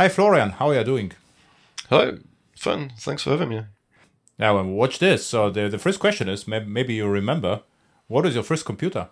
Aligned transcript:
Hi, 0.00 0.08
Florian. 0.08 0.52
How 0.52 0.70
are 0.70 0.76
you 0.76 0.82
doing? 0.84 1.12
Hi, 1.90 2.12
fine. 2.56 2.90
Thanks 2.96 3.22
for 3.22 3.32
having 3.32 3.50
me. 3.50 3.64
Now, 4.38 4.54
well, 4.54 4.64
watch 4.64 4.98
this. 4.98 5.26
So 5.26 5.50
the 5.50 5.68
the 5.68 5.78
first 5.78 6.00
question 6.00 6.26
is 6.26 6.48
maybe, 6.48 6.64
maybe 6.64 6.94
you 6.94 7.06
remember 7.06 7.60
what 8.08 8.24
is 8.24 8.34
your 8.34 8.42
first 8.42 8.64
computer? 8.64 9.08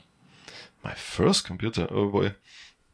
My 0.83 0.95
first 0.95 1.45
computer. 1.45 1.87
Oh 1.91 2.09
boy, 2.09 2.33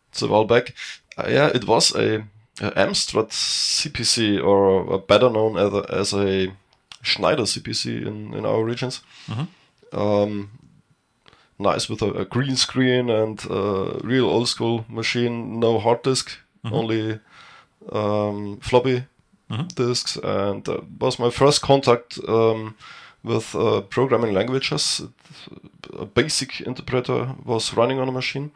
it's 0.08 0.22
a 0.22 0.26
while 0.26 0.44
back. 0.44 0.74
Uh, 1.16 1.28
yeah, 1.28 1.50
it 1.54 1.68
was 1.68 1.94
a, 1.94 2.24
a 2.60 2.70
Amstrad 2.72 3.30
CPC, 3.30 4.42
or 4.42 4.98
better 4.98 5.30
known 5.30 5.56
as 5.56 5.72
a, 5.72 6.00
as 6.00 6.12
a 6.14 6.52
Schneider 7.00 7.44
CPC 7.44 8.04
in 8.04 8.34
in 8.34 8.44
our 8.44 8.64
regions. 8.64 9.02
Um, 9.92 10.50
nice 11.60 11.88
with 11.88 12.02
a, 12.02 12.10
a 12.22 12.24
green 12.24 12.56
screen 12.56 13.08
and 13.08 13.38
a 13.48 14.00
real 14.02 14.26
old 14.26 14.48
school 14.48 14.84
machine. 14.88 15.60
No 15.60 15.78
hard 15.78 16.02
disk, 16.02 16.38
only 16.64 17.20
um, 17.92 18.58
floppy 18.60 19.04
disks, 19.74 20.16
and 20.16 20.64
that 20.64 20.84
was 21.00 21.18
my 21.18 21.30
first 21.30 21.62
contact 21.62 22.18
um, 22.28 22.74
with 23.22 23.54
uh, 23.54 23.82
programming 23.82 24.34
languages. 24.34 25.02
A 25.98 26.04
basic 26.06 26.60
interpreter 26.60 27.34
was 27.44 27.74
running 27.76 27.98
on 28.00 28.08
a 28.08 28.12
machine 28.12 28.50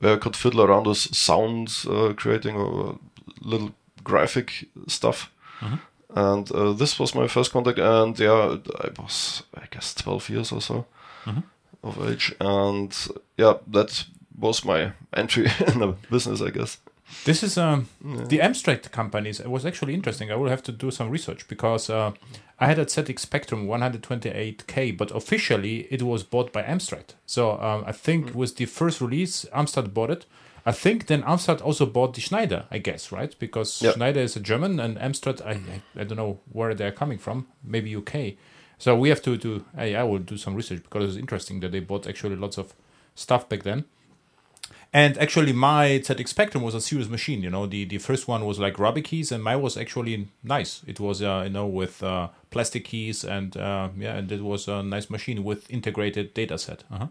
where 0.00 0.14
I 0.14 0.18
could 0.18 0.36
fiddle 0.36 0.60
around 0.62 0.86
with 0.86 0.98
sounds 0.98 1.86
uh, 1.86 2.12
creating 2.16 2.56
or 2.56 2.98
little 3.40 3.70
graphic 4.04 4.68
stuff. 4.86 5.30
And 6.14 6.50
uh, 6.52 6.72
this 6.72 6.98
was 6.98 7.14
my 7.14 7.28
first 7.28 7.52
contact, 7.52 7.78
and 7.78 8.18
yeah, 8.18 8.56
I 8.80 8.88
was, 9.02 9.42
I 9.54 9.66
guess, 9.70 9.94
12 9.94 10.30
years 10.30 10.52
or 10.52 10.60
so 10.60 10.86
of 11.82 12.10
age. 12.10 12.34
And 12.40 12.94
yeah, 13.36 13.54
that 13.72 14.04
was 14.38 14.64
my 14.64 14.92
entry 15.12 15.44
in 15.72 15.78
the 15.80 15.94
business, 16.10 16.40
I 16.40 16.50
guess. 16.50 16.78
This 17.24 17.42
is 17.42 17.58
um, 17.58 17.88
the 18.02 18.38
Amstrad 18.38 18.90
companies. 18.90 19.40
It 19.40 19.50
was 19.50 19.64
actually 19.66 19.94
interesting. 19.94 20.30
I 20.30 20.36
will 20.36 20.48
have 20.48 20.62
to 20.64 20.72
do 20.72 20.90
some 20.90 21.10
research 21.10 21.46
because 21.48 21.90
uh, 21.90 22.12
I 22.58 22.66
had 22.66 22.78
a 22.78 22.84
ZX 22.86 23.18
Spectrum 23.18 23.66
128K, 23.66 24.96
but 24.96 25.10
officially 25.10 25.86
it 25.90 26.02
was 26.02 26.22
bought 26.22 26.52
by 26.52 26.62
Amstrad. 26.62 27.14
So 27.26 27.60
um, 27.60 27.84
I 27.86 27.92
think 27.92 28.34
with 28.34 28.56
the 28.56 28.66
first 28.66 29.00
release, 29.00 29.44
Amstrad 29.54 29.92
bought 29.92 30.10
it. 30.10 30.26
I 30.66 30.72
think 30.72 31.06
then 31.06 31.22
Amstrad 31.22 31.62
also 31.64 31.86
bought 31.86 32.14
the 32.14 32.20
Schneider, 32.20 32.66
I 32.70 32.78
guess, 32.78 33.10
right? 33.10 33.34
Because 33.38 33.80
Yeah. 33.80 33.92
Schneider 33.92 34.20
is 34.20 34.36
a 34.36 34.40
German 34.40 34.78
and 34.80 34.98
Amstrad, 34.98 35.40
I, 35.44 35.52
I 35.52 35.82
I 36.00 36.04
don't 36.04 36.16
know 36.18 36.40
where 36.52 36.74
they're 36.74 36.92
coming 36.92 37.18
from, 37.18 37.46
maybe 37.64 37.94
UK. 37.96 38.34
So 38.78 38.94
we 38.96 39.08
have 39.08 39.22
to 39.22 39.36
do. 39.36 39.64
I, 39.76 39.94
I 39.94 40.02
will 40.04 40.18
do 40.20 40.36
some 40.36 40.54
research 40.54 40.82
because 40.82 41.04
it's 41.08 41.16
interesting 41.18 41.60
that 41.60 41.72
they 41.72 41.80
bought 41.80 42.06
actually 42.06 42.36
lots 42.36 42.58
of 42.58 42.74
stuff 43.14 43.48
back 43.48 43.62
then. 43.62 43.84
And 44.92 45.18
actually, 45.18 45.52
my 45.52 46.00
ZX 46.02 46.28
Spectrum 46.28 46.64
was 46.64 46.74
a 46.74 46.80
serious 46.80 47.08
machine. 47.08 47.42
You 47.42 47.50
know, 47.50 47.66
the, 47.66 47.84
the 47.84 47.98
first 47.98 48.26
one 48.26 48.46
was 48.46 48.58
like 48.58 48.78
rubber 48.78 49.02
keys, 49.02 49.30
and 49.30 49.44
mine 49.44 49.60
was 49.60 49.76
actually 49.76 50.28
nice. 50.42 50.82
It 50.86 50.98
was, 50.98 51.20
uh, 51.20 51.42
you 51.44 51.50
know, 51.50 51.66
with 51.66 52.02
uh, 52.02 52.28
plastic 52.50 52.86
keys, 52.86 53.22
and 53.22 53.54
uh, 53.56 53.90
yeah, 53.98 54.16
and 54.16 54.32
it 54.32 54.42
was 54.42 54.66
a 54.66 54.82
nice 54.82 55.10
machine 55.10 55.44
with 55.44 55.70
integrated 55.70 56.32
data 56.32 56.56
set. 56.56 56.84
Uh-huh. 56.90 57.08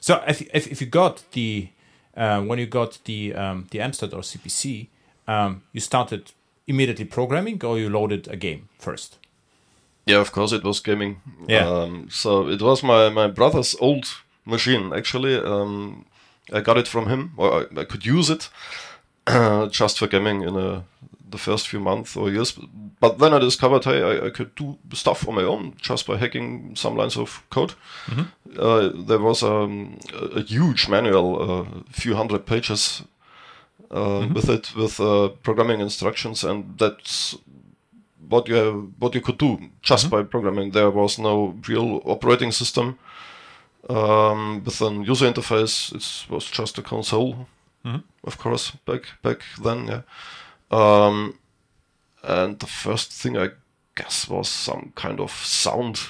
So 0.00 0.24
if, 0.26 0.42
if 0.52 0.66
if 0.66 0.80
you 0.80 0.88
got 0.88 1.22
the 1.32 1.68
uh, 2.16 2.42
when 2.42 2.58
you 2.58 2.66
got 2.66 2.98
the 3.04 3.34
um, 3.34 3.68
the 3.70 3.78
Amstrad 3.78 4.12
or 4.12 4.22
CPC, 4.22 4.88
um, 5.28 5.62
you 5.72 5.80
started 5.80 6.32
immediately 6.66 7.04
programming, 7.04 7.64
or 7.64 7.78
you 7.78 7.88
loaded 7.88 8.26
a 8.28 8.36
game 8.36 8.68
first. 8.78 9.18
Yeah, 10.06 10.20
of 10.20 10.32
course, 10.32 10.52
it 10.52 10.64
was 10.64 10.80
gaming. 10.80 11.20
Yeah. 11.46 11.66
Um, 11.66 12.08
so 12.10 12.48
it 12.48 12.60
was 12.60 12.82
my, 12.82 13.08
my 13.08 13.26
brother's 13.26 13.74
old 13.80 14.06
machine, 14.44 14.92
actually. 14.92 15.36
Um, 15.36 16.04
I 16.52 16.60
got 16.60 16.78
it 16.78 16.88
from 16.88 17.08
him, 17.08 17.32
or 17.36 17.52
I, 17.52 17.80
I 17.80 17.84
could 17.84 18.04
use 18.04 18.30
it 18.30 18.50
just 19.70 19.98
for 19.98 20.06
gaming 20.06 20.42
in 20.42 20.56
a, 20.56 20.84
the 21.28 21.38
first 21.38 21.68
few 21.68 21.80
months 21.80 22.16
or 22.16 22.30
years. 22.30 22.58
But 23.00 23.18
then 23.18 23.32
I 23.32 23.38
discovered, 23.38 23.84
hey, 23.84 24.02
I, 24.02 24.26
I 24.26 24.30
could 24.30 24.54
do 24.54 24.78
stuff 24.92 25.26
on 25.28 25.34
my 25.34 25.42
own 25.42 25.74
just 25.80 26.06
by 26.06 26.16
hacking 26.16 26.76
some 26.76 26.96
lines 26.96 27.16
of 27.16 27.42
code. 27.50 27.74
Uh, 28.58 28.90
there 28.94 29.18
was 29.18 29.42
um, 29.42 29.98
a, 30.12 30.40
a 30.40 30.42
huge 30.42 30.88
manual, 30.88 31.40
a 31.40 31.62
uh, 31.62 31.66
few 31.90 32.14
hundred 32.14 32.46
pages 32.46 33.02
uh, 33.90 34.28
with 34.32 34.48
it, 34.48 34.74
with 34.76 35.00
uh, 35.00 35.28
programming 35.42 35.80
instructions, 35.80 36.44
and 36.44 36.78
that's 36.78 37.36
what 38.28 38.48
you 38.48 38.54
have, 38.54 38.86
what 38.98 39.14
you 39.14 39.20
could 39.20 39.38
do 39.38 39.58
just 39.82 40.10
by 40.10 40.22
programming. 40.22 40.70
There 40.70 40.90
was 40.90 41.18
no 41.18 41.58
real 41.68 42.00
operating 42.04 42.52
system 42.52 42.98
um, 43.88 44.62
with 44.64 44.80
an 44.80 45.04
user 45.04 45.30
interface. 45.30 45.94
It 45.94 46.30
was 46.30 46.50
just 46.50 46.78
a 46.78 46.82
console, 46.82 47.46
of 48.24 48.38
course, 48.38 48.70
back 48.86 49.02
back 49.22 49.40
then. 49.62 49.86
Yeah, 49.86 50.02
um, 50.70 51.38
and 52.22 52.58
the 52.58 52.66
first 52.66 53.12
thing 53.12 53.36
I 53.36 53.50
guess 53.94 54.28
was 54.28 54.48
some 54.48 54.92
kind 54.94 55.20
of 55.20 55.30
sound 55.30 56.00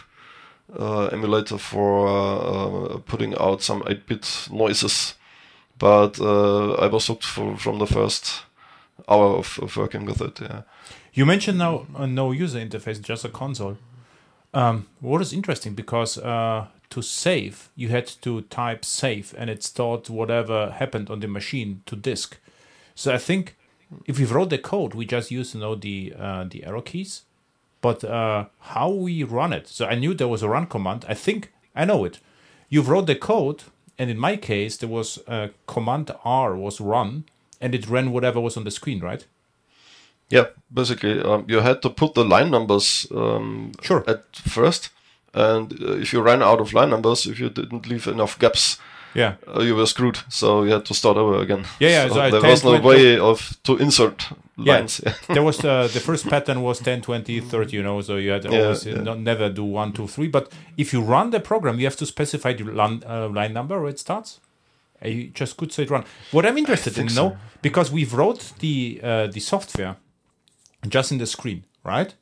uh, 0.78 1.06
emulator 1.06 1.58
for 1.58 2.08
uh, 2.08 2.36
uh, 2.36 2.98
putting 2.98 3.36
out 3.38 3.62
some 3.62 3.82
8-bit 3.82 4.48
noises. 4.50 5.14
But 5.78 6.20
uh, 6.20 6.74
I 6.74 6.86
was 6.86 7.06
hooked 7.06 7.24
for, 7.24 7.56
from 7.56 7.78
the 7.78 7.86
first 7.86 8.42
hour 9.08 9.36
of, 9.36 9.58
of 9.60 9.76
working 9.76 10.04
with 10.04 10.20
it. 10.20 10.40
Yeah. 10.40 10.62
You 11.12 11.26
mentioned 11.26 11.58
now 11.58 11.86
uh, 11.96 12.06
no 12.06 12.32
user 12.32 12.58
interface, 12.58 13.00
just 13.00 13.24
a 13.24 13.28
console. 13.28 13.76
Um, 14.52 14.86
what 15.00 15.20
is 15.20 15.32
interesting 15.32 15.74
because 15.74 16.16
uh, 16.18 16.66
to 16.94 17.02
save, 17.02 17.56
you 17.76 17.88
had 17.88 18.06
to 18.22 18.42
type 18.42 18.84
save, 18.84 19.34
and 19.38 19.50
it 19.50 19.62
stored 19.62 20.08
whatever 20.08 20.70
happened 20.70 21.10
on 21.10 21.20
the 21.20 21.28
machine 21.28 21.82
to 21.86 21.96
disk. 21.96 22.38
So 22.94 23.12
I 23.14 23.18
think 23.18 23.56
if 24.06 24.18
we 24.18 24.24
wrote 24.24 24.50
the 24.50 24.58
code, 24.58 24.94
we 24.94 25.04
just 25.06 25.30
used 25.30 25.54
you 25.54 25.60
know 25.60 25.74
the 25.74 26.14
uh, 26.18 26.44
the 26.50 26.64
arrow 26.64 26.82
keys, 26.82 27.22
but 27.80 28.04
uh, 28.04 28.44
how 28.58 28.90
we 28.90 29.24
run 29.24 29.52
it. 29.52 29.68
So 29.68 29.86
I 29.86 29.94
knew 29.96 30.14
there 30.14 30.28
was 30.28 30.42
a 30.42 30.48
run 30.48 30.66
command. 30.66 31.04
I 31.08 31.14
think 31.14 31.52
I 31.74 31.84
know 31.84 32.04
it. 32.04 32.20
You 32.68 32.82
wrote 32.82 33.06
the 33.06 33.16
code, 33.16 33.62
and 33.98 34.10
in 34.10 34.18
my 34.18 34.36
case, 34.36 34.76
there 34.76 34.88
was 34.88 35.18
uh, 35.28 35.48
command 35.66 36.10
R 36.24 36.56
was 36.56 36.80
run, 36.80 37.24
and 37.60 37.74
it 37.74 37.88
ran 37.88 38.12
whatever 38.12 38.40
was 38.40 38.56
on 38.56 38.64
the 38.64 38.70
screen, 38.70 39.00
right? 39.00 39.26
Yeah, 40.30 40.46
basically, 40.72 41.20
um, 41.20 41.44
you 41.48 41.60
had 41.60 41.82
to 41.82 41.90
put 41.90 42.14
the 42.14 42.24
line 42.24 42.50
numbers 42.50 43.06
um, 43.14 43.72
Sure. 43.82 44.02
at 44.08 44.24
first, 44.36 44.90
and 45.34 45.72
uh, 45.82 45.92
if 46.00 46.12
you 46.12 46.22
ran 46.22 46.42
out 46.42 46.60
of 46.60 46.72
line 46.72 46.90
numbers, 46.90 47.26
if 47.26 47.38
you 47.40 47.50
didn't 47.50 47.86
leave 47.88 48.06
enough 48.06 48.38
gaps, 48.38 48.78
Yeah. 49.14 49.34
uh, 49.46 49.62
you 49.62 49.76
were 49.76 49.86
screwed. 49.86 50.18
So 50.28 50.64
you 50.64 50.72
had 50.72 50.84
to 50.86 50.94
start 50.94 51.16
over 51.16 51.38
again. 51.42 51.64
Yeah, 51.80 51.90
yeah, 51.90 52.08
so 52.08 52.20
I 52.20 52.30
there 52.30 52.50
was 52.50 52.64
no 52.64 52.80
way 52.80 53.18
of 53.18 53.56
to 53.62 53.76
insert 53.78 54.26
Yeah. 54.56 54.74
lines. 54.78 55.00
Yeah. 55.04 55.14
there 55.34 55.42
was 55.42 55.64
uh, 55.64 55.88
the 55.92 56.00
first 56.00 56.28
pattern 56.28 56.60
was 56.62 56.78
10 56.80 57.00
20 57.02 57.40
30 57.40 57.76
you 57.76 57.82
know 57.82 58.00
so 58.02 58.16
you 58.16 58.30
had 58.32 58.44
Yeah, 58.44 58.60
always 58.62 58.86
uh, 58.86 58.90
yeah. 58.90 59.02
not, 59.02 59.18
never 59.18 59.50
do 59.50 59.64
one 59.64 59.92
two 59.92 60.06
three 60.06 60.28
but 60.28 60.52
if 60.76 60.92
you 60.92 61.00
run 61.02 61.30
the 61.30 61.40
program 61.40 61.78
you 61.80 61.86
have 61.86 61.96
to 61.96 62.06
specify 62.06 62.52
the 62.54 62.64
line, 62.64 63.02
uh, 63.08 63.28
line 63.28 63.52
number 63.52 63.80
where 63.80 63.90
it 63.90 63.98
starts 63.98 64.40
you 65.02 65.30
just 65.34 65.56
could 65.56 65.72
say 65.72 65.84
run 65.86 66.04
what 66.32 66.46
i'm 66.46 66.56
interested 66.56 66.96
in 66.98 67.08
you 67.08 67.14
know 67.16 67.36
because 67.62 67.90
we've 67.92 68.14
wrote 68.14 68.52
the 68.60 69.00
uh, 69.02 69.26
the 69.26 69.40
software 69.40 69.96
just 70.88 71.10
in 71.12 71.18
the 71.18 71.26
screen 71.26 71.64
right 71.84 72.14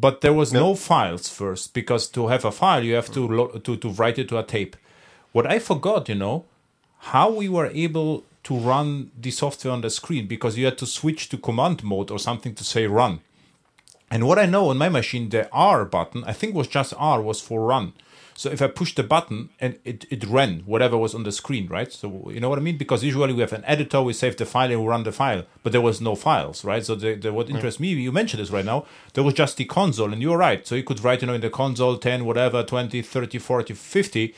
but 0.00 0.20
there 0.20 0.32
was 0.32 0.52
no 0.52 0.74
files 0.74 1.28
first 1.28 1.74
because 1.74 2.08
to 2.08 2.28
have 2.28 2.44
a 2.44 2.52
file 2.52 2.84
you 2.84 2.94
have 2.94 3.10
to 3.10 3.20
mm. 3.20 3.36
lo- 3.36 3.58
to 3.58 3.76
to 3.76 3.88
write 3.90 4.18
it 4.18 4.28
to 4.28 4.38
a 4.38 4.42
tape 4.42 4.76
what 5.32 5.46
i 5.46 5.58
forgot 5.58 6.08
you 6.08 6.14
know 6.14 6.44
how 6.98 7.30
we 7.30 7.48
were 7.48 7.70
able 7.74 8.24
to 8.44 8.56
run 8.56 9.10
the 9.20 9.30
software 9.30 9.72
on 9.72 9.82
the 9.82 9.90
screen 9.90 10.26
because 10.26 10.56
you 10.56 10.64
had 10.64 10.78
to 10.78 10.86
switch 10.86 11.28
to 11.28 11.36
command 11.36 11.84
mode 11.84 12.10
or 12.10 12.18
something 12.18 12.54
to 12.54 12.64
say 12.64 12.86
run. 12.86 13.20
And 14.10 14.26
what 14.26 14.38
I 14.38 14.46
know 14.46 14.70
on 14.70 14.78
my 14.78 14.88
machine, 14.88 15.28
the 15.28 15.50
R 15.52 15.84
button, 15.84 16.24
I 16.24 16.32
think 16.32 16.54
was 16.54 16.66
just 16.66 16.94
R 16.96 17.20
was 17.20 17.42
for 17.42 17.60
run. 17.60 17.92
So 18.38 18.48
if 18.52 18.62
I 18.62 18.68
push 18.68 18.94
the 18.94 19.02
button 19.02 19.48
and 19.58 19.80
it, 19.84 20.04
it 20.10 20.24
ran 20.24 20.60
whatever 20.60 20.96
was 20.96 21.12
on 21.12 21.24
the 21.24 21.32
screen, 21.32 21.66
right? 21.66 21.92
So 21.92 22.30
you 22.32 22.38
know 22.38 22.48
what 22.48 22.60
I 22.60 22.62
mean? 22.62 22.78
Because 22.78 23.02
usually 23.02 23.32
we 23.32 23.40
have 23.40 23.52
an 23.52 23.64
editor, 23.64 24.00
we 24.00 24.12
save 24.12 24.36
the 24.36 24.46
file 24.46 24.70
and 24.70 24.80
we 24.80 24.86
run 24.86 25.02
the 25.02 25.10
file, 25.10 25.42
but 25.64 25.72
there 25.72 25.80
was 25.80 26.00
no 26.00 26.14
files, 26.14 26.64
right? 26.64 26.84
So 26.86 26.94
the, 26.94 27.16
the, 27.16 27.32
what 27.32 27.50
interests 27.50 27.80
me, 27.80 27.88
you 27.88 28.12
mentioned 28.12 28.40
this 28.40 28.50
right 28.50 28.64
now, 28.64 28.86
there 29.14 29.24
was 29.24 29.34
just 29.34 29.56
the 29.56 29.64
console 29.64 30.12
and 30.12 30.22
you're 30.22 30.38
right. 30.38 30.64
So 30.64 30.76
you 30.76 30.84
could 30.84 31.02
write, 31.02 31.20
you 31.20 31.26
know, 31.26 31.34
in 31.34 31.40
the 31.40 31.50
console 31.50 31.96
10, 31.98 32.24
whatever, 32.24 32.62
20, 32.62 33.02
30, 33.02 33.38
40, 33.40 33.74
50, 33.74 34.34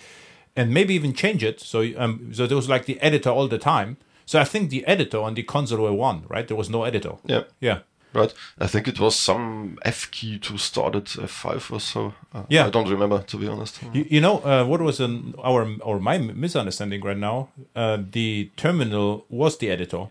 and 0.57 0.73
maybe 0.73 0.95
even 0.95 1.13
change 1.13 1.45
it. 1.45 1.61
So 1.61 1.87
um, 1.99 2.33
so 2.33 2.47
there 2.47 2.57
was 2.57 2.71
like 2.71 2.87
the 2.87 2.99
editor 3.03 3.29
all 3.29 3.49
the 3.49 3.59
time. 3.59 3.99
So 4.25 4.41
I 4.41 4.45
think 4.45 4.71
the 4.71 4.87
editor 4.87 5.19
and 5.19 5.37
the 5.37 5.43
console 5.43 5.83
were 5.83 5.93
one, 5.93 6.25
right? 6.29 6.49
There 6.49 6.57
was 6.57 6.71
no 6.71 6.85
editor. 6.85 7.17
yeah. 7.27 7.43
Yeah. 7.61 7.81
Right. 8.13 8.35
I 8.59 8.67
think 8.67 8.89
it 8.89 8.99
was 8.99 9.15
some 9.17 9.79
F 9.83 10.11
key 10.11 10.39
to 10.41 10.59
start 10.59 10.95
at 10.97 11.05
F5 11.05 11.71
or 11.73 11.81
so. 11.81 12.15
Uh, 12.35 12.43
Yeah. 12.49 12.67
I 12.67 12.71
don't 12.71 12.89
remember, 12.89 13.23
to 13.23 13.37
be 13.37 13.47
honest. 13.47 13.79
You, 13.93 14.05
you 14.11 14.21
know 14.21 14.39
uh, 14.45 14.65
what 14.65 14.81
was 14.81 14.99
an, 15.01 15.35
our 15.45 15.67
or 15.83 16.01
my 16.01 16.19
misunderstanding 16.19 17.03
right 17.03 17.17
now? 17.17 17.49
Uh, 17.77 17.99
the 18.11 18.51
terminal 18.57 19.25
was 19.29 19.59
the 19.59 19.71
editor. 19.71 20.09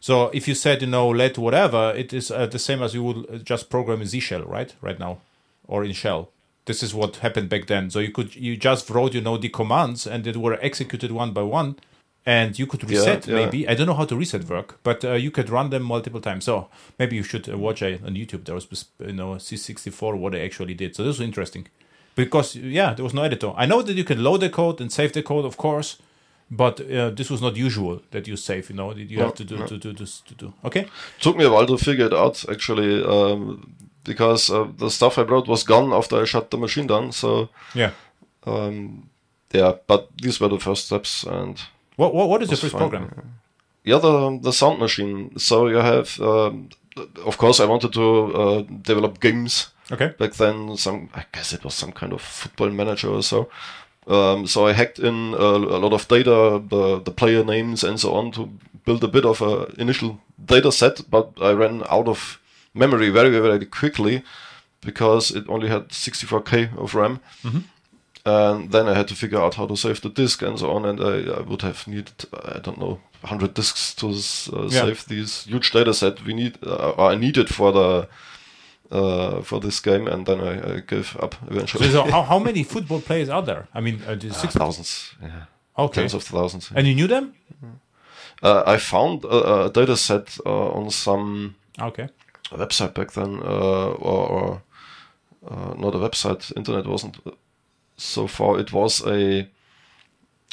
So 0.00 0.30
if 0.34 0.48
you 0.48 0.54
said 0.54 0.80
you 0.82 0.88
know 0.88 1.08
let 1.08 1.38
whatever, 1.38 1.92
it 1.96 2.12
is 2.12 2.30
uh, 2.30 2.46
the 2.46 2.58
same 2.58 2.82
as 2.82 2.94
you 2.94 3.02
would 3.04 3.30
uh, 3.30 3.38
just 3.38 3.70
program 3.70 4.00
in 4.00 4.06
Z 4.06 4.20
shell, 4.20 4.42
right? 4.44 4.74
Right 4.80 4.98
now, 4.98 5.18
or 5.66 5.84
in 5.84 5.92
shell. 5.92 6.30
This 6.66 6.82
is 6.82 6.94
what 6.94 7.16
happened 7.16 7.48
back 7.48 7.66
then. 7.66 7.90
So 7.90 7.98
you 8.00 8.10
could 8.12 8.36
you 8.36 8.56
just 8.56 8.88
wrote 8.90 9.14
you 9.14 9.20
know 9.22 9.38
the 9.38 9.48
commands 9.48 10.06
and 10.06 10.24
they 10.24 10.32
were 10.32 10.58
executed 10.60 11.10
one 11.10 11.32
by 11.32 11.42
one. 11.42 11.76
And 12.26 12.58
you 12.58 12.66
could 12.66 12.88
reset 12.88 13.26
yeah. 13.26 13.34
maybe. 13.34 13.66
I 13.68 13.74
don't 13.74 13.86
know 13.86 13.94
how 13.94 14.04
to 14.04 14.16
reset 14.16 14.44
work, 14.44 14.78
but 14.82 15.04
uh, 15.04 15.12
you 15.12 15.30
could 15.30 15.48
run 15.50 15.70
them 15.70 15.82
multiple 15.82 16.20
times. 16.20 16.44
So 16.44 16.68
maybe 16.98 17.16
you 17.16 17.22
should 17.22 17.48
uh, 17.48 17.56
watch 17.56 17.82
a, 17.82 17.94
on 18.04 18.14
YouTube. 18.14 18.44
There 18.44 18.54
was 18.54 18.66
you 18.98 19.12
know 19.12 19.34
C64 19.36 20.16
what 20.18 20.34
i 20.34 20.40
actually 20.40 20.74
did. 20.74 20.94
So 20.94 21.02
this 21.02 21.18
was 21.18 21.26
interesting 21.26 21.66
because 22.14 22.56
yeah, 22.56 22.94
there 22.94 23.04
was 23.04 23.14
no 23.14 23.22
editor. 23.22 23.52
I 23.56 23.66
know 23.66 23.82
that 23.82 23.94
you 23.96 24.04
can 24.04 24.22
load 24.22 24.40
the 24.40 24.50
code 24.50 24.80
and 24.80 24.92
save 24.92 25.12
the 25.12 25.22
code, 25.22 25.44
of 25.46 25.56
course, 25.56 25.96
but 26.50 26.80
uh, 26.80 27.10
this 27.10 27.30
was 27.30 27.40
not 27.40 27.56
usual 27.56 28.02
that 28.10 28.26
you 28.28 28.36
save. 28.36 28.68
You 28.70 28.76
know, 28.76 28.92
that 28.92 29.10
you 29.10 29.18
No, 29.18 29.24
have 29.24 29.34
to 29.36 29.44
do 29.44 29.56
no. 29.58 29.66
to 29.66 29.78
do 29.78 29.92
this 29.92 30.20
to 30.20 30.34
do. 30.34 30.52
Okay. 30.64 30.86
Took 31.20 31.36
me 31.36 31.44
a 31.44 31.50
while 31.50 31.66
to 31.66 31.78
figure 31.78 32.06
it 32.06 32.12
out 32.14 32.44
actually, 32.50 33.02
um, 33.04 33.72
because 34.04 34.50
uh, 34.50 34.66
the 34.78 34.90
stuff 34.90 35.18
I 35.18 35.22
wrote 35.22 35.48
was 35.48 35.64
gone 35.64 35.92
after 35.92 36.20
I 36.20 36.26
shut 36.26 36.50
the 36.50 36.58
machine 36.58 36.86
down. 36.86 37.12
So 37.12 37.48
Yeah. 37.74 37.92
um, 38.46 39.08
yeah, 39.52 39.72
but 39.86 40.08
these 40.22 40.38
were 40.40 40.48
the 40.50 40.58
first 40.60 40.84
steps 40.86 41.24
and. 41.24 41.58
What 42.00 42.14
what, 42.14 42.28
what 42.30 42.42
is 42.42 42.48
your 42.50 42.56
first 42.58 42.72
fine, 42.72 42.80
program? 42.90 43.04
Yeah, 43.90 44.00
the 44.00 44.14
the 44.42 44.52
sound 44.52 44.78
machine. 44.78 45.38
So 45.38 45.68
you 45.68 45.80
have, 45.92 46.08
um, 46.20 46.68
of 47.26 47.36
course, 47.38 47.62
I 47.64 47.66
wanted 47.72 47.92
to 47.92 48.04
uh, 48.42 48.62
develop 48.82 49.20
games 49.20 49.70
Okay. 49.92 50.08
back 50.18 50.32
then. 50.34 50.76
Some, 50.76 51.08
I 51.14 51.22
guess 51.34 51.52
it 51.52 51.64
was 51.64 51.74
some 51.74 51.92
kind 51.92 52.12
of 52.12 52.20
football 52.22 52.70
manager 52.70 53.08
or 53.10 53.22
so. 53.22 53.48
Um, 54.06 54.46
so 54.46 54.66
I 54.68 54.72
hacked 54.72 54.98
in 54.98 55.34
a, 55.34 55.76
a 55.76 55.78
lot 55.84 55.92
of 55.92 56.06
data, 56.08 56.62
the 56.70 57.00
the 57.04 57.10
player 57.12 57.44
names 57.44 57.84
and 57.84 57.98
so 58.00 58.14
on, 58.14 58.30
to 58.32 58.48
build 58.84 59.04
a 59.04 59.08
bit 59.08 59.24
of 59.24 59.42
a 59.42 59.66
initial 59.80 60.18
data 60.46 60.70
set. 60.72 61.00
But 61.10 61.26
I 61.40 61.52
ran 61.52 61.82
out 61.90 62.08
of 62.08 62.38
memory 62.74 63.10
very 63.10 63.30
very 63.30 63.66
quickly 63.66 64.22
because 64.86 65.36
it 65.36 65.44
only 65.48 65.68
had 65.68 65.88
64k 65.88 66.76
of 66.78 66.94
RAM. 66.94 67.18
And 68.24 68.70
then 68.70 68.86
I 68.88 68.94
had 68.94 69.08
to 69.08 69.14
figure 69.14 69.40
out 69.40 69.54
how 69.54 69.66
to 69.66 69.76
save 69.76 70.00
the 70.00 70.10
disk 70.10 70.42
and 70.42 70.58
so 70.58 70.70
on. 70.70 70.84
And 70.84 71.00
I, 71.00 71.38
I 71.38 71.40
would 71.40 71.62
have 71.62 71.86
needed, 71.86 72.12
I 72.54 72.58
don't 72.58 72.78
know, 72.78 73.00
100 73.22 73.54
disks 73.54 73.94
to 73.94 74.08
uh, 74.08 74.62
Yeah. 74.68 74.84
save 74.84 75.04
these 75.06 75.44
huge 75.44 75.70
data 75.72 75.92
set 75.94 76.24
we 76.24 76.34
need, 76.34 76.58
uh, 76.62 76.92
I 76.98 77.16
needed 77.16 77.48
for 77.54 77.72
the 77.72 78.08
uh, 78.92 79.40
for 79.42 79.60
this 79.60 79.80
game. 79.80 80.08
And 80.08 80.26
then 80.26 80.40
I, 80.40 80.74
I 80.76 80.80
gave 80.80 81.16
up 81.22 81.34
eventually. 81.50 81.86
So, 81.86 82.04
so 82.04 82.10
how, 82.10 82.22
how 82.22 82.38
many 82.44 82.62
football 82.64 83.00
players 83.00 83.28
are 83.28 83.42
there? 83.42 83.68
I 83.74 83.80
mean, 83.80 84.00
uh, 84.06 84.18
six. 84.18 84.54
thousands, 84.54 85.14
yeah, 85.22 85.44
Okay. 85.76 86.00
tens 86.02 86.14
of 86.14 86.22
thousands. 86.24 86.70
And 86.74 86.86
you 86.86 86.94
knew 86.94 87.06
them? 87.06 87.34
Uh, 88.42 88.62
I 88.66 88.78
found 88.78 89.24
a, 89.24 89.64
a 89.66 89.70
data 89.70 89.96
set 89.96 90.38
uh, 90.46 90.70
on 90.72 90.90
some 90.90 91.54
Okay. 91.78 92.08
website 92.50 92.94
back 92.94 93.12
then, 93.12 93.38
uh, 93.42 93.92
or, 93.98 94.28
or 94.28 94.62
uh, 95.48 95.74
not 95.78 95.94
a 95.94 95.98
website. 95.98 96.52
Internet 96.56 96.86
wasn't 96.86 97.16
so 98.00 98.26
far. 98.26 98.58
It 98.60 98.72
was 98.72 99.00
a 99.06 99.46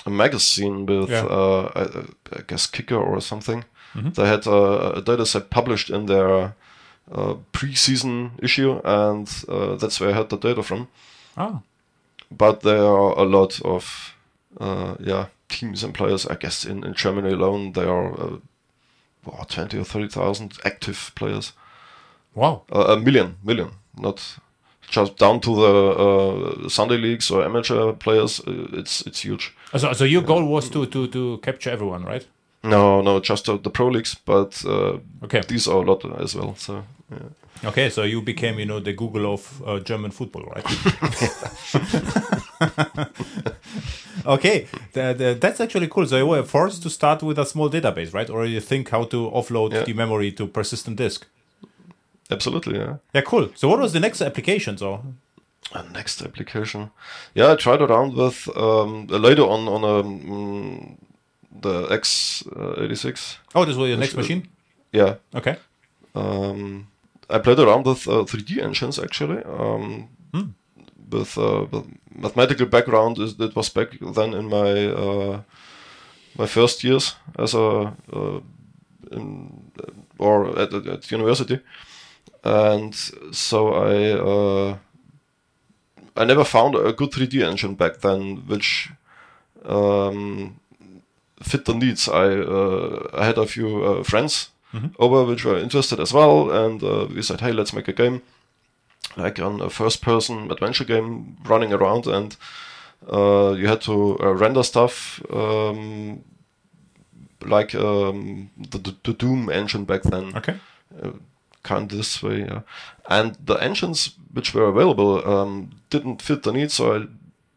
a 0.05 0.09
magazine 0.09 0.85
with, 0.85 1.09
Yeah. 1.09 1.25
uh, 1.25 1.71
I, 1.75 2.37
I 2.37 2.41
guess, 2.47 2.67
Kicker 2.67 2.95
or 2.95 3.19
something. 3.21 3.65
Mm-hmm. 3.93 4.11
They 4.11 4.27
had 4.27 4.47
a, 4.47 4.97
a 4.97 5.01
data 5.01 5.25
set 5.25 5.49
published 5.49 5.89
in 5.89 6.05
their 6.05 6.53
uh, 7.11 7.33
pre-season 7.51 8.31
issue, 8.41 8.79
and 8.85 9.27
uh, 9.49 9.75
that's 9.75 9.99
where 9.99 10.11
I 10.11 10.13
had 10.13 10.29
the 10.29 10.37
data 10.37 10.63
from. 10.63 10.87
Ah. 11.35 11.59
But 12.31 12.61
there 12.61 12.83
are 12.83 13.17
a 13.19 13.23
lot 13.23 13.61
of 13.65 14.13
uh, 14.59 14.95
yeah 14.99 15.25
teams 15.49 15.83
and 15.83 15.93
players. 15.93 16.25
I 16.27 16.35
guess 16.35 16.65
in, 16.65 16.83
in 16.83 16.93
Germany 16.93 17.31
alone, 17.33 17.71
there 17.73 17.89
are 17.89 18.13
uh, 18.21 18.37
wow, 19.25 19.45
twenty 19.47 19.77
or 19.79 19.83
thirty 19.85 20.07
thousand 20.09 20.57
active 20.63 21.11
players 21.15 21.53
Wow. 22.35 22.61
uh, 22.71 22.95
a 22.95 22.99
million, 22.99 23.35
million, 23.43 23.71
not 23.97 24.39
just 24.89 25.17
down 25.17 25.39
to 25.41 25.55
the 25.55 26.65
uh, 26.65 26.69
Sunday 26.69 26.97
leagues 26.97 27.31
or 27.31 27.43
amateur 27.43 27.91
players. 27.93 28.39
Uh, 28.47 28.79
it's 28.79 29.01
it's 29.07 29.25
huge. 29.25 29.51
So, 29.75 29.93
so 29.93 30.05
your 30.05 30.23
goal 30.23 30.45
was 30.45 30.69
to, 30.69 30.85
to, 30.85 31.07
to 31.07 31.37
capture 31.43 31.71
everyone, 31.73 32.05
right? 32.05 32.25
No, 32.63 33.01
no, 33.01 33.19
just 33.19 33.45
the 33.45 33.69
pro 33.69 33.87
leagues, 33.89 34.15
but 34.25 34.63
uh, 34.65 34.97
Okay. 35.23 35.41
these 35.47 35.67
are 35.67 35.83
a 35.83 35.85
lot 35.85 36.03
as 36.21 36.35
well. 36.35 36.55
So 36.57 36.83
yeah. 37.11 37.69
Okay, 37.69 37.89
so 37.89 38.03
you 38.03 38.21
became, 38.21 38.59
you 38.59 38.65
know, 38.65 38.79
the 38.79 38.93
Google 38.93 39.33
of 39.33 39.61
uh, 39.65 39.79
German 39.79 40.11
football, 40.11 40.43
right? 40.43 40.65
okay, 44.25 44.67
the, 44.93 45.13
the, 45.17 45.37
that's 45.39 45.59
actually 45.59 45.87
cool. 45.87 46.05
So 46.05 46.17
you 46.17 46.25
were 46.27 46.43
forced 46.43 46.83
to 46.83 46.89
start 46.89 47.23
with 47.23 47.39
a 47.39 47.45
small 47.45 47.69
database, 47.69 48.13
right? 48.13 48.29
Or 48.29 48.45
you 48.45 48.59
think 48.59 48.89
how 48.89 49.05
to 49.05 49.29
offload 49.31 49.73
Yeah. 49.73 49.83
the 49.85 49.93
memory 49.93 50.31
to 50.33 50.47
persistent 50.47 50.97
disk. 50.97 51.25
Absolutely, 52.31 52.77
yeah. 52.77 52.95
Yeah, 53.13 53.21
cool. 53.25 53.49
So 53.55 53.67
what 53.67 53.79
was 53.79 53.91
the 53.93 53.99
next 53.99 54.21
application? 54.21 54.77
So 54.77 55.01
Uh, 55.73 55.83
next 55.93 56.21
application, 56.21 56.91
yeah, 57.35 57.51
I 57.51 57.55
tried 57.57 57.81
around 57.81 58.13
with 58.13 58.47
um, 58.55 59.07
later 59.07 59.43
on 59.43 59.67
on 59.67 59.83
um, 59.83 60.97
the 61.61 61.87
X86. 61.91 63.37
oh, 63.55 63.65
this 63.65 63.75
was 63.75 63.89
your 63.89 63.97
next 63.97 64.15
machine. 64.15 64.47
Yeah, 64.93 65.15
Okay. 65.35 65.55
Um, 66.15 66.87
I 67.29 67.39
played 67.39 67.59
around 67.59 67.85
with 67.85 68.07
uh, 68.07 68.23
3D 68.25 68.63
engines 68.63 68.99
actually. 68.99 69.43
Um, 69.43 70.07
With 71.09 71.37
uh, 71.37 71.65
with 71.71 71.85
mathematical 72.11 72.65
background, 72.67 73.17
is 73.19 73.31
it 73.39 73.55
was 73.55 73.69
back 73.69 73.89
then 74.15 74.33
in 74.33 74.45
my 74.49 74.87
uh, 75.03 75.39
my 76.37 76.47
first 76.47 76.83
years 76.83 77.15
as 77.39 77.53
a 77.55 77.93
uh, 78.13 78.39
in, 79.11 79.71
or 80.17 80.59
at, 80.59 80.73
at 80.73 81.11
university, 81.11 81.59
and 82.43 82.93
so 83.31 83.73
I 83.73 84.11
uh, 84.11 84.77
I 86.15 86.25
never 86.25 86.43
found 86.43 86.75
a 86.75 86.93
good 86.93 87.11
3D 87.11 87.41
engine 87.47 87.75
back 87.75 87.99
then, 88.01 88.37
which 88.47 88.89
um, 89.65 90.59
fit 91.41 91.65
the 91.65 91.73
needs. 91.73 92.07
I 92.09 92.27
uh, 92.39 93.09
I 93.13 93.25
had 93.25 93.37
a 93.37 93.45
few 93.45 93.83
uh, 93.83 94.03
friends 94.03 94.49
over 94.99 95.23
which 95.23 95.43
were 95.45 95.57
interested 95.57 95.99
as 95.99 96.13
well, 96.13 96.51
and 96.51 96.83
uh, 96.83 97.07
we 97.13 97.21
said, 97.21 97.41
hey, 97.41 97.51
let's 97.51 97.73
make 97.73 97.87
a 97.87 97.93
game 97.93 98.21
like 99.15 99.39
on 99.39 99.61
a 99.61 99.69
first-person 99.69 100.51
adventure 100.51 100.83
game 100.85 101.37
running 101.45 101.73
around, 101.73 102.05
and 102.05 102.35
uh, 103.11 103.55
you 103.57 103.67
had 103.67 103.81
to 103.81 104.19
uh, 104.19 104.33
render 104.33 104.63
stuff 104.63 105.21
um, 105.33 106.23
like 107.45 107.73
um, 107.75 108.49
the, 108.57 108.77
the, 108.77 108.95
the 109.03 109.13
Doom 109.13 109.49
engine 109.49 109.85
back 109.85 110.03
then 110.03 110.35
Okay. 110.35 110.55
Kind 111.63 111.89
this 111.89 112.21
way. 112.21 112.39
Yeah. 112.39 112.61
And 113.09 113.37
the 113.43 113.55
engines 113.55 114.15
which 114.33 114.53
were 114.53 114.67
available 114.67 115.27
um, 115.27 115.71
didn't 115.89 116.21
fit 116.21 116.43
the 116.43 116.51
needs, 116.51 116.75
so 116.75 117.01
I 117.01 117.05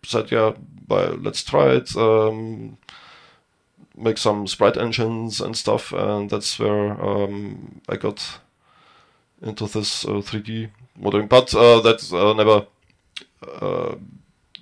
said, 0.04 0.30
yeah, 0.30 0.52
let's 0.88 1.42
try 1.42 1.74
it. 1.74 1.94
Um, 1.96 2.78
make 3.96 4.18
some 4.18 4.46
sprite 4.46 4.76
engines 4.76 5.40
and 5.40 5.56
stuff, 5.56 5.92
and 5.92 6.30
that's 6.30 6.58
where 6.58 6.92
um, 7.04 7.80
I 7.88 7.96
got 7.96 8.40
into 9.42 9.66
this 9.66 10.04
uh, 10.04 10.22
3D 10.22 10.70
modeling. 10.98 11.26
But 11.26 11.54
uh, 11.54 11.80
that 11.80 12.12
uh, 12.12 12.32
never 12.32 12.66
uh, 13.46 13.96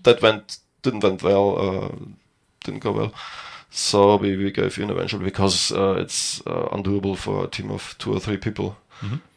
that 0.02 0.22
went 0.22 0.58
didn't 0.82 1.02
went 1.02 1.22
well, 1.22 1.58
uh, 1.58 1.94
didn't 2.64 2.80
go 2.80 2.92
well. 2.92 3.14
So 3.70 4.16
we, 4.16 4.36
we 4.36 4.50
gave 4.50 4.78
in 4.78 4.90
eventually 4.90 5.24
because 5.24 5.72
uh, 5.72 5.96
it's 5.98 6.40
undoable 6.40 7.16
for 7.16 7.44
a 7.44 7.48
team 7.48 7.70
of 7.70 7.94
two 7.98 8.14
or 8.14 8.20
three 8.20 8.38
people. 8.38 8.76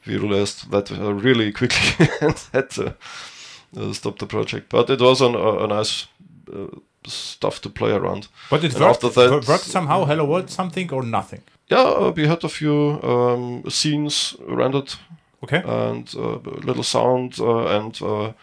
We 0.05 0.17
realized 0.17 0.72
that 0.72 0.89
really 1.24 1.51
quickly 1.51 2.08
and 2.22 2.36
had 2.53 2.70
to 2.72 2.96
uh, 3.77 3.93
stop 3.93 4.17
the 4.20 4.25
project. 4.25 4.70
But 4.70 4.89
it 4.89 5.00
was 5.01 5.22
an, 5.22 5.36
a, 5.36 5.63
a 5.63 5.67
nice 5.67 6.08
uh, 6.53 6.67
stuff 7.08 7.60
to 7.62 7.70
play 7.70 7.91
around. 7.91 8.27
But 8.50 8.63
it 8.63 8.74
And 8.74 8.81
worked, 8.84 9.01
that- 9.01 9.15
wor- 9.15 9.41
worked 9.48 9.65
somehow. 9.65 10.05
Hello 10.05 10.25
World 10.25 10.50
something 10.50 10.91
or 10.93 11.03
nothing. 11.03 11.41
Yeah, 11.72 11.84
uh, 11.84 12.12
we 12.15 12.27
had 12.27 12.43
a 12.43 12.50
few 12.50 13.00
um, 13.03 13.63
scenes 13.70 14.36
rendered 14.48 14.93
Okay. 15.43 15.63
and 15.65 16.13
uh, 16.15 16.38
little 16.65 16.84
sound 16.84 17.39
uh, 17.39 17.65
and 17.77 18.00
uh, 18.01 18.34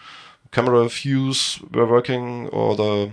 camera 0.51 0.89
views 0.89 1.61
were 1.73 1.87
working 1.87 2.49
or 2.49 2.75
the 2.77 3.11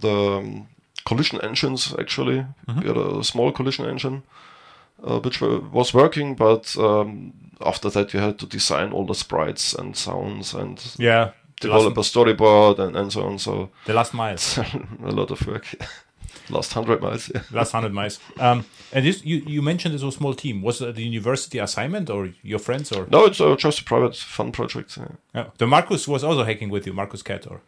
the 0.00 0.38
um, 0.38 0.66
collision 1.04 1.40
engines 1.42 1.94
actually 1.98 2.44
we 2.68 2.86
had 2.86 2.96
a 2.96 3.24
small 3.24 3.50
collision 3.52 3.86
engine 3.86 4.22
uh, 5.02 5.20
which 5.20 5.40
were, 5.40 5.60
was 5.60 5.94
working 5.94 6.34
but 6.34 6.76
um, 6.78 7.32
after 7.64 7.90
that 7.90 8.12
you 8.12 8.20
had 8.20 8.38
to 8.38 8.46
design 8.46 8.92
all 8.92 9.06
the 9.06 9.14
sprites 9.14 9.74
and 9.74 9.96
sounds 9.96 10.54
and 10.54 10.94
yeah. 10.98 11.32
Develop 11.60 11.96
a 11.96 12.00
storyboard 12.00 12.80
and, 12.80 12.96
and 12.96 13.12
so 13.12 13.22
on 13.22 13.38
so 13.38 13.70
the 13.86 13.94
last 13.94 14.14
miles. 14.14 14.58
a 15.04 15.12
lot 15.12 15.30
of 15.30 15.46
work 15.46 15.66
last 16.50 16.74
100 16.74 17.00
miles 17.00 17.30
yeah. 17.32 17.42
last 17.52 17.72
hundred 17.72 17.92
miles. 17.92 18.18
Um, 18.38 18.64
and 18.92 19.06
this 19.06 19.24
you, 19.24 19.36
you 19.46 19.62
mentioned 19.62 19.94
it 19.94 20.02
was 20.02 20.14
a 20.14 20.18
small 20.18 20.34
team. 20.34 20.60
Was 20.62 20.80
it 20.80 20.96
the 20.96 21.04
university 21.04 21.58
assignment 21.58 22.10
or 22.10 22.30
your 22.42 22.58
friends 22.58 22.90
or 22.90 23.06
no 23.10 23.26
it's 23.26 23.40
uh, 23.40 23.54
just 23.56 23.80
a 23.80 23.84
private 23.84 24.16
fun 24.16 24.50
project 24.50 24.96
yeah. 24.96 25.06
yeah. 25.34 25.46
the 25.58 25.66
Markus 25.66 26.08
was 26.08 26.24
also 26.24 26.42
hacking 26.44 26.68
with 26.68 26.86
you, 26.86 26.92
Markus 26.92 27.22
Kett 27.22 27.46
or 27.46 27.60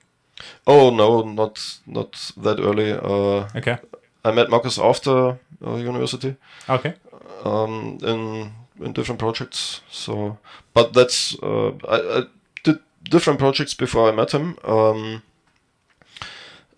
oh 0.66 0.90
no 0.90 1.22
not 1.22 1.78
not 1.86 2.32
that 2.36 2.58
early 2.58 2.92
uh, 2.92 3.48
okay. 3.56 3.78
I 4.24 4.32
met 4.32 4.48
Markus 4.50 4.78
after 4.78 5.38
uh, 5.66 5.74
university 5.76 6.36
Okay. 6.68 6.94
um, 7.44 7.98
in 8.02 8.52
in 8.84 8.92
different 8.92 9.18
projects. 9.20 9.80
So, 9.90 10.38
but 10.74 10.92
that's 10.94 11.36
uh, 11.42 11.70
I, 11.88 12.18
I 12.18 12.22
did 12.64 12.78
different 13.10 13.38
projects 13.38 13.74
before 13.74 14.08
I 14.08 14.12
met 14.16 14.32
him. 14.32 14.56
Um, 14.64 15.22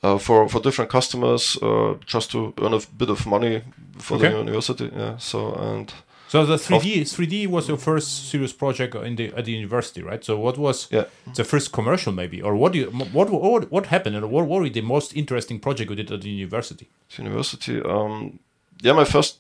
uh, 0.03 0.19
for 0.19 0.49
for 0.49 0.61
different 0.63 0.91
customers, 0.91 1.57
uh, 1.63 1.95
just 2.07 2.31
to 2.31 2.53
earn 2.61 2.75
a 2.75 2.81
bit 2.99 3.11
of 3.11 3.27
money 3.27 3.63
for 3.99 4.17
Okay. 4.17 4.31
the 4.31 4.39
university. 4.39 4.91
Yeah. 4.97 5.17
So 5.19 5.53
and 5.55 5.93
So 6.29 6.45
the 6.45 6.57
3D 6.57 7.03
3D 7.03 7.47
was 7.47 7.69
your 7.69 7.77
first 7.77 8.31
serious 8.31 8.53
project 8.53 8.95
in 8.95 9.17
the 9.17 9.33
at 9.35 9.45
the 9.45 9.53
university, 9.53 10.03
right? 10.03 10.25
So 10.25 10.39
what 10.39 10.59
was 10.59 10.89
yeah. 10.91 11.05
the 11.35 11.45
first 11.45 11.73
commercial 11.73 12.13
maybe, 12.13 12.43
or 12.43 12.57
what 12.57 12.73
do 12.73 12.79
you 12.81 12.87
what 12.91 13.31
what, 13.31 13.71
what 13.71 13.87
happened, 13.87 14.17
and 14.17 14.31
what 14.31 14.49
were 14.49 14.69
the 14.69 14.81
most 14.81 15.17
interesting 15.17 15.61
project 15.61 15.91
you 15.91 15.97
did 15.97 16.11
at 16.11 16.23
the 16.23 16.31
university? 16.31 16.89
university. 17.17 17.81
Um, 17.81 18.41
yeah, 18.83 18.93
my 18.93 19.05
first 19.05 19.39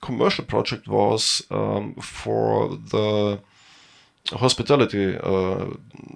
commercial 0.00 0.44
project 0.44 0.88
was 0.88 1.42
um, 1.50 1.94
for 1.94 2.68
the 2.90 3.40
hospitality 4.30 5.18
uh, 5.22 5.66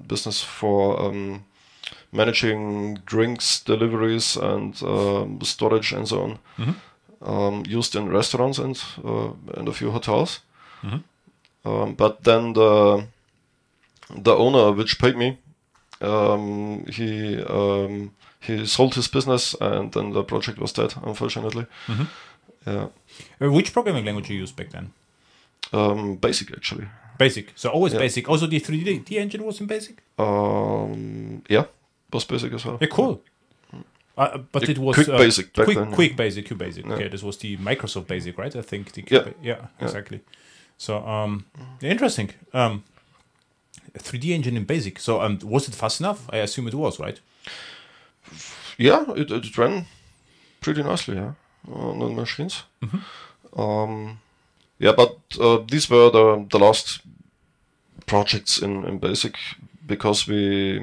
business 0.06 0.42
for 0.42 1.00
um, 1.00 1.44
managing 2.12 2.94
drinks 3.06 3.60
deliveries 3.60 4.36
and 4.36 4.82
um, 4.82 5.38
storage 5.42 5.92
and 5.92 6.08
so 6.08 6.22
on. 6.22 6.38
Um, 7.22 7.62
used 7.66 7.96
in 7.96 8.08
restaurants 8.10 8.58
and 8.58 8.76
uh, 9.04 9.30
and 9.56 9.68
a 9.68 9.72
few 9.72 9.90
hotels. 9.90 10.40
Um, 11.64 11.94
but 11.94 12.22
then 12.24 12.52
the 12.52 13.06
the 14.22 14.36
owner, 14.36 14.72
which 14.72 14.98
paid 14.98 15.16
me, 15.16 15.38
um, 16.00 16.84
he 16.92 17.42
um, 17.42 18.10
he 18.40 18.66
sold 18.66 18.94
his 18.94 19.08
business, 19.08 19.54
and 19.60 19.92
then 19.92 20.12
the 20.12 20.22
project 20.22 20.58
was 20.58 20.72
dead. 20.72 20.94
Unfortunately, 21.02 21.66
yeah. 22.66 22.88
Uh, 23.40 23.50
which 23.50 23.72
programming 23.72 24.04
language 24.04 24.30
you 24.30 24.36
used 24.42 24.56
back 24.56 24.70
then? 24.70 24.92
Um, 25.72 26.16
basic 26.16 26.52
actually. 26.52 26.86
Basic. 27.18 27.52
So 27.56 27.70
always 27.70 27.92
Yeah. 27.92 28.00
basic. 28.00 28.28
Also 28.28 28.46
the 28.46 28.60
3D 28.60 29.04
the 29.06 29.18
engine 29.18 29.42
was 29.44 29.60
in 29.60 29.66
basic. 29.66 30.02
Um, 30.18 31.42
yeah, 31.48 31.64
was 32.12 32.24
basic 32.26 32.52
as 32.52 32.64
well. 32.64 32.78
Yeah, 32.80 32.88
cool. 32.90 33.20
Uh, 34.16 34.38
but 34.50 34.62
The 34.62 34.70
it 34.70 34.78
was 34.78 34.96
quick 34.96 35.08
uh, 35.08 35.18
basic 35.18 35.52
quick, 35.52 35.76
then, 35.76 35.90
yeah. 35.90 35.94
quick 35.94 36.16
basic, 36.16 36.46
Q 36.46 36.56
basic. 36.56 36.86
Yeah. 36.86 36.94
Okay, 36.94 37.08
this 37.08 37.22
was 37.22 37.36
the 37.36 37.56
Microsoft 37.58 38.06
Basic, 38.06 38.38
right? 38.38 38.56
I 38.56 38.62
think. 38.62 38.92
The 38.92 39.04
Yeah. 39.10 39.28
Yeah, 39.42 39.66
exactly. 39.80 40.20
So, 40.78 41.06
um, 41.06 41.44
interesting. 41.82 42.30
Um, 42.52 42.82
3D 43.98 44.30
engine 44.34 44.56
in 44.56 44.64
Basic. 44.64 44.98
So, 44.98 45.20
um, 45.20 45.38
was 45.42 45.68
it 45.68 45.74
fast 45.74 46.00
enough? 46.00 46.28
I 46.30 46.38
assume 46.38 46.68
it 46.68 46.74
was, 46.74 46.98
right? 46.98 47.20
Yeah, 48.78 49.04
it, 49.16 49.30
it 49.30 49.56
ran 49.58 49.86
pretty 50.60 50.82
nicely. 50.82 51.16
Yeah, 51.16 51.32
on 51.72 51.98
the 51.98 52.08
machines. 52.08 52.64
Um, 53.56 54.18
yeah, 54.78 54.92
but 54.92 55.16
uh, 55.40 55.58
these 55.70 55.88
were 55.90 56.10
the 56.10 56.46
the 56.50 56.58
last 56.58 57.00
projects 58.06 58.58
in, 58.62 58.84
in 58.84 58.98
basic 58.98 59.36
because 59.86 60.26
we 60.26 60.80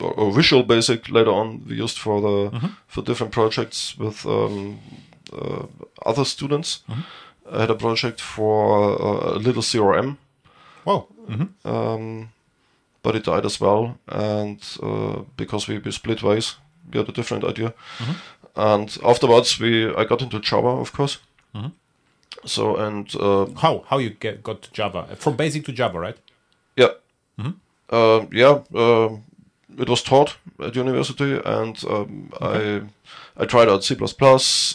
or, 0.00 0.12
or 0.12 0.32
Visual 0.32 0.62
Basic 0.62 1.08
later 1.08 1.30
on 1.30 1.62
we 1.68 1.76
used 1.82 1.98
for 1.98 2.20
the 2.20 2.70
for 2.86 3.02
different 3.04 3.32
projects 3.32 3.96
with 3.98 4.26
um, 4.26 4.78
uh, 5.32 5.66
other 6.06 6.24
students. 6.24 6.82
I 7.52 7.60
had 7.60 7.70
a 7.70 7.74
project 7.74 8.20
for 8.20 9.00
uh, 9.00 9.36
a 9.36 9.38
little 9.38 9.62
CRM 9.62 10.16
Wow. 10.84 11.06
hmm 11.26 11.46
um, 11.64 12.28
but 13.02 13.14
it 13.16 13.24
died 13.24 13.44
as 13.46 13.60
well. 13.60 13.96
And 14.06 14.60
uh, 14.82 15.22
because 15.36 15.68
we, 15.68 15.78
we 15.78 15.90
split 15.92 16.22
ways, 16.22 16.56
we 16.92 16.98
had 16.98 17.08
a 17.08 17.12
different 17.12 17.44
idea. 17.44 17.72
And 18.54 18.98
afterwards, 19.04 19.60
we 19.60 19.86
I 19.94 20.04
got 20.04 20.22
into 20.22 20.40
Java, 20.40 20.68
of 20.80 20.92
course. 20.92 21.18
So 22.44 22.76
and 22.76 23.14
uh, 23.16 23.46
How 23.62 23.84
how 23.90 23.98
you 23.98 24.10
get 24.20 24.42
got 24.42 24.62
to 24.62 24.70
Java 24.72 25.06
from 25.16 25.36
Basic 25.36 25.64
to 25.64 25.72
Java, 25.72 25.98
right? 25.98 26.16
yeah, 26.76 26.92
uh, 27.92 28.26
yeah, 28.32 28.60
uh, 28.74 29.08
it 29.78 29.88
was 29.88 30.02
taught 30.02 30.36
at 30.60 30.76
university, 30.76 31.40
and 31.44 31.82
um, 31.88 32.32
I 32.40 32.82
I 33.36 33.44
tried 33.46 33.68
out 33.68 33.84
C 33.84 33.94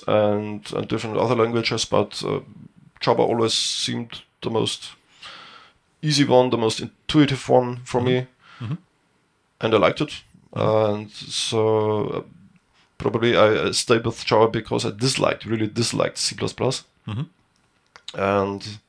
and 0.08 0.74
and 0.74 0.88
different 0.88 1.18
other 1.18 1.36
languages, 1.36 1.86
but 1.86 2.24
uh, 2.26 2.40
Java 3.00 3.22
always 3.22 3.54
seemed 3.54 4.22
the 4.42 4.50
most 4.50 4.92
easy 6.02 6.24
one, 6.26 6.50
the 6.50 6.58
most 6.58 6.80
intuitive 6.82 7.50
one 7.50 7.82
for 7.86 8.02
me, 8.02 8.28
and 9.62 9.74
I 9.74 9.78
liked 9.78 10.02
it. 10.02 10.24
And 10.56 11.10
so 11.12 12.08
uh, 12.08 12.22
probably 12.98 13.36
I 13.36 13.48
uh, 13.48 13.74
stayed 13.74 14.06
with 14.06 14.24
Java 14.26 14.48
because 14.48 14.86
I 14.86 14.92
disliked, 14.92 15.46
really 15.46 15.68
disliked 15.68 16.18
C++. 16.18 16.36
And 18.16 18.80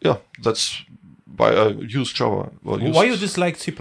yeah, 0.00 0.16
that's 0.42 0.82
why 1.36 1.50
I 1.50 1.68
use 1.68 2.12
Java. 2.12 2.50
Well, 2.62 2.78
Why 2.78 3.04
you 3.04 3.10
used- 3.10 3.20
dislike 3.20 3.56
C++? 3.56 3.72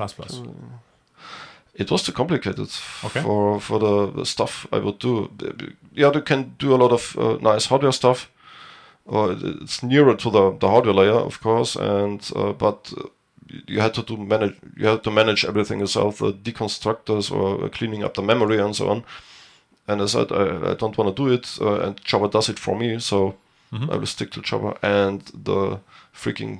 It 1.79 1.89
was 1.91 2.03
too 2.03 2.11
complicated 2.13 2.69
Okay. 3.03 3.21
for 3.21 3.59
for 3.61 3.79
the, 3.79 4.25
stuff 4.25 4.67
I 4.71 4.79
would 4.79 4.99
do. 4.99 5.29
Yeah, 5.93 6.11
you 6.13 6.21
can 6.21 6.53
do 6.59 6.73
a 6.75 6.77
lot 6.83 6.91
of 6.91 7.15
uh, 7.17 7.37
nice 7.53 7.65
hardware 7.69 7.93
stuff, 7.93 8.29
or 9.05 9.31
it's 9.63 9.81
nearer 9.81 10.15
to 10.15 10.29
the, 10.31 10.57
the 10.59 10.67
hardware 10.67 10.93
layer, 10.95 11.19
of 11.25 11.39
course. 11.41 11.75
And 11.79 12.21
uh, 12.35 12.51
but 12.53 12.93
uh, 12.97 13.07
you 13.67 13.79
had 13.81 13.93
to 13.93 14.01
do 14.03 14.17
manage 14.17 14.55
you 14.77 14.87
had 14.87 15.03
to 15.03 15.11
manage 15.11 15.45
everything 15.47 15.79
yourself, 15.79 16.17
the 16.19 16.33
deconstructors 16.33 17.31
or 17.31 17.65
uh, 17.65 17.69
cleaning 17.69 18.03
up 18.03 18.13
the 18.13 18.21
memory 18.21 18.59
and 18.59 18.75
so 18.75 18.89
on. 18.89 19.03
And 19.87 20.01
I 20.01 20.05
said 20.07 20.31
I, 20.31 20.71
I 20.71 20.75
don't 20.75 20.97
want 20.97 21.15
to 21.15 21.23
do 21.23 21.33
it, 21.33 21.57
uh, 21.61 21.79
and 21.87 21.99
Java 22.05 22.27
does 22.27 22.49
it 22.49 22.59
for 22.59 22.75
me, 22.77 22.99
so 22.99 23.33
I 23.71 23.95
will 23.97 24.05
stick 24.07 24.31
to 24.31 24.41
Java 24.41 24.73
and 24.81 25.21
the 25.45 25.79
freaking 26.13 26.59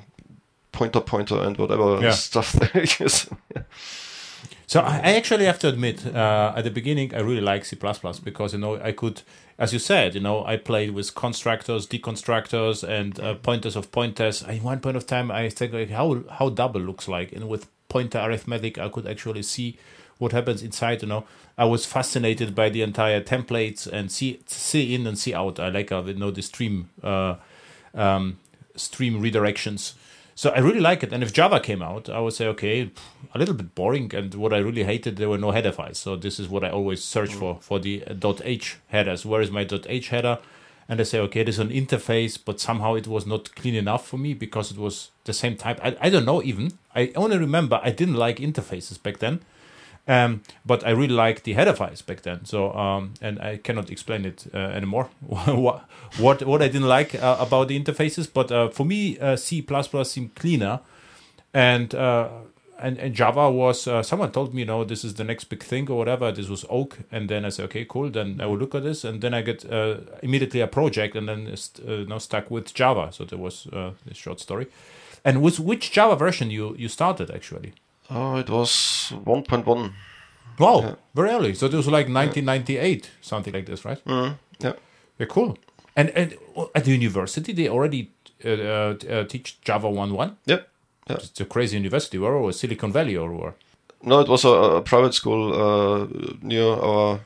pointer 0.72 1.00
pointer 1.00 1.42
and 1.46 1.56
whatever 1.58 2.00
Yeah. 2.02 2.14
stuff 2.14 2.52
they 2.72 2.80
use. 3.04 3.28
So 4.70 4.78
I 4.82 5.14
actually 5.14 5.46
have 5.46 5.58
to 5.60 5.68
admit, 5.68 6.06
uh, 6.06 6.52
at 6.54 6.62
the 6.62 6.70
beginning, 6.70 7.12
I 7.12 7.18
really 7.18 7.40
like 7.40 7.64
C++ 7.64 7.74
because 7.74 8.52
you 8.52 8.60
know 8.60 8.80
I 8.80 8.92
could, 8.92 9.22
as 9.58 9.72
you 9.72 9.80
said, 9.80 10.14
you 10.14 10.20
know 10.20 10.44
I 10.44 10.58
played 10.58 10.92
with 10.92 11.12
constructors, 11.16 11.88
deconstructors, 11.88 12.88
and 12.88 13.18
uh, 13.18 13.34
pointers 13.34 13.74
of 13.74 13.90
pointers. 13.90 14.44
At 14.44 14.62
one 14.62 14.78
point 14.78 14.96
of 14.96 15.08
time, 15.08 15.32
I 15.32 15.48
think 15.48 15.72
like 15.72 15.90
how 15.90 16.22
how 16.38 16.50
double 16.50 16.80
looks 16.80 17.08
like, 17.08 17.32
and 17.32 17.48
with 17.48 17.66
pointer 17.88 18.20
arithmetic, 18.20 18.78
I 18.78 18.88
could 18.88 19.08
actually 19.08 19.42
see 19.42 19.76
what 20.18 20.30
happens 20.30 20.62
inside. 20.62 21.02
You 21.02 21.08
know, 21.08 21.24
I 21.58 21.64
was 21.64 21.84
fascinated 21.84 22.54
by 22.54 22.68
the 22.68 22.82
entire 22.82 23.20
templates 23.20 23.88
and 23.88 24.12
see 24.12 24.40
cin 24.46 25.04
and 25.04 25.20
cout. 25.20 25.58
I 25.58 25.70
like 25.70 25.90
uh, 25.90 26.04
you 26.04 26.14
know 26.14 26.30
the 26.30 26.42
stream 26.42 26.90
uh, 27.02 27.34
um, 27.92 28.38
stream 28.76 29.20
redirections. 29.20 29.94
So 30.40 30.48
I 30.48 30.60
really 30.60 30.80
like 30.80 31.02
it. 31.02 31.12
And 31.12 31.22
if 31.22 31.34
Java 31.34 31.60
came 31.60 31.82
out, 31.82 32.08
I 32.08 32.18
would 32.18 32.32
say, 32.32 32.46
okay, 32.46 32.90
a 33.34 33.38
little 33.38 33.52
bit 33.52 33.74
boring. 33.74 34.10
And 34.14 34.34
what 34.34 34.54
I 34.54 34.56
really 34.56 34.84
hated, 34.84 35.16
there 35.16 35.28
were 35.28 35.36
no 35.36 35.50
header 35.50 35.70
files. 35.70 35.98
So 35.98 36.16
this 36.16 36.40
is 36.40 36.48
what 36.48 36.64
I 36.64 36.70
always 36.70 37.04
search 37.04 37.34
for, 37.34 37.58
for 37.60 37.78
the 37.78 38.02
uh, 38.06 38.32
.h 38.42 38.78
headers. 38.88 39.26
Where 39.26 39.42
is 39.42 39.50
my 39.50 39.66
.h 39.70 40.08
header? 40.08 40.38
And 40.88 40.98
I 40.98 41.02
say, 41.02 41.18
okay, 41.18 41.42
there's 41.42 41.58
an 41.58 41.68
interface, 41.68 42.38
but 42.42 42.58
somehow 42.58 42.94
it 42.94 43.06
was 43.06 43.26
not 43.26 43.54
clean 43.54 43.74
enough 43.74 44.06
for 44.06 44.16
me 44.16 44.32
because 44.32 44.70
it 44.70 44.78
was 44.78 45.10
the 45.24 45.34
same 45.34 45.58
type. 45.58 45.78
I, 45.84 45.94
I 46.00 46.08
don't 46.08 46.24
know 46.24 46.42
even. 46.42 46.72
I 46.96 47.12
only 47.16 47.36
remember 47.36 47.78
I 47.84 47.90
didn't 47.90 48.14
like 48.14 48.38
interfaces 48.38 48.96
back 49.02 49.18
then. 49.18 49.40
Um, 50.08 50.42
but 50.66 50.84
I 50.86 50.90
really 50.90 51.14
liked 51.14 51.44
the 51.44 51.52
header 51.52 51.72
files 51.72 52.02
back 52.02 52.22
then. 52.22 52.44
So, 52.44 52.72
um, 52.72 53.14
and 53.20 53.38
I 53.40 53.58
cannot 53.58 53.90
explain 53.90 54.24
it 54.24 54.46
uh, 54.52 54.56
anymore. 54.56 55.08
what 55.46 56.42
what 56.42 56.62
I 56.62 56.68
didn't 56.68 56.88
like 56.88 57.14
uh, 57.14 57.36
about 57.38 57.68
the 57.68 57.78
interfaces, 57.78 58.28
but 58.32 58.50
uh, 58.50 58.68
for 58.68 58.84
me, 58.84 59.18
uh, 59.18 59.36
C 59.36 59.64
seemed 60.04 60.34
cleaner, 60.34 60.80
and 61.54 61.94
uh, 61.94 62.28
and 62.80 62.98
and 62.98 63.14
Java 63.14 63.50
was. 63.50 63.86
Uh, 63.86 64.02
someone 64.02 64.32
told 64.32 64.52
me, 64.52 64.60
you 64.60 64.66
know, 64.66 64.84
this 64.84 65.04
is 65.04 65.14
the 65.14 65.24
next 65.24 65.44
big 65.44 65.62
thing 65.62 65.88
or 65.88 65.98
whatever. 65.98 66.32
This 66.32 66.48
was 66.48 66.64
Oak, 66.68 66.98
and 67.12 67.28
then 67.28 67.44
I 67.44 67.50
said, 67.50 67.66
okay, 67.66 67.84
cool. 67.84 68.10
Then 68.10 68.40
I 68.40 68.46
will 68.46 68.58
look 68.58 68.74
at 68.74 68.82
this, 68.82 69.04
and 69.04 69.20
then 69.20 69.34
I 69.34 69.42
get 69.42 69.64
immediately 70.22 70.60
a 70.60 70.66
project, 70.66 71.14
and 71.14 71.28
then 71.28 71.56
st- 71.56 72.08
now 72.08 72.18
stuck 72.18 72.50
with 72.50 72.74
Java. 72.74 73.10
So 73.12 73.24
there 73.24 73.38
was 73.38 73.68
this 74.06 74.16
short 74.16 74.40
story. 74.40 74.66
And 75.24 75.42
with 75.42 75.60
which 75.60 75.92
Java 75.92 76.16
version 76.16 76.50
you 76.50 76.74
you 76.76 76.88
started 76.88 77.30
actually? 77.30 77.74
Oh, 78.10 78.36
it 78.36 78.50
was 78.50 79.12
1.1. 79.24 79.92
Wow, 80.58 80.80
Yeah. 80.82 80.94
very 81.14 81.30
early. 81.30 81.54
So 81.54 81.66
it 81.66 81.72
was 81.74 81.86
like 81.86 82.08
1998, 82.08 83.10
something 83.20 83.54
like 83.54 83.66
this, 83.66 83.84
right? 83.84 84.04
Mm, 84.04 84.36
yeah. 84.58 84.72
Yeah, 85.18 85.26
cool. 85.28 85.56
And 85.96 86.10
and 86.16 86.34
at 86.74 86.84
the 86.84 86.92
university, 86.92 87.52
they 87.52 87.68
already 87.68 88.10
uh, 88.44 88.48
uh, 88.48 88.94
uh, 89.10 89.24
teach 89.24 89.60
Java 89.62 89.88
1.1. 89.88 90.36
Yep. 90.46 90.68
It's 91.08 91.40
a 91.40 91.44
crazy 91.44 91.76
university. 91.76 92.18
Where 92.18 92.32
or 92.34 92.52
Silicon 92.52 92.92
Valley 92.92 93.16
or 93.16 93.32
where? 93.32 93.54
No, 94.02 94.20
it 94.20 94.28
was 94.28 94.44
a, 94.44 94.48
a 94.48 94.80
private 94.82 95.14
school 95.14 95.52
uh, 95.52 96.06
near 96.42 96.66
our 96.68 97.20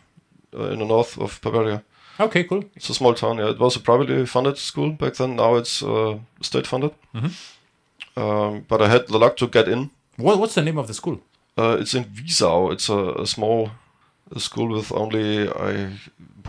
uh, 0.58 0.72
in 0.72 0.78
the 0.78 0.84
north 0.84 1.18
of 1.18 1.40
Bavaria. 1.42 1.82
Okay, 2.20 2.44
cool. 2.44 2.64
It's 2.76 2.90
a 2.90 2.94
small 2.94 3.14
town. 3.14 3.38
Yeah, 3.38 3.50
it 3.50 3.58
was 3.58 3.76
a 3.76 3.80
privately 3.80 4.26
funded 4.26 4.56
school 4.58 4.90
back 4.92 5.14
then. 5.14 5.36
Now 5.36 5.56
it's 5.56 5.82
uh, 5.82 6.18
state 6.40 6.66
funded. 6.66 6.92
Um, 8.16 8.64
but 8.68 8.80
I 8.80 8.88
had 8.88 9.06
the 9.08 9.18
luck 9.18 9.36
to 9.36 9.46
get 9.48 9.68
in. 9.68 9.90
What, 10.16 10.38
what's 10.38 10.54
the 10.54 10.62
name 10.62 10.78
of 10.78 10.86
the 10.86 10.94
school? 10.94 11.20
Uh, 11.56 11.76
it's 11.80 11.94
in 11.94 12.04
Wiesau. 12.04 12.72
It's 12.72 12.88
a, 12.88 13.22
a 13.22 13.26
small 13.26 13.70
uh 14.34 14.38
school 14.38 14.68
with 14.68 14.92
only 14.92 15.48
I, 15.48 15.90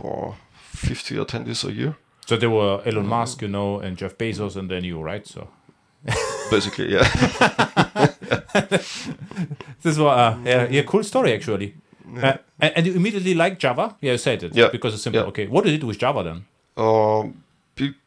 oh, 0.03 0.36
50 0.72 1.15
attendees 1.15 1.67
a 1.67 1.72
year. 1.74 1.95
So 2.25 2.38
there 2.38 2.50
were 2.50 2.81
Elon 2.86 3.07
Musk, 3.07 3.41
you 3.41 3.48
know, 3.48 3.79
and 3.79 3.98
Jeff 3.98 4.17
Bezos, 4.17 4.55
and 4.55 4.69
then 4.69 4.84
you, 4.84 5.00
right? 5.01 5.27
So 5.27 5.48
Basically, 6.51 6.93
yeah. 6.93 7.03
this 9.81 9.98
was 9.98 10.00
uh, 10.00 10.38
yeah, 10.45 10.67
yeah, 10.69 10.84
cool 10.84 11.03
story 11.03 11.34
actually. 11.34 11.75
Uh, 12.17 12.38
and, 12.60 12.74
and 12.77 12.86
you 12.86 12.93
immediately 12.93 13.34
like 13.34 13.57
Java? 13.57 13.95
Yeah, 14.01 14.12
you 14.12 14.17
said 14.19 14.43
it. 14.43 14.55
Yeah. 14.55 14.69
Because 14.72 14.93
it's 14.93 15.03
simple. 15.03 15.22
Yeah. 15.22 15.27
Okay. 15.27 15.48
What 15.48 15.63
did 15.63 15.74
you 15.74 15.79
do 15.79 15.88
with 15.88 15.98
Java 15.98 16.24
then? 16.24 16.45
We 16.77 17.34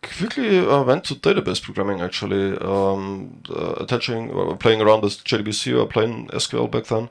quickly 0.02 0.58
uh, 0.58 0.82
went 0.82 1.04
to 1.04 1.14
database 1.14 1.62
programming 1.62 2.00
actually, 2.00 2.56
um, 2.58 3.42
uh, 3.50 3.74
attaching 3.80 4.30
or 4.30 4.56
playing 4.56 4.80
around 4.80 5.02
with 5.02 5.22
JDBC 5.24 5.78
or 5.78 5.86
plain 5.86 6.28
SQL 6.28 6.70
back 6.70 6.84
then. 6.84 7.08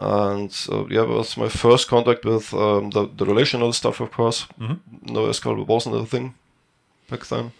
And 0.00 0.54
uh, 0.70 0.86
yeah, 0.88 1.02
it 1.02 1.08
was 1.08 1.36
my 1.36 1.48
first 1.48 1.88
contact 1.88 2.24
with 2.24 2.52
um, 2.54 2.90
the, 2.90 3.08
the 3.16 3.26
relational 3.26 3.72
stuff, 3.72 4.00
of 4.00 4.10
course. 4.10 4.46
No 4.58 5.26
SQL 5.28 5.66
wasn't 5.66 5.96
a 5.96 6.06
thing 6.06 6.34
back 7.10 7.26
then. 7.26 7.52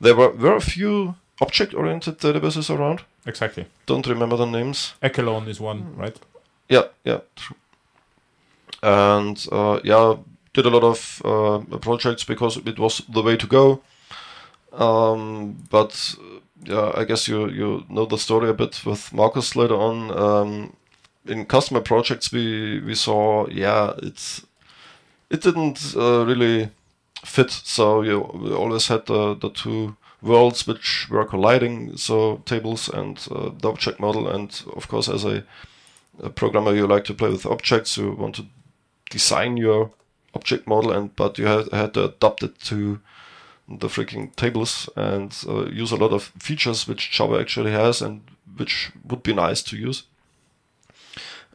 There 0.00 0.14
were, 0.14 0.30
were 0.30 0.56
a 0.56 0.60
few 0.60 1.14
object 1.40 1.74
oriented 1.74 2.18
databases 2.18 2.70
around. 2.74 3.02
Exactly. 3.26 3.66
Don't 3.86 4.06
remember 4.06 4.36
the 4.36 4.46
names. 4.46 4.94
Echelon 5.02 5.48
is 5.48 5.60
one, 5.60 5.78
Hmm. 5.80 6.00
right? 6.00 6.18
Yeah, 6.68 6.84
yeah. 7.04 7.20
true. 7.36 7.56
And 8.82 9.46
uh, 9.52 9.80
yeah, 9.84 10.16
did 10.54 10.66
a 10.66 10.70
lot 10.70 10.84
of 10.84 11.22
uh, 11.24 11.78
projects 11.78 12.24
because 12.24 12.56
it 12.56 12.78
was 12.78 13.02
the 13.08 13.22
way 13.22 13.36
to 13.36 13.46
go. 13.46 13.82
Um, 14.72 15.66
but 15.70 16.14
yeah, 16.64 16.92
I 16.94 17.04
guess 17.04 17.28
you 17.28 17.48
you 17.48 17.84
know 17.88 18.06
the 18.06 18.18
story 18.18 18.48
a 18.48 18.54
bit 18.54 18.84
with 18.86 19.12
Markus 19.12 19.54
later 19.54 19.74
on. 19.74 20.10
Um, 20.10 20.76
in 21.26 21.46
customer 21.46 21.80
projects, 21.80 22.32
we 22.32 22.80
we 22.80 22.94
saw 22.94 23.46
yeah, 23.48 23.92
it's 24.02 24.46
it 25.30 25.42
didn't 25.42 25.94
uh, 25.96 26.24
really 26.24 26.70
fit. 27.24 27.50
So 27.50 28.02
you 28.02 28.20
we 28.34 28.52
always 28.52 28.88
had 28.88 29.06
the 29.06 29.34
the 29.34 29.50
two 29.50 29.96
worlds 30.22 30.66
which 30.66 31.08
were 31.10 31.26
colliding. 31.26 31.96
So 31.96 32.42
tables 32.46 32.88
and 32.88 33.18
uh, 33.30 33.50
the 33.60 33.68
object 33.68 34.00
model, 34.00 34.28
and 34.28 34.62
of 34.76 34.88
course 34.88 35.08
as 35.08 35.24
a 35.24 35.44
a 36.22 36.30
programmer 36.30 36.74
you 36.74 36.86
like 36.86 37.04
to 37.04 37.14
play 37.14 37.28
with 37.28 37.46
objects 37.46 37.96
you 37.96 38.12
want 38.12 38.36
to 38.36 38.46
design 39.10 39.56
your 39.56 39.90
object 40.34 40.66
model 40.66 40.92
and 40.92 41.14
but 41.16 41.38
you 41.38 41.46
had, 41.46 41.70
had 41.72 41.94
to 41.94 42.04
adapt 42.04 42.42
it 42.42 42.58
to 42.60 43.00
the 43.68 43.88
freaking 43.88 44.34
tables 44.36 44.90
and 44.94 45.34
uh, 45.48 45.64
use 45.66 45.90
a 45.90 45.96
lot 45.96 46.12
of 46.12 46.32
features 46.38 46.86
which 46.86 47.10
java 47.10 47.38
actually 47.40 47.70
has 47.70 48.02
and 48.02 48.20
which 48.56 48.90
would 49.04 49.22
be 49.22 49.32
nice 49.32 49.62
to 49.62 49.76
use. 49.76 50.04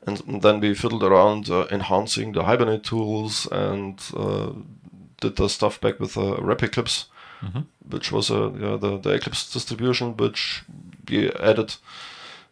And 0.05 0.41
then 0.41 0.59
we 0.59 0.73
fiddled 0.73 1.03
around 1.03 1.49
uh, 1.49 1.67
enhancing 1.69 2.31
the 2.31 2.43
hibernate 2.43 2.83
tools 2.83 3.47
and 3.51 4.01
uh, 4.15 4.51
did 5.21 5.35
the 5.35 5.49
stuff 5.49 5.79
back 5.81 5.99
with 5.99 6.17
uh, 6.17 6.37
RapidClipse, 6.39 7.05
which 7.89 8.11
was 8.11 8.31
uh, 8.31 8.51
yeah, 8.53 8.77
the, 8.77 8.97
the 8.97 9.11
Eclipse 9.11 9.51
distribution, 9.51 10.15
which 10.17 10.63
we 11.09 11.31
added 11.33 11.75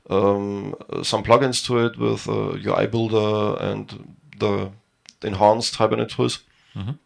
um, 0.09 0.75
some 1.03 1.23
plugins 1.23 1.65
to 1.65 1.85
it 1.85 1.97
with 1.97 2.27
uh, 2.27 2.57
UI 2.65 2.87
Builder 2.87 3.57
and 3.59 4.15
the 4.39 4.71
enhanced 5.23 5.75
Hibernate 5.75 6.09
tools 6.09 6.39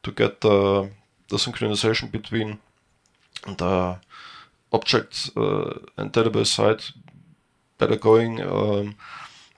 to 0.03 0.11
get 0.11 0.41
the, 0.41 0.89
the 1.29 1.37
synchronization 1.37 2.11
between 2.11 2.59
the 3.45 3.97
object 4.73 5.29
uh, 5.37 5.73
and 5.97 6.11
database 6.11 6.47
side 6.47 6.83
better 7.77 7.95
going. 7.97 8.41
Um, 8.41 8.95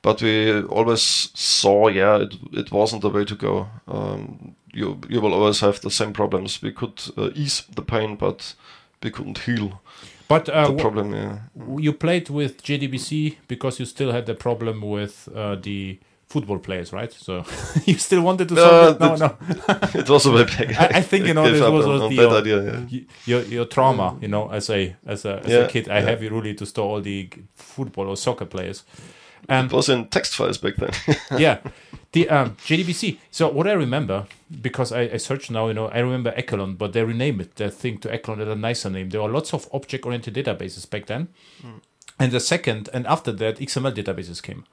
but 0.01 0.21
we 0.21 0.61
always 0.63 1.01
saw, 1.33 1.87
yeah, 1.87 2.17
it, 2.17 2.35
it 2.51 2.71
wasn't 2.71 3.01
the 3.01 3.09
way 3.09 3.25
to 3.25 3.35
go. 3.35 3.67
Um, 3.87 4.55
you 4.73 4.99
you 5.09 5.21
will 5.21 5.33
always 5.33 5.59
have 5.61 5.79
the 5.81 5.91
same 5.91 6.13
problems. 6.13 6.61
We 6.61 6.71
could 6.71 7.01
uh, 7.17 7.29
ease 7.35 7.63
the 7.75 7.81
pain, 7.83 8.15
but 8.17 8.55
we 9.03 9.11
couldn't 9.11 9.37
heal 9.39 9.81
But 10.27 10.49
uh, 10.49 10.67
the 10.71 10.81
problem. 10.81 11.13
Yeah. 11.13 11.37
you 11.77 11.93
played 11.93 12.29
with 12.29 12.63
JDBC 12.63 13.37
because 13.47 13.79
you 13.79 13.85
still 13.85 14.11
had 14.11 14.25
the 14.25 14.33
problem 14.35 14.81
with 14.81 15.29
uh, 15.35 15.55
the 15.55 15.99
football 16.33 16.59
players, 16.67 16.89
right? 16.99 17.11
So 17.27 17.33
you 17.89 17.97
still 18.07 18.21
wanted 18.21 18.47
to 18.49 18.55
solve 18.55 18.83
Uh, 18.83 18.89
it? 18.93 18.99
No, 18.99 19.15
no. 19.27 19.29
it 20.01 20.09
was 20.09 20.25
a 20.25 20.31
bit 20.31 20.49
big. 20.57 20.69
I- 20.83 20.91
I 20.99 21.01
think, 21.09 21.27
you 21.27 21.33
know, 21.33 21.43
this 21.51 21.61
was- 21.61 21.85
was 21.93 22.09
the, 22.15 22.29
uh, 22.29 22.39
idea. 22.41 22.57
Yeah. 22.89 23.01
Your 23.31 23.41
your 23.55 23.65
trauma, 23.65 24.07
you 24.21 24.27
know, 24.27 24.49
as 24.57 24.69
a 24.69 24.95
as 25.13 25.25
a 25.25 25.33
as 25.45 25.51
Yeah, 25.51 25.65
a 25.65 25.67
kid, 25.73 25.85
I 25.89 25.99
yeah. 25.99 26.09
have 26.09 26.21
really 26.35 26.53
to 26.55 26.65
store 26.65 26.87
all 26.95 27.01
the 27.01 27.29
football 27.55 28.07
or 28.09 28.17
soccer 28.17 28.45
players. 28.55 28.83
Um, 29.49 29.65
It 29.65 29.73
was 29.73 29.89
in 29.89 30.07
text 30.07 30.35
files 30.35 30.57
back 30.57 30.75
then. 30.77 30.91
yeah, 31.39 31.57
the 32.13 32.29
um, 32.29 32.55
JDBC. 32.67 33.17
So 33.31 33.49
what 33.57 33.67
I 33.67 33.73
remember, 33.75 34.25
because 34.61 34.95
I, 34.99 35.01
I 35.15 35.17
searched 35.19 35.51
now, 35.51 35.67
you 35.67 35.73
know, 35.73 35.87
I 35.97 35.99
remember 35.99 36.31
Echelon, 36.35 36.75
but 36.77 36.91
they 36.93 37.03
renamed 37.03 37.41
it 37.41 37.55
the 37.55 37.69
thing 37.69 37.99
to 38.01 38.07
Echelon 38.13 38.39
at 38.41 38.47
a 38.47 38.55
nicer 38.55 38.89
name. 38.89 39.09
There 39.09 39.21
were 39.21 39.33
lots 39.33 39.53
of 39.53 39.67
object-oriented 39.71 40.33
databases 40.35 40.85
back 40.89 41.05
then, 41.07 41.27
and 42.19 42.31
the 42.31 42.39
second 42.39 42.89
and 42.93 43.05
after 43.07 43.33
that, 43.35 43.59
XML 43.59 43.91
databases 43.93 44.41
came. 44.41 44.63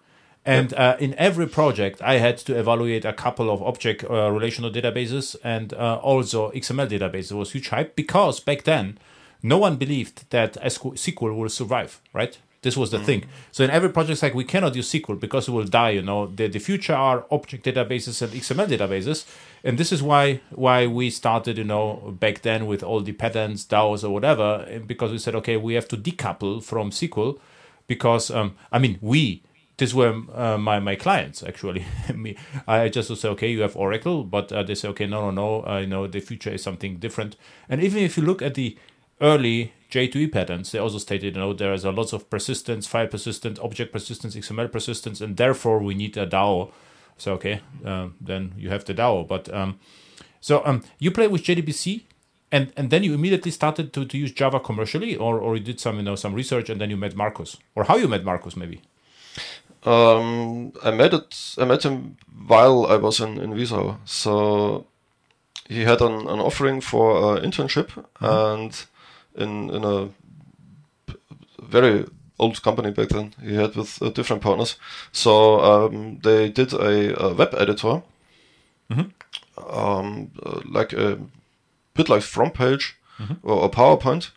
And 0.51 0.75
uh, 0.75 0.97
in 0.99 1.15
every 1.15 1.47
project, 1.47 2.03
I 2.03 2.19
had 2.19 2.39
to 2.39 2.59
evaluate 2.59 3.05
a 3.05 3.13
couple 3.13 3.51
of 3.51 3.63
object 3.63 4.03
uh, 4.03 4.31
relational 4.33 4.71
databases 4.71 5.37
and 5.45 5.73
uh, 5.75 6.01
also 6.03 6.51
XML 6.51 6.89
databases. 6.89 7.31
It 7.31 7.37
was 7.37 7.53
huge 7.53 7.69
hype 7.69 7.95
because 7.95 8.41
back 8.41 8.65
then, 8.65 8.99
no 9.45 9.59
one 9.59 9.77
believed 9.77 10.29
that 10.31 10.55
SQL 10.55 11.37
will 11.37 11.49
survive, 11.49 12.01
right? 12.13 12.37
This 12.63 12.77
was 12.77 12.91
the 12.91 12.99
thing. 12.99 13.25
So 13.53 13.65
in 13.65 13.71
every 13.71 13.89
project, 13.89 14.13
it's 14.13 14.23
like 14.23 14.35
we 14.35 14.45
cannot 14.45 14.75
use 14.75 14.91
SQL 14.93 15.19
because 15.19 15.49
it 15.49 15.53
will 15.53 15.65
die. 15.65 15.91
You 15.91 16.03
know, 16.03 16.27
the, 16.27 16.49
the 16.49 16.59
future 16.59 16.95
are 16.95 17.25
object 17.31 17.65
databases 17.65 18.21
and 18.21 18.33
XML 18.33 18.67
databases, 18.67 19.27
and 19.65 19.79
this 19.79 19.93
is 19.93 20.03
why 20.03 20.41
why 20.51 20.87
we 20.87 21.09
started. 21.11 21.57
You 21.57 21.65
know, 21.65 22.15
back 22.21 22.43
then 22.43 22.67
with 22.67 22.83
all 22.83 23.01
the 23.01 23.13
patterns, 23.13 23.65
DAOs 23.65 24.05
or 24.05 24.11
whatever, 24.11 24.81
because 24.87 25.11
we 25.11 25.19
said, 25.19 25.35
okay, 25.37 25.57
we 25.57 25.73
have 25.73 25.89
to 25.89 25.97
decouple 25.97 26.63
from 26.63 26.91
SQL 26.91 27.39
because 27.87 28.31
um, 28.31 28.57
I 28.71 28.79
mean 28.79 28.99
we 29.01 29.43
these 29.81 29.95
were 29.95 30.15
uh, 30.35 30.59
my 30.59 30.79
my 30.79 30.95
clients 30.95 31.43
actually. 31.43 31.87
Me, 32.15 32.37
I 32.69 32.91
just 32.91 33.09
would 33.09 33.19
say, 33.19 33.29
okay, 33.31 33.51
you 33.51 33.63
have 33.63 33.77
Oracle, 33.77 34.25
but 34.25 34.53
uh, 34.53 34.63
they 34.63 34.75
say, 34.75 34.89
okay, 34.89 35.07
no, 35.07 35.31
no, 35.31 35.31
no, 35.31 35.67
uh, 35.67 35.79
you 35.79 35.87
know, 35.87 36.07
the 36.07 36.21
future 36.21 36.51
is 36.51 36.63
something 36.63 36.99
different. 36.99 37.37
And 37.69 37.83
even 37.83 38.03
if 38.03 38.19
you 38.19 38.23
look 38.23 38.43
at 38.43 38.55
the 38.55 38.77
early 39.23 39.73
J2E 39.91 40.33
patterns, 40.33 40.71
they 40.71 40.79
also 40.79 40.99
stated, 40.99 41.35
you 41.35 41.41
know, 41.41 41.55
there 41.55 41.73
is 41.73 41.85
a 41.87 41.91
lots 41.91 42.13
of 42.13 42.29
persistence, 42.29 42.87
file 42.87 43.07
persistence, 43.07 43.59
object 43.59 43.91
persistence, 43.91 44.37
XML 44.37 44.71
persistence, 44.71 45.23
and 45.23 45.39
therefore 45.39 45.79
we 45.79 45.95
need 45.95 46.15
a 46.19 46.27
DAO. 46.27 46.71
So 47.17 47.33
okay, 47.35 47.61
um, 47.85 48.17
then 48.21 48.53
you 48.59 48.69
have 48.69 48.85
the 48.85 48.93
DAO. 48.95 49.27
But 49.27 49.53
um, 49.53 49.81
so 50.43 50.63
um, 50.67 50.83
you 50.99 51.11
play 51.11 51.27
with 51.27 51.43
JDBC, 51.43 52.03
and 52.53 52.71
and 52.77 52.91
then 52.91 53.03
you 53.03 53.15
immediately 53.15 53.51
started 53.51 53.95
to, 53.95 54.05
to 54.05 54.19
use 54.19 54.31
Java 54.31 54.61
commercially, 54.61 55.17
or 55.17 55.41
or 55.41 55.57
you 55.57 55.63
did 55.63 55.81
some 55.81 55.97
you 55.97 56.03
know 56.03 56.17
some 56.17 56.35
research, 56.35 56.69
and 56.69 56.79
then 56.79 56.91
you 56.91 56.99
met 56.99 57.17
Markus, 57.17 57.57
or 57.75 57.85
how 57.85 57.97
you 57.97 58.09
met 58.09 58.25
Markus 58.25 58.57
maybe. 58.57 58.83
Um, 59.85 60.73
I 60.85 60.91
met 60.91 61.15
it. 61.15 61.55
I 61.59 61.65
met 61.65 61.83
him 61.85 62.17
while 62.47 62.87
I 62.87 62.97
was 62.97 63.21
in 63.21 63.39
in 63.41 63.55
Wiesau. 63.55 63.97
So 64.05 64.85
he 65.69 65.85
had 65.85 66.01
an, 66.03 66.13
an 66.29 66.41
offering 66.41 66.81
for 66.83 67.37
an 67.37 67.45
internship, 67.51 67.89
and 68.21 68.87
in 69.35 69.71
in 69.71 69.85
a 69.85 70.09
very 71.63 72.05
old 72.39 72.63
company 72.63 72.91
back 72.91 73.09
then, 73.09 73.35
he 73.43 73.55
had 73.55 73.75
with 73.77 74.03
uh, 74.03 74.11
different 74.11 74.43
partners. 74.43 74.77
So 75.13 75.61
um, 75.61 76.19
they 76.23 76.49
did 76.51 76.73
a, 76.73 77.23
a 77.23 77.35
web 77.35 77.55
editor, 77.55 78.03
um, 79.71 80.31
uh, 80.45 80.61
like 80.65 80.93
a 80.93 81.19
bit 81.95 82.09
like 82.09 82.23
front 82.23 82.55
page 82.55 82.97
or 83.43 83.65
a 83.65 83.69
PowerPoint, 83.69 84.31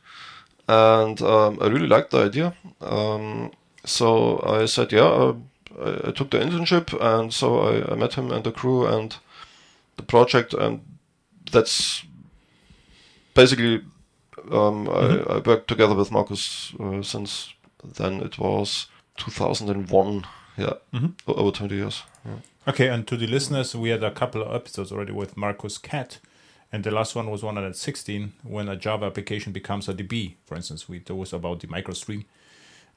and 0.67 1.21
um, 1.21 1.57
I 1.61 1.67
really 1.67 1.87
liked 1.87 2.11
the 2.11 2.25
idea. 2.25 2.53
So 3.85 4.39
I 4.45 4.65
said, 4.65 4.91
yeah, 4.91 5.33
I, 5.81 6.07
I 6.07 6.11
took 6.11 6.29
the 6.31 6.39
internship, 6.39 6.93
and 7.01 7.33
so 7.33 7.59
I, 7.59 7.91
I 7.91 7.95
met 7.95 8.13
him 8.13 8.31
and 8.31 8.43
the 8.43 8.51
crew 8.51 8.85
and 8.87 9.15
the 9.97 10.03
project, 10.03 10.53
and 10.53 10.81
that's 11.51 12.03
basically 13.33 13.81
um, 14.51 14.89
I, 14.89 15.23
I 15.35 15.37
worked 15.39 15.67
together 15.67 15.95
with 15.95 16.11
Markus 16.11 16.73
uh, 16.79 17.01
since 17.01 17.53
then. 17.83 18.21
It 18.21 18.37
was 18.39 18.87
2001, 19.17 20.25
yeah, 20.57 20.73
o- 20.93 21.33
over 21.33 21.51
20 21.51 21.75
years. 21.75 22.03
Yeah. 22.25 22.31
Okay, 22.67 22.87
and 22.87 23.05
to 23.07 23.17
the 23.17 23.27
listeners, 23.27 23.75
we 23.75 23.89
had 23.89 24.03
a 24.03 24.11
couple 24.11 24.41
of 24.41 24.55
episodes 24.55 24.91
already 24.91 25.11
with 25.11 25.35
Markus 25.35 25.77
Kett, 25.77 26.19
and 26.71 26.83
the 26.83 26.91
last 26.91 27.15
one 27.15 27.29
was 27.29 27.43
116 27.43 28.33
when 28.43 28.69
a 28.69 28.75
Java 28.75 29.05
application 29.07 29.51
becomes 29.51 29.89
a 29.89 29.93
DB. 29.93 30.35
For 30.45 30.55
instance, 30.55 30.87
we 30.87 30.99
that 30.99 31.15
was 31.15 31.33
about 31.33 31.59
the 31.59 31.67
microstream. 31.67 32.23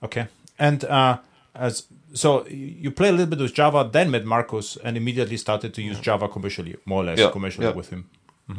Okay, 0.03 0.27
and 0.59 0.85
uh, 0.85 1.19
as 1.55 1.87
so 2.15 2.47
you 2.49 2.91
play 2.91 3.09
a 3.09 3.13
little 3.13 3.27
bit 3.27 3.39
with 3.41 3.55
Java, 3.55 3.89
then 3.93 4.11
met 4.11 4.25
Markus, 4.25 4.77
and 4.85 4.97
immediately 4.97 5.37
started 5.37 5.73
to 5.75 5.83
use 5.83 6.01
Java 6.01 6.29
commercially, 6.29 6.77
more 6.85 7.03
or 7.03 7.07
less 7.07 7.19
Yeah, 7.19 7.31
commercially 7.33 7.67
yeah. 7.67 7.75
with 7.77 7.91
him. 7.91 8.05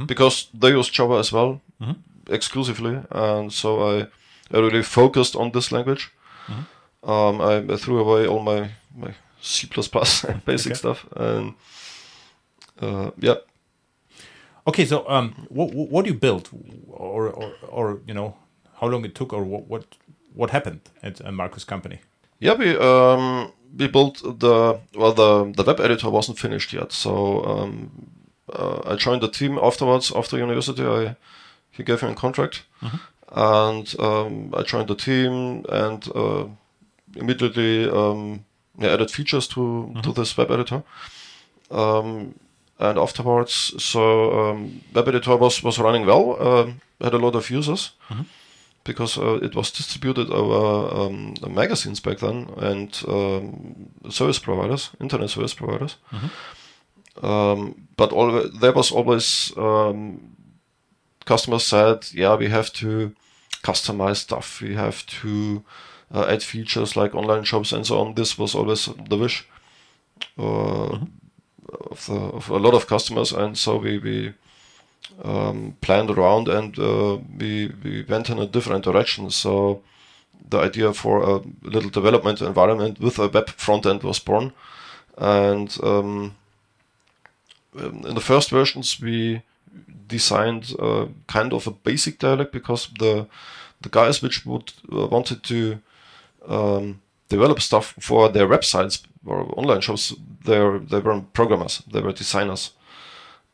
because 0.08 0.48
they 0.54 0.70
use 0.70 0.90
Java 0.92 1.18
as 1.20 1.32
well 1.32 1.62
exclusively, 2.30 3.00
and 3.12 3.52
so 3.54 3.70
I, 3.82 4.08
I 4.54 4.60
really 4.60 4.84
focused 4.84 5.36
on 5.36 5.52
this 5.52 5.72
language. 5.72 6.12
Um, 7.04 7.42
I, 7.42 7.74
I 7.74 7.78
threw 7.78 8.00
away 8.00 8.28
all 8.28 8.42
my 8.44 8.70
my 8.96 9.14
C 9.42 9.68
basic 10.46 10.72
Okay. 10.72 10.74
stuff, 10.74 11.06
and 11.16 11.54
uh, 12.82 13.12
yeah, 13.20 13.36
Okay, 14.68 14.86
so 14.86 15.08
um, 15.10 15.34
what 15.50 15.74
what, 15.74 15.90
what 15.90 16.06
you 16.06 16.14
built, 16.14 16.50
or, 16.90 17.30
or 17.30 17.52
or 17.70 18.00
you 18.08 18.14
know 18.14 18.36
how 18.82 18.88
long 18.88 19.06
it 19.06 19.16
took, 19.16 19.34
or 19.34 19.44
what 19.44 19.68
what 19.70 19.84
what 20.38 20.50
happened 20.52 20.82
at 21.04 21.34
Markus 21.34 21.66
company? 21.66 22.00
yeah. 22.40 22.58
We 22.58 22.78
um, 22.78 23.52
we 23.78 23.88
built 23.88 24.22
the 24.40 24.80
well 24.96 25.14
the 25.14 25.54
the 25.58 25.64
web 25.64 25.80
editor 25.80 26.10
wasn't 26.10 26.40
finished 26.40 26.74
yet, 26.74 26.92
so 26.92 27.44
um, 27.46 27.90
uh, 28.54 28.80
I 28.92 28.96
joined 28.96 29.22
the 29.22 29.30
team 29.30 29.58
afterwards 29.62 30.12
after 30.16 30.38
university. 30.38 30.84
I 30.84 31.16
he 31.72 31.84
gave 31.84 32.04
me 32.04 32.12
a 32.12 32.16
contract, 32.16 32.64
and 33.32 33.96
um, 34.00 34.54
I 34.58 34.64
joined 34.64 34.88
the 34.88 34.96
team 34.96 35.66
and 35.70 36.08
uh, 36.16 36.46
immediately 37.16 37.90
um, 37.90 38.46
yeah, 38.80 38.94
added 38.94 39.12
features 39.12 39.48
to 39.50 39.62
to 40.04 40.12
this 40.14 40.38
web 40.38 40.52
editor. 40.52 40.84
Um, 41.72 42.34
and 42.80 42.98
afterwards, 43.00 43.74
so 43.84 44.02
um, 44.40 44.82
web 44.94 45.08
editor 45.08 45.36
was 45.36 45.64
was 45.64 45.80
running 45.80 46.06
well. 46.06 46.38
Um, 46.42 46.82
had 47.02 47.14
a 47.14 47.18
lot 47.18 47.36
of 47.36 47.50
users 47.50 47.92
because 48.88 49.18
uh, 49.22 49.36
it 49.44 49.56
was 49.56 49.72
distributed 49.72 50.30
over 50.32 50.96
um, 50.96 51.34
magazines 51.48 52.00
back 52.00 52.18
then 52.20 52.48
and 52.58 53.04
um, 53.08 53.90
service 54.10 54.40
providers, 54.40 54.90
internet 55.00 55.30
service 55.30 55.54
providers. 55.54 55.98
Um, 57.22 57.88
but 57.98 58.12
al- 58.14 58.50
there 58.60 58.74
was 58.74 58.92
always 58.92 59.52
um, 59.58 60.36
customers 61.26 61.66
said, 61.66 62.08
yeah, 62.14 62.36
we 62.36 62.50
have 62.50 62.72
to 62.74 63.14
customize 63.64 64.18
stuff, 64.18 64.62
we 64.62 64.76
have 64.76 65.06
to 65.22 65.64
uh, 66.14 66.26
add 66.30 66.44
features 66.44 66.96
like 66.96 67.14
online 67.16 67.44
shops 67.44 67.74
and 67.74 67.86
so 67.86 68.00
on. 68.00 68.16
This 68.16 68.38
was 68.38 68.56
always 68.56 68.90
the 69.10 69.18
wish 69.18 69.46
uh, 70.40 71.00
of, 71.92 72.06
the, 72.08 72.14
of 72.14 72.50
a 72.50 72.58
lot 72.58 72.74
of 72.74 72.88
customers, 72.88 73.34
and 73.34 73.58
so 73.58 73.78
we 73.78 73.98
we 74.00 74.34
um, 75.24 75.76
planned 75.82 76.10
around 76.10 76.48
and 76.48 76.78
uh, 76.80 77.18
we 77.38 77.72
we 77.84 78.06
went 78.08 78.30
in 78.30 78.40
a 78.40 78.48
different 78.48 78.84
direction. 78.84 79.30
So 79.30 79.82
the 80.50 80.60
idea 80.60 80.94
for 80.94 81.22
a 81.24 81.42
little 81.62 81.90
development 81.90 82.42
environment 82.42 83.00
with 83.00 83.20
a 83.20 83.28
web 83.28 83.50
front 83.50 83.86
end 83.86 84.04
was 84.04 84.20
born, 84.20 84.54
and 85.18 85.78
um, 85.84 86.36
um, 87.78 88.04
in 88.08 88.16
the 88.16 88.22
first 88.22 88.50
versions 88.50 89.00
we 89.02 89.42
designed 90.08 90.74
uh, 90.80 91.08
kind 91.28 91.54
of 91.54 91.68
a 91.68 91.72
basic 91.72 92.20
dialect 92.20 92.52
because 92.52 92.90
the 93.00 93.28
the 93.82 93.90
guys 93.90 94.22
which 94.22 94.46
would 94.46 94.74
uh, 94.92 95.08
wanted 95.08 95.44
to 95.44 95.80
um, 96.48 97.02
develop 97.30 97.62
stuff 97.62 97.94
for 98.00 98.30
their 98.30 98.48
websites 98.48 99.04
or 99.26 99.54
online 99.58 99.82
shops 99.82 100.14
they 100.46 100.60
they 100.90 101.00
weren't 101.00 101.34
programmers 101.34 101.84
they 101.92 102.02
were 102.02 102.14
designers 102.14 102.72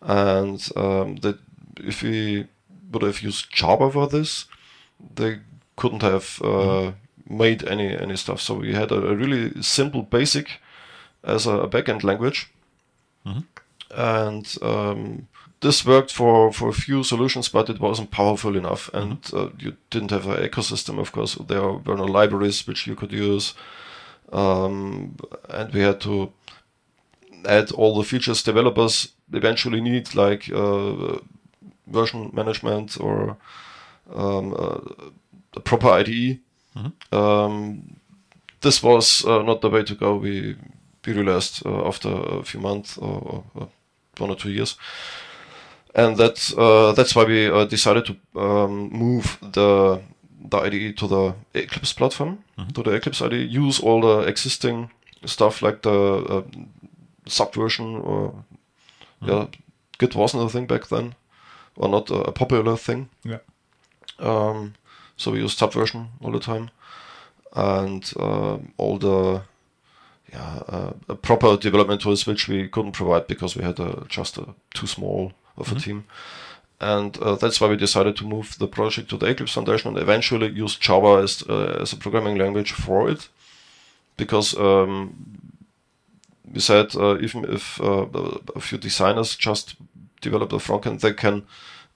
and 0.03 0.69
um, 0.75 1.15
that 1.17 1.37
if 1.77 2.03
we 2.03 2.47
would 2.91 3.03
have 3.03 3.21
used 3.21 3.51
Java 3.51 3.91
for 3.91 4.07
this 4.07 4.45
they 5.15 5.39
couldn't 5.75 6.01
have 6.01 6.41
uh, 6.41 6.91
made 7.27 7.67
any 7.67 7.97
any 7.97 8.15
stuff. 8.15 8.41
So 8.41 8.55
we 8.55 8.73
had 8.73 8.91
a, 8.91 8.95
a 8.95 9.15
really 9.15 9.61
simple 9.61 10.03
basic 10.03 10.59
as 11.23 11.47
a, 11.47 11.51
a 11.51 11.69
backend 11.69 12.03
language. 12.03 12.49
And 13.95 14.57
um, 14.61 15.27
this 15.61 15.85
worked 15.85 16.11
for, 16.11 16.51
for 16.51 16.69
a 16.69 16.73
few 16.73 17.03
solutions, 17.03 17.47
but 17.49 17.69
it 17.69 17.79
wasn't 17.79 18.11
powerful 18.11 18.57
enough, 18.57 18.89
and 18.93 19.17
uh, 19.33 19.49
you 19.59 19.77
didn't 19.89 20.11
have 20.11 20.27
an 20.27 20.43
ecosystem. 20.43 20.99
Of 20.99 21.11
course, 21.11 21.35
there 21.35 21.61
were 21.61 21.95
no 21.95 22.05
libraries 22.05 22.67
which 22.67 22.87
you 22.87 22.95
could 22.95 23.11
use, 23.13 23.53
um, 24.31 25.15
and 25.49 25.73
we 25.73 25.81
had 25.81 26.01
to 26.01 26.33
add 27.45 27.71
all 27.71 27.97
the 27.97 28.03
features 28.03 28.43
developers 28.43 29.09
eventually 29.33 29.81
need, 29.81 30.15
like 30.15 30.49
uh, 30.51 31.17
version 31.87 32.31
management 32.33 32.97
or 32.99 33.37
um, 34.15 34.53
uh, 34.53 34.79
a 35.55 35.59
proper 35.59 35.89
IDE. 35.89 36.39
Um, 37.11 37.97
this 38.61 38.81
was 38.81 39.25
uh, 39.25 39.43
not 39.43 39.61
the 39.61 39.69
way 39.69 39.83
to 39.83 39.95
go. 39.95 40.15
We 40.15 40.55
we 41.05 41.13
realized 41.13 41.65
uh, 41.65 41.87
after 41.87 42.09
a 42.09 42.43
few 42.43 42.61
months 42.61 42.97
or, 42.97 43.43
or 43.55 43.67
one 44.19 44.29
or 44.29 44.35
two 44.35 44.49
years, 44.51 44.77
and 45.95 46.17
that 46.17 46.53
uh, 46.57 46.93
that's 46.93 47.15
why 47.15 47.25
we 47.25 47.47
uh, 47.47 47.65
decided 47.65 48.05
to 48.05 48.15
um, 48.39 48.89
move 48.91 49.37
the 49.41 49.99
the 50.49 50.57
IDE 50.57 50.97
to 50.97 51.07
the 51.07 51.33
Eclipse 51.53 51.93
platform, 51.93 52.37
to 52.73 52.83
the 52.83 52.91
Eclipse 52.91 53.21
IDE. 53.21 53.51
Use 53.51 53.79
all 53.79 54.01
the 54.01 54.27
existing 54.27 54.89
stuff 55.25 55.61
like 55.61 55.81
the 55.81 55.91
uh, 55.91 56.41
subversion 57.27 57.95
or 58.01 58.33
yeah, 59.25 59.47
Git 59.99 60.15
wasn't 60.15 60.43
a 60.43 60.49
thing 60.49 60.67
back 60.67 60.87
then, 60.87 61.15
or 61.75 61.89
not 61.89 62.09
a, 62.09 62.15
a 62.15 62.31
popular 62.31 62.77
thing. 62.77 63.09
Yeah. 63.23 63.39
Um, 64.19 64.75
so 65.17 65.31
we 65.31 65.39
used 65.39 65.57
Subversion 65.57 66.09
all 66.21 66.31
the 66.31 66.39
time, 66.39 66.69
and 67.55 68.11
um 68.19 68.73
all 68.77 68.97
the 68.97 69.41
yeah 70.31 70.59
uh, 70.67 71.15
proper 71.15 71.57
development 71.57 72.01
tools 72.01 72.25
which 72.25 72.47
we 72.47 72.67
couldn't 72.67 72.93
provide 72.93 73.27
because 73.27 73.55
we 73.55 73.63
had 73.63 73.79
uh, 73.79 74.03
just 74.07 74.37
a, 74.37 74.45
too 74.73 74.87
small 74.87 75.31
of 75.57 75.71
a 75.71 75.75
team. 75.79 76.05
And 76.81 77.17
uh, 77.19 77.35
that's 77.35 77.61
why 77.61 77.69
we 77.69 77.77
decided 77.77 78.17
to 78.17 78.25
move 78.25 78.57
the 78.57 78.67
project 78.67 79.09
to 79.09 79.17
the 79.17 79.27
Eclipse 79.27 79.53
Foundation 79.53 79.89
and 79.89 79.97
eventually 79.97 80.49
use 80.49 80.75
Java 80.75 81.21
as, 81.23 81.41
uh, 81.47 81.77
as 81.81 81.93
a 81.93 81.95
programming 81.97 82.37
language 82.37 82.73
for 82.73 83.09
it. 83.09 83.29
Because 84.17 84.57
um, 84.57 85.41
we 86.51 86.59
said 86.59 86.95
uh, 86.95 87.17
even 87.19 87.45
if 87.45 87.79
uh, 87.81 88.07
a 88.55 88.59
few 88.59 88.77
designers 88.77 89.35
just 89.35 89.75
develop 90.21 90.49
the 90.49 90.57
frontend, 90.57 90.99
they 91.01 91.13
can 91.13 91.43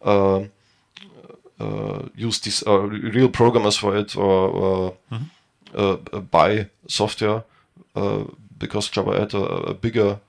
uh, 0.01 0.43
uh, 1.60 2.03
use 2.15 2.39
these 2.39 2.63
uh, 2.67 2.79
real 2.79 3.29
programmers 3.29 3.77
for 3.77 3.97
it 3.97 4.15
or, 4.15 4.93
uh, 5.73 5.97
uh, 6.13 6.19
buy 6.19 6.69
software 6.88 7.43
uh, 7.95 8.23
because 8.57 8.89
Java 8.89 9.19
had 9.19 9.33
a, 9.33 9.43
a 9.43 9.73
bigger 9.73 10.19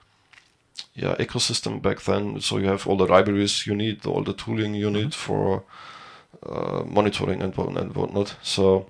yeah 0.94 1.14
ecosystem 1.16 1.80
back 1.80 2.00
then. 2.00 2.40
So 2.40 2.58
you 2.58 2.66
have 2.68 2.86
all 2.86 2.96
the 2.96 3.06
libraries 3.06 3.66
you 3.66 3.74
need, 3.74 4.06
all 4.06 4.22
the 4.22 4.32
tooling 4.34 4.74
you 4.74 4.90
need 4.90 5.14
for 5.14 5.64
uh, 6.42 6.82
monitoring 6.86 7.42
and 7.42 7.54
whatnot. 7.54 8.36
So 8.42 8.86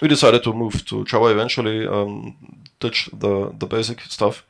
we 0.00 0.08
decided 0.08 0.42
to 0.44 0.52
move 0.52 0.84
to 0.86 1.04
Java 1.04 1.26
eventually, 1.26 1.86
um, 1.86 2.36
ditch 2.80 3.08
the 3.12 3.52
the 3.58 3.66
basic 3.66 4.00
stuff. 4.02 4.44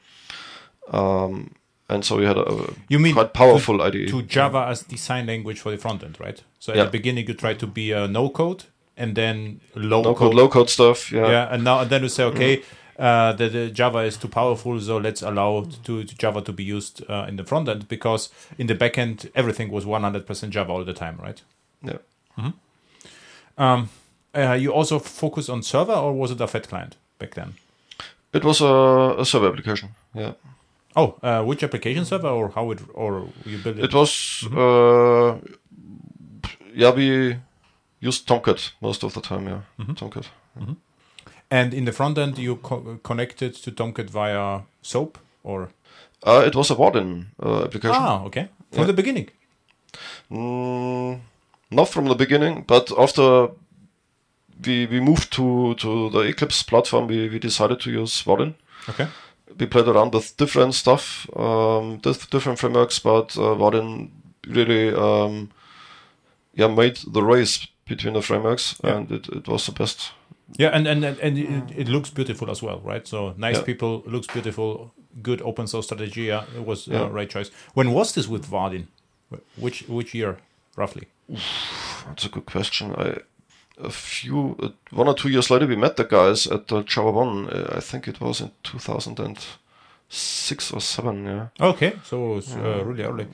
Um, 0.92 1.54
and 1.90 2.04
so 2.04 2.16
we 2.16 2.24
had 2.24 2.36
a 2.36 2.72
You 2.88 2.98
mean 2.98 3.14
quite 3.14 3.32
powerful 3.32 3.78
to, 3.78 3.84
IDE. 3.84 4.08
to 4.08 4.22
Java 4.22 4.66
as 4.68 4.82
design 4.82 5.26
language 5.26 5.58
for 5.60 5.70
the 5.70 5.78
front 5.78 6.02
end, 6.02 6.16
right? 6.20 6.42
So 6.58 6.72
at 6.72 6.76
Yeah. 6.76 6.84
the 6.84 6.90
beginning 6.90 7.26
you 7.28 7.34
try 7.34 7.54
to 7.54 7.66
be 7.66 7.92
a 7.92 8.06
no 8.06 8.28
code 8.30 8.64
and 8.96 9.14
then 9.14 9.60
low 9.74 10.02
no 10.02 10.14
code. 10.14 10.18
code, 10.18 10.34
low 10.34 10.48
code 10.48 10.70
stuff. 10.70 11.10
Yeah. 11.12 11.28
yeah, 11.30 11.48
and 11.54 11.64
now 11.64 11.80
and 11.80 11.90
then 11.90 12.02
you 12.02 12.08
say, 12.08 12.24
okay, 12.24 12.62
uh, 12.98 13.32
the, 13.32 13.48
the 13.48 13.70
Java 13.70 13.98
is 14.00 14.16
too 14.16 14.28
powerful, 14.28 14.78
so 14.80 14.96
let's 14.98 15.22
allow 15.22 15.64
to, 15.84 16.04
to 16.04 16.14
Java 16.16 16.40
to 16.42 16.52
be 16.52 16.64
used 16.64 17.02
uh, 17.08 17.26
in 17.28 17.36
the 17.36 17.44
front 17.44 17.68
end 17.68 17.86
because 17.88 18.28
in 18.58 18.66
the 18.66 18.74
back 18.74 18.98
end 18.98 19.30
everything 19.34 19.70
was 19.70 19.84
100% 19.84 20.50
Java 20.50 20.72
all 20.72 20.84
the 20.84 20.92
time, 20.94 21.16
right? 21.22 21.42
yeah. 21.82 21.98
Um, 23.56 23.88
uh, 24.34 24.52
you 24.60 24.72
also 24.72 24.98
focus 24.98 25.48
on 25.48 25.62
server 25.62 25.94
or 25.94 26.12
was 26.12 26.30
it 26.30 26.40
a 26.40 26.46
fat 26.46 26.68
client 26.68 26.96
back 27.18 27.34
then? 27.34 27.54
It 28.32 28.44
was 28.44 28.60
a, 28.60 29.14
a 29.20 29.24
server 29.24 29.48
application. 29.48 29.88
Yeah. 30.14 30.32
Oh, 30.96 31.14
uh, 31.22 31.42
which 31.44 31.62
application 31.62 32.04
server 32.04 32.28
or 32.28 32.48
how 32.50 32.70
it 32.72 32.80
or 32.94 33.28
you 33.46 33.58
build 33.58 33.78
it? 33.78 33.84
It 33.84 33.94
was, 33.94 34.44
uh, 34.52 35.38
yeah, 36.74 36.90
we 36.94 37.36
used 38.00 38.26
Tomcat 38.26 38.72
most 38.80 39.02
of 39.04 39.12
the 39.14 39.20
time, 39.20 39.46
yeah. 39.48 39.94
Tomcat. 39.96 40.28
and 41.50 41.72
in 41.74 41.84
the 41.84 41.92
front 41.92 42.18
end 42.18 42.38
you 42.38 42.56
co- 42.56 42.98
connected 43.02 43.54
to 43.54 43.70
Tomcat 43.70 44.10
via 44.10 44.60
SOAP 44.82 45.18
or 45.42 45.68
Uh, 46.26 46.42
it 46.46 46.54
was 46.54 46.70
a 46.70 46.74
Vaadin 46.74 47.26
uh, 47.42 47.62
application. 47.64 47.96
ah 47.96 48.24
okay 48.26 48.48
from 48.72 48.80
Yeah. 48.82 48.86
the 48.86 49.02
beginning. 49.02 49.28
Mm, 50.30 51.20
not 51.70 51.88
from 51.88 52.04
the 52.08 52.14
beginning, 52.14 52.64
but 52.66 52.90
after 52.98 53.48
we, 54.64 54.86
we 54.86 55.00
moved 55.00 55.32
to, 55.32 55.74
to 55.76 56.10
the 56.10 56.20
Eclipse 56.20 56.62
platform, 56.62 57.06
we, 57.06 57.28
we 57.28 57.38
decided 57.38 57.80
to 57.80 57.90
use 57.90 58.22
Vaadin. 58.22 58.54
Okay. 58.88 59.06
We 59.58 59.66
played 59.66 59.88
around 59.88 60.14
with 60.14 60.36
different 60.36 60.74
stuff, 60.74 61.26
um, 61.36 61.98
dif- 61.98 62.30
different 62.30 62.58
frameworks, 62.58 62.98
but 62.98 63.36
uh, 63.36 63.54
Vaadin 63.56 64.10
really 64.46 64.94
um, 64.94 65.50
yeah, 66.54 66.68
made 66.68 66.98
the 67.06 67.22
race 67.22 67.66
between 67.86 68.14
the 68.14 68.22
frameworks, 68.22 68.74
Yeah. 68.84 68.96
and 68.96 69.10
it, 69.12 69.28
it 69.28 69.48
was 69.48 69.66
the 69.66 69.72
best. 69.72 70.12
Yeah, 70.58 70.68
and 70.68 70.86
and 70.86 71.04
and, 71.04 71.18
and 71.20 71.38
it, 71.38 71.78
it 71.80 71.88
looks 71.88 72.10
beautiful 72.10 72.50
as 72.50 72.62
well, 72.62 72.80
right? 72.84 73.06
So 73.06 73.34
nice 73.36 73.56
Yeah. 73.56 73.62
people, 73.64 74.02
looks 74.06 74.26
beautiful, 74.26 74.92
good 75.22 75.42
open 75.42 75.66
source 75.66 75.86
strategy. 75.86 76.22
Yeah, 76.22 76.44
it 76.56 76.64
was 76.64 76.86
Yeah. 76.88 77.02
uh, 77.02 77.08
right 77.08 77.28
choice. 77.30 77.50
When 77.74 77.92
was 77.92 78.12
this 78.12 78.28
with 78.28 78.46
Vaadin? 78.50 78.86
Which 79.56 79.84
which 79.88 80.14
year 80.14 80.38
roughly? 80.76 81.08
That's 82.06 82.24
a 82.24 82.28
good 82.30 82.46
question. 82.46 82.94
I 82.96 83.18
a 83.82 83.90
few 83.90 84.56
uh, 84.62 84.68
one 84.90 85.08
or 85.08 85.14
two 85.14 85.28
years 85.28 85.50
later 85.50 85.66
we 85.66 85.76
met 85.76 85.96
the 85.96 86.04
guys 86.04 86.46
at 86.46 86.68
the 86.68 86.82
Java 86.82 87.10
One. 87.10 87.48
Uh, 87.48 87.74
I 87.76 87.80
think 87.80 88.08
it 88.08 88.20
was 88.20 88.40
in 88.40 88.50
2006 88.62 90.72
or 90.72 90.80
seven. 90.80 91.24
Yeah. 91.26 91.46
Okay, 91.60 91.92
so 92.04 92.34
uh, 92.36 92.84
really 92.84 93.04
early. 93.04 93.26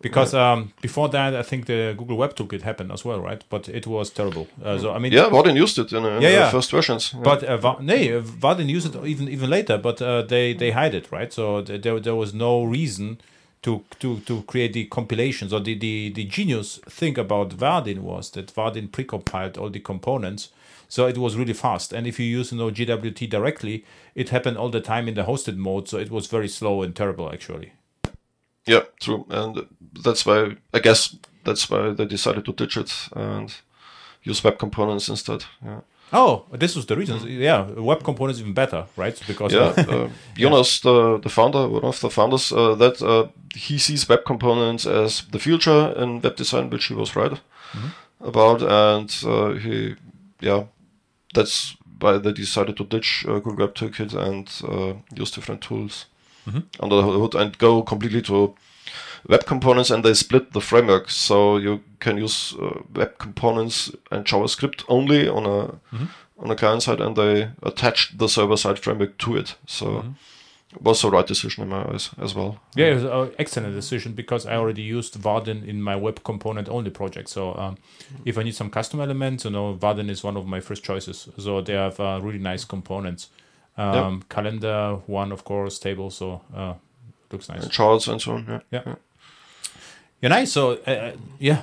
Because 0.00 0.34
um, 0.34 0.72
before 0.82 1.08
that, 1.10 1.34
I 1.34 1.42
think 1.42 1.64
the 1.64 1.94
Google 1.96 2.18
Web 2.18 2.34
Toolkit 2.36 2.60
happened 2.62 2.92
as 2.92 3.04
well, 3.06 3.20
right? 3.20 3.42
But 3.48 3.68
it 3.70 3.86
was 3.86 4.10
terrible. 4.10 4.46
Uh, 4.62 4.78
so 4.78 4.92
I 4.92 4.98
mean, 4.98 5.12
Yeah, 5.12 5.30
Vaadin 5.30 5.56
used 5.56 5.78
it 5.78 5.92
in, 5.92 6.04
in 6.04 6.20
Yeah, 6.22 6.44
the 6.44 6.50
first 6.50 6.70
versions. 6.70 7.12
yeah. 7.14 7.22
But 7.22 7.42
uh, 7.42 7.56
Va- 7.56 7.78
nee, 7.80 8.12
uh, 8.12 8.58
used 8.58 8.94
it 8.94 9.04
even 9.06 9.28
even 9.28 9.48
later, 9.50 9.78
but 9.78 10.00
uh, 10.02 10.22
they 10.22 10.52
they 10.54 10.70
hide 10.72 10.94
it, 10.94 11.10
right? 11.10 11.32
So 11.32 11.62
th- 11.62 11.80
there 11.82 11.98
there 12.00 12.14
was 12.14 12.32
no 12.34 12.64
reason 12.64 13.18
to 13.64 13.82
to 13.98 14.20
to 14.20 14.42
create 14.42 14.72
the 14.74 14.84
compilations. 14.84 15.52
Or 15.52 15.60
the 15.60 15.74
the 15.76 16.10
the 16.10 16.24
genius 16.24 16.78
thing 16.88 17.18
about 17.18 17.50
Vaadin 17.50 17.98
was 17.98 18.30
that 18.30 18.54
Vaadin 18.54 18.90
precompiled 18.90 19.58
all 19.58 19.70
the 19.70 19.80
components, 19.80 20.50
so 20.88 21.06
it 21.06 21.18
was 21.18 21.36
really 21.36 21.54
fast. 21.54 21.92
And 21.92 22.06
if 22.06 22.20
you 22.20 22.26
use 22.26 22.52
you 22.52 22.58
know 22.58 22.70
GWT 22.70 23.28
directly, 23.28 23.84
it 24.14 24.28
happened 24.28 24.58
all 24.58 24.68
the 24.68 24.80
time 24.80 25.08
in 25.08 25.14
the 25.14 25.24
hosted 25.24 25.56
mode, 25.56 25.88
so 25.88 25.98
it 25.98 26.10
was 26.10 26.26
very 26.28 26.48
slow 26.48 26.82
and 26.82 26.94
terrible 26.94 27.32
actually. 27.32 27.72
Yeah, 28.66 28.82
true, 29.00 29.26
and 29.28 29.66
that's 30.02 30.24
why 30.24 30.56
I 30.72 30.78
guess 30.78 31.16
that's 31.44 31.68
why 31.68 31.90
they 31.90 32.06
decided 32.06 32.44
to 32.44 32.52
ditch 32.52 32.76
it 32.76 33.08
and 33.16 33.54
use 34.22 34.44
web 34.44 34.58
components 34.58 35.08
instead. 35.08 35.44
Yeah, 35.64 35.80
Oh, 36.12 36.44
this 36.52 36.76
was 36.76 36.86
the 36.86 36.96
reason. 36.96 37.18
Yeah, 37.26 37.62
web 37.70 38.04
components 38.04 38.40
even 38.40 38.52
better, 38.54 38.86
right? 38.96 39.20
Because 39.26 39.52
yeah. 39.52 39.74
Uh, 39.76 40.08
Jonas, 40.36 40.80
the 40.80 41.18
the 41.18 41.28
founder, 41.28 41.68
one 41.68 41.84
of 41.84 42.00
the 42.00 42.10
founders, 42.10 42.52
uh, 42.52 42.74
that 42.76 43.02
uh, 43.02 43.28
he 43.54 43.78
sees 43.78 44.08
web 44.08 44.24
components 44.24 44.86
as 44.86 45.22
the 45.32 45.38
future 45.38 45.92
in 45.96 46.20
web 46.20 46.36
design, 46.36 46.70
which 46.70 46.86
he 46.86 46.94
was 46.94 47.16
right 47.16 47.40
about, 48.20 48.62
and 48.62 49.14
uh, 49.26 49.52
he, 49.54 49.96
yeah, 50.40 50.64
that's 51.34 51.76
why 52.00 52.18
they 52.18 52.32
decided 52.32 52.76
to 52.76 52.84
ditch 52.84 53.24
uh, 53.28 53.34
Google 53.40 53.66
Web 53.66 53.74
Toolkit 53.74 54.14
and 54.14 54.48
uh, 54.68 54.94
use 55.14 55.30
different 55.30 55.60
tools 55.60 56.06
under 56.80 56.96
the 56.96 57.02
hood 57.02 57.34
and 57.34 57.56
go 57.58 57.82
completely 57.82 58.20
to 58.22 58.54
web 59.28 59.46
components 59.46 59.90
and 59.90 60.04
they 60.04 60.14
split 60.14 60.52
the 60.52 60.60
framework 60.60 61.10
so 61.10 61.56
you 61.56 61.80
can 62.00 62.18
use 62.18 62.54
uh, 62.60 62.80
web 62.94 63.18
components 63.18 63.90
and 64.10 64.24
javascript 64.24 64.84
only 64.88 65.28
on 65.28 65.46
a 65.46 65.80
on 66.38 66.50
a 66.50 66.56
client 66.56 66.82
side 66.82 67.00
and 67.00 67.16
they 67.16 67.48
attached 67.62 68.18
the 68.18 68.28
server 68.28 68.56
side 68.56 68.78
framework 68.78 69.16
to 69.18 69.36
it 69.36 69.56
so 69.66 70.04
it 70.74 70.82
was 70.82 71.02
the 71.02 71.10
right 71.10 71.26
decision 71.26 71.62
in 71.62 71.68
my 71.68 71.84
eyes 71.88 72.10
as 72.18 72.34
well 72.34 72.60
Yeah, 72.74 72.86
it 72.86 72.94
was 72.94 73.04
an 73.04 73.34
excellent 73.38 73.74
decision 73.74 74.12
because 74.12 74.44
I 74.44 74.56
already 74.56 74.82
used 74.82 75.14
Vaadin 75.14 75.66
in 75.66 75.80
my 75.80 75.96
web 75.96 76.22
component 76.24 76.68
only 76.68 76.90
project. 76.90 77.28
So 77.28 77.54
um, 77.54 77.76
if 78.24 78.36
I 78.36 78.42
need 78.42 78.56
some 78.56 78.70
custom 78.70 79.00
elements, 79.00 79.44
you 79.44 79.52
know, 79.52 79.74
Vaadin 79.74 80.10
is 80.10 80.24
one 80.24 80.36
of 80.36 80.46
my 80.46 80.60
first 80.60 80.82
choices. 80.82 81.28
So 81.38 81.60
they 81.60 81.74
have 81.74 82.00
uh, 82.00 82.18
really 82.20 82.40
nice 82.40 82.64
components. 82.64 83.28
Um, 83.76 84.24
Calendar 84.28 84.98
one, 85.06 85.32
of 85.32 85.44
course, 85.44 85.78
table. 85.78 86.10
So 86.10 86.40
uh, 86.56 86.74
looks 87.30 87.48
nice. 87.48 87.62
and 87.62 87.72
charts 87.72 88.08
and 88.08 88.20
so 88.20 88.32
on 88.32 88.44
yeah, 88.48 88.60
Yeah. 88.70 88.82
Yeah, 88.86 88.94
nice. 90.28 90.52
So 90.52 90.78
uh, 90.86 90.90
uh, 90.90 91.12
yeah, 91.38 91.62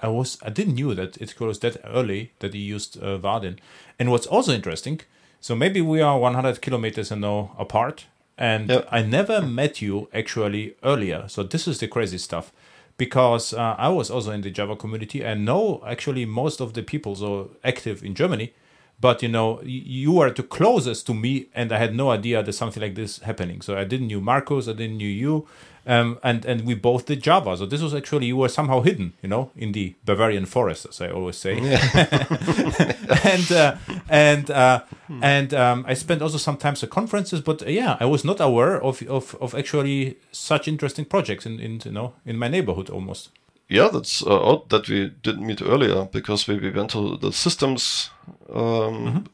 I 0.00 0.08
was 0.08 0.38
I 0.42 0.50
didn't 0.50 0.74
knew 0.74 0.94
that 0.94 1.16
it 1.18 1.38
was 1.40 1.58
that 1.60 1.76
early 1.84 2.32
that 2.40 2.54
he 2.54 2.60
used 2.60 2.96
uh, 3.02 3.18
Vaadin. 3.18 3.58
And 3.98 4.10
what's 4.10 4.26
also 4.26 4.52
interesting, 4.52 5.00
so 5.40 5.54
maybe 5.54 5.80
we 5.80 6.00
are 6.00 6.18
100 6.18 6.60
kilometers 6.60 7.10
you 7.10 7.16
know 7.16 7.50
apart, 7.58 8.06
and 8.36 8.68
Yeah. 8.70 8.82
I 8.90 9.02
never 9.02 9.40
met 9.42 9.80
you 9.82 10.08
actually 10.12 10.74
earlier. 10.82 11.28
So 11.28 11.42
this 11.42 11.66
is 11.68 11.78
the 11.78 11.88
crazy 11.88 12.18
stuff, 12.18 12.52
because 12.96 13.54
uh, 13.54 13.74
I 13.78 13.88
was 13.88 14.10
also 14.10 14.32
in 14.32 14.40
the 14.42 14.50
Java 14.50 14.76
community 14.76 15.22
and 15.24 15.44
know 15.44 15.82
actually 15.86 16.26
most 16.26 16.60
of 16.60 16.72
the 16.72 16.82
people 16.82 17.14
so 17.14 17.50
active 17.64 18.02
in 18.04 18.14
Germany. 18.14 18.52
But 19.00 19.20
you 19.22 19.28
know, 19.28 19.60
you 19.64 20.12
were 20.12 20.30
the 20.30 20.44
closest 20.44 21.06
to 21.06 21.14
me, 21.14 21.46
and 21.54 21.72
I 21.72 21.78
had 21.78 21.92
no 21.94 22.10
idea 22.12 22.42
that 22.42 22.52
something 22.52 22.80
like 22.80 22.94
this 22.94 23.18
happening. 23.18 23.60
So 23.62 23.76
I 23.76 23.84
didn't 23.84 24.06
knew 24.06 24.20
Markus, 24.20 24.68
I 24.68 24.74
didn't 24.74 24.98
knew 24.98 25.08
you, 25.08 25.46
um, 25.86 26.18
and 26.22 26.44
and 26.44 26.66
we 26.66 26.74
both 26.74 27.06
did 27.06 27.22
Java. 27.22 27.56
So 27.56 27.66
this 27.66 27.80
was 27.82 27.94
actually 27.94 28.26
you 28.26 28.36
were 28.36 28.48
somehow 28.48 28.80
hidden, 28.80 29.12
you 29.22 29.28
know, 29.28 29.50
in 29.56 29.72
the 29.72 29.94
Bavarian 30.04 30.46
forest, 30.46 30.86
as 30.88 31.00
I 31.00 31.10
always 31.10 31.36
say. 31.36 31.58
and 33.24 33.52
uh, 33.52 33.76
and 34.08 34.50
uh, 34.50 34.82
and 35.20 35.54
um, 35.54 35.84
I 35.86 35.94
spent 35.94 36.22
also 36.22 36.38
sometimes 36.38 36.82
at 36.82 36.90
conferences, 36.90 37.40
but 37.40 37.62
uh, 37.62 37.70
yeah, 37.70 37.96
I 38.00 38.04
was 38.04 38.24
not 38.24 38.40
aware 38.40 38.82
of 38.82 39.02
of, 39.08 39.36
of 39.40 39.54
actually 39.54 40.16
such 40.30 40.68
interesting 40.68 41.04
projects 41.04 41.46
in, 41.46 41.60
in 41.60 41.80
you 41.84 41.92
know 41.92 42.14
in 42.24 42.38
my 42.38 42.48
neighborhood 42.48 42.90
almost. 42.90 43.30
yeah 43.68 43.88
that's 43.88 44.22
uh, 44.26 44.50
odd 44.50 44.68
that 44.68 44.88
we 44.88 45.10
didn't 45.22 45.46
meet 45.46 45.62
earlier 45.62 46.04
because 46.12 46.46
we, 46.46 46.58
we 46.58 46.70
went 46.70 46.90
to 46.90 47.16
the 47.16 47.32
systems 47.32 48.10
um, 48.52 49.24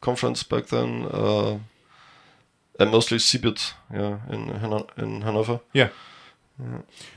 conference 0.00 0.42
back 0.42 0.66
then 0.66 1.06
uh, 1.10 1.58
and 2.78 2.90
mostly 2.90 3.18
CeBIT 3.18 3.72
yeah 3.92 4.18
in 4.30 4.48
Han- 4.48 4.88
in 4.96 5.22
Hanover 5.22 5.60
Yeah. 5.72 5.88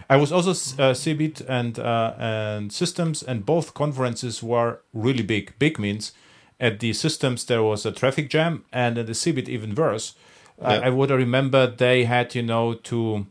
I 0.09 0.15
was 0.17 0.31
also 0.31 0.51
uh, 0.51 0.93
CeBIT 0.93 1.41
and 1.47 1.77
uh, 1.77 2.13
and 2.17 2.71
systems, 2.73 3.21
and 3.21 3.45
both 3.45 3.73
conferences 3.73 4.41
were 4.41 4.79
really 4.93 5.23
big. 5.23 5.53
Big 5.59 5.77
means 5.77 6.11
at 6.59 6.79
the 6.79 6.93
systems 6.93 7.45
there 7.45 7.61
was 7.61 7.85
a 7.85 7.91
traffic 7.91 8.29
jam, 8.31 8.63
and 8.73 8.97
at 8.97 9.05
the 9.05 9.13
CeBIT 9.13 9.47
even 9.47 9.75
worse. 9.75 10.15
Yeah. 10.59 10.67
I, 10.67 10.87
I 10.87 10.89
would 10.89 11.11
remember 11.11 11.67
they 11.67 12.05
had 12.05 12.33
you 12.33 12.41
know 12.41 12.73
to 12.73 13.27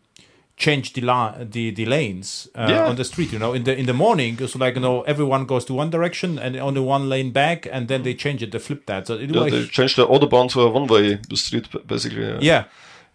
change 0.57 0.95
the 0.95 1.03
la- 1.03 1.35
the, 1.38 1.71
the 1.71 1.85
lanes 1.85 2.49
uh, 2.55 2.66
Yeah. 2.69 2.88
on 2.88 2.97
the 2.97 3.05
street. 3.05 3.33
You 3.33 3.38
know, 3.38 3.53
in 3.53 3.64
the 3.64 3.77
in 3.77 3.87
the 3.87 3.92
morning 3.92 4.38
it's 4.40 4.57
like 4.57 4.75
you 4.75 4.81
know 4.81 5.03
everyone 5.03 5.45
goes 5.45 5.64
to 5.66 5.75
one 5.75 5.90
direction 5.90 6.38
and 6.38 6.57
only 6.57 6.81
one 6.81 7.09
lane 7.09 7.31
back, 7.31 7.66
and 7.71 7.88
then 7.88 8.03
they 8.03 8.14
change 8.14 8.42
it, 8.42 8.53
they 8.53 8.59
flip 8.59 8.87
that. 8.87 9.07
So 9.07 9.14
it 9.14 9.31
yeah, 9.31 9.42
was 9.42 9.53
they 9.53 9.66
changed 9.66 9.97
the 9.97 10.07
autobahn 10.07 10.51
to 10.53 10.62
a 10.62 10.71
one-way 10.71 11.19
street 11.35 11.69
basically 11.87 12.23
yeah. 12.23 12.38
yeah, 12.40 12.64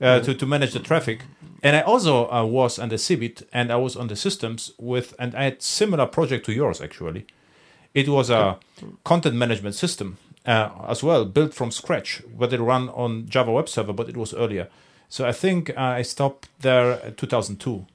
uh, 0.02 0.20
to, 0.22 0.34
to 0.36 0.46
manage 0.46 0.74
the 0.74 0.80
traffic. 0.80 1.24
And 1.64 1.76
I 1.76 1.82
also 1.82 2.30
uh, 2.32 2.44
was 2.46 2.80
on 2.80 2.90
the 2.90 2.96
CeBIT 2.98 3.44
and 3.54 3.72
I 3.72 3.76
was 3.76 3.96
on 3.96 4.08
the 4.08 4.16
systems 4.16 4.72
with, 4.80 5.14
and 5.20 5.36
I 5.36 5.44
had 5.44 5.62
similar 5.62 6.08
project 6.08 6.46
to 6.48 6.52
yours 6.54 6.82
actually. 6.82 7.26
It 7.94 8.08
was 8.08 8.30
a 8.30 8.58
content 9.04 9.36
management 9.36 9.76
system 9.76 10.18
uh, 10.46 10.70
as 10.88 11.04
well, 11.04 11.26
built 11.26 11.54
from 11.54 11.70
scratch, 11.72 12.24
but 12.40 12.52
it 12.54 12.60
ran 12.60 12.90
on 12.90 13.28
Java 13.28 13.52
web 13.52 13.68
server, 13.68 13.94
but 13.94 14.10
it 14.10 14.18
was 14.18 14.34
earlier. 14.34 14.70
So 15.12 15.28
I 15.28 15.34
think 15.34 15.72
uh, 15.72 15.74
I 15.78 16.04
stopped 16.04 16.48
there 16.62 16.94
at 16.94 17.18
2002, 17.18 17.86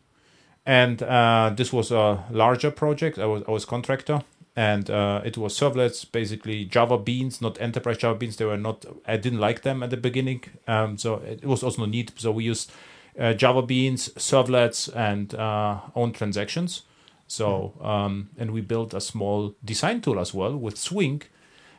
and 0.67 1.03
uh, 1.03 1.51
this 1.57 1.73
was 1.73 1.91
a 1.91 2.23
larger 2.31 2.71
project. 2.71 3.19
I 3.19 3.25
was 3.25 3.43
I 3.49 3.53
was 3.53 3.65
contractor, 3.65 4.21
and 4.55 4.91
uh, 4.91 5.23
it 5.25 5.39
was 5.39 5.59
servlets, 5.59 6.05
basically 6.13 6.67
Java 6.67 6.99
Beans, 6.99 7.41
not 7.41 7.59
enterprise 7.59 7.97
Java 7.97 8.19
Beans. 8.19 8.37
They 8.37 8.45
were 8.45 8.59
not. 8.59 8.85
I 9.09 9.17
didn't 9.17 9.39
like 9.39 9.63
them 9.63 9.83
at 9.83 9.89
the 9.89 9.97
beginning, 9.97 10.45
um, 10.69 10.99
so 10.99 11.15
it 11.15 11.47
was 11.47 11.63
also 11.63 11.87
no 11.87 11.87
need. 11.87 12.13
So 12.17 12.31
we 12.33 12.45
used 12.45 12.71
uh, 13.19 13.33
Java 13.33 13.63
Beans, 13.63 14.11
servlets, 14.11 14.95
and 14.95 15.35
uh, 15.35 15.81
own 15.95 16.13
transactions. 16.13 16.83
So 17.27 17.73
um, 17.81 18.29
and 18.37 18.51
we 18.51 18.61
built 18.61 18.93
a 18.93 19.01
small 19.01 19.55
design 19.65 20.03
tool 20.03 20.21
as 20.21 20.35
well 20.35 20.55
with 20.55 20.77
Swing, 20.77 21.23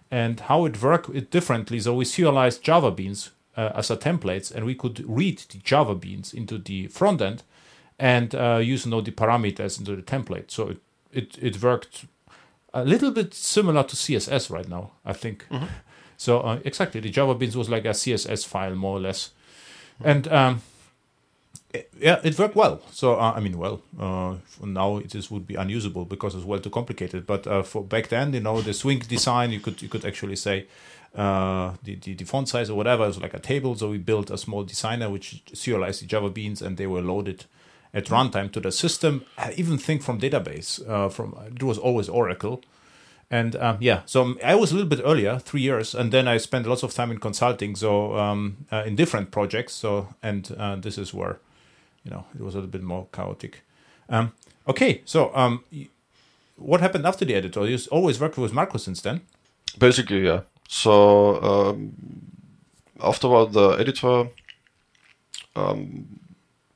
and 0.10 0.40
how 0.40 0.66
it 0.66 0.82
worked 0.82 1.30
differently. 1.30 1.80
So 1.80 1.94
we 1.94 2.06
serialized 2.06 2.64
Java 2.64 2.90
Beans 2.90 3.30
uh, 3.58 3.72
as 3.76 3.92
a 3.92 3.98
templates, 3.98 4.54
and 4.54 4.66
we 4.66 4.76
could 4.76 5.04
read 5.08 5.40
the 5.50 5.58
Java 5.58 5.96
Beans 5.96 6.34
into 6.34 6.58
the 6.58 6.88
front 6.88 7.22
end 7.22 7.44
and 8.00 8.36
uh, 8.36 8.60
use 8.62 8.86
you 8.86 8.92
know, 8.92 9.02
the 9.02 9.12
parameters 9.12 9.80
into 9.80 9.96
the 9.96 10.04
template. 10.04 10.52
So 10.52 10.70
it, 10.70 10.80
it, 11.12 11.38
it 11.42 11.64
worked 11.64 12.06
a 12.74 12.86
little 12.86 13.12
bit 13.12 13.34
similar 13.34 13.84
to 13.84 13.96
CSS 13.96 14.52
right 14.52 14.70
now, 14.70 14.92
I 15.04 15.14
think. 15.14 15.46
So 16.20 16.40
uh, 16.40 16.60
exactly, 16.66 17.00
the 17.00 17.12
Java 17.12 17.36
Beans 17.36 17.56
was 17.56 17.70
like 17.70 17.86
a 17.86 17.90
CSS 17.90 18.44
file 18.48 18.74
more 18.74 18.98
or 18.98 19.00
less, 19.00 19.34
and 20.04 20.28
um, 20.30 20.64
yeah, 22.00 22.20
it 22.24 22.38
worked 22.40 22.56
well. 22.56 22.82
So 22.92 23.16
uh, 23.16 23.34
I 23.36 23.40
mean, 23.40 23.58
well, 23.58 23.82
uh, 24.00 24.36
now 24.64 24.98
it 24.98 25.14
is 25.16 25.30
would 25.30 25.46
be 25.46 25.56
unusable 25.56 26.06
because 26.06 26.36
it's 26.36 26.46
well 26.46 26.60
too 26.60 26.70
complicated. 26.70 27.26
But 27.26 27.46
uh, 27.48 27.64
for 27.64 27.84
back 27.84 28.08
then, 28.08 28.34
you 28.34 28.40
know, 28.40 28.62
the 28.62 28.74
Swing 28.74 29.00
design, 29.00 29.52
you 29.52 29.60
could 29.60 29.82
you 29.82 29.90
could 29.90 30.06
actually 30.06 30.36
say 30.36 30.68
uh, 31.16 31.74
the, 31.84 31.96
the 31.96 32.14
the 32.14 32.26
font 32.26 32.50
size 32.50 32.70
or 32.70 32.76
whatever 32.76 33.06
is 33.06 33.20
like 33.20 33.34
a 33.34 33.40
table. 33.40 33.76
So 33.76 33.90
we 33.90 33.98
built 33.98 34.32
a 34.32 34.38
small 34.38 34.64
designer 34.64 35.10
which 35.10 35.44
serialized 35.54 36.02
the 36.02 36.06
Java 36.06 36.30
Beans, 36.30 36.62
and 36.62 36.78
they 36.78 36.88
were 36.88 37.02
loaded 37.02 37.46
at 37.94 38.06
runtime 38.06 38.52
to 38.52 38.60
the 38.60 38.72
system. 38.72 39.26
I 39.38 39.54
even 39.58 39.78
think 39.78 40.02
from 40.04 40.20
database. 40.20 40.88
Uh, 40.88 41.10
from 41.10 41.36
it 41.54 41.64
was 41.64 41.78
always 41.78 42.10
Oracle. 42.10 42.62
And 43.30 43.58
um, 43.58 43.78
yeah, 43.82 44.04
so 44.06 44.38
I 44.42 44.56
was 44.56 44.72
a 44.72 44.76
little 44.76 44.88
bit 44.88 45.02
earlier, 45.04 45.38
three 45.38 45.60
years, 45.60 45.94
and 45.94 46.14
then 46.14 46.30
I 46.30 46.38
spent 46.38 46.66
lots 46.66 46.82
of 46.82 46.94
time 46.94 47.12
in 47.12 47.18
consulting, 47.18 47.76
so 47.76 48.16
um, 48.18 48.66
uh, 48.72 48.84
in 48.86 48.96
different 48.96 49.32
projects. 49.32 49.74
So, 49.74 50.16
and 50.24 50.46
this 50.82 50.98
is 50.98 51.14
where, 51.14 51.38
you 52.08 52.12
know, 52.12 52.26
it 52.34 52.42
was 52.42 52.56
a 52.56 52.60
little 52.60 52.72
bit 52.72 52.84
more 52.84 53.08
chaotic. 53.12 53.64
Um, 54.08 54.32
okay, 54.66 55.02
so 55.04 55.36
um, 55.36 55.64
what 56.56 56.80
happened 56.80 57.06
after 57.06 57.26
the 57.26 57.36
editor? 57.36 57.68
You 57.68 57.78
always 57.92 58.20
worked 58.20 58.38
with 58.38 58.54
Marco 58.54 58.78
since 58.78 59.02
then. 59.02 59.22
Basically, 59.78 60.26
yeah. 60.26 60.42
So 60.70 61.42
um, 61.44 61.94
afterward, 63.02 63.52
the 63.52 63.72
editor 63.72 64.30
um, 65.56 66.20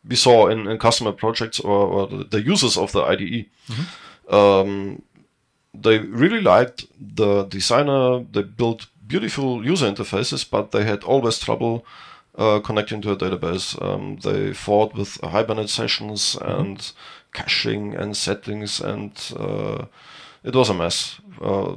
we 0.05 0.15
saw 0.17 0.47
in, 0.47 0.67
in 0.67 0.77
customer 0.77 1.13
projects 1.13 1.59
or, 1.61 1.87
or 1.87 2.07
the, 2.07 2.41
users 2.41 2.77
of 2.77 2.91
the 2.91 3.01
IDE, 3.01 3.45
um, 4.29 5.01
they 5.73 5.99
really 5.99 6.41
liked 6.41 6.87
the 6.99 7.43
designer. 7.43 8.25
They 8.31 8.43
built 8.43 8.87
beautiful 9.07 9.63
user 9.63 9.89
interfaces, 9.89 10.49
but 10.49 10.71
they 10.71 10.83
had 10.83 11.03
always 11.05 11.39
trouble 11.39 11.85
uh, 12.37 12.59
connecting 12.59 13.01
to 13.01 13.11
a 13.11 13.17
database. 13.17 13.81
Um, 13.81 14.17
they 14.17 14.53
fought 14.53 14.95
with 14.95 15.19
Hibernate 15.21 15.69
sessions 15.69 16.37
and 16.41 16.91
caching 17.33 17.95
and 17.95 18.15
settings, 18.15 18.79
and 18.79 19.11
uh, 19.37 19.85
it 20.43 20.55
was 20.55 20.69
a 20.69 20.73
mess. 20.73 21.19
Uh, 21.41 21.75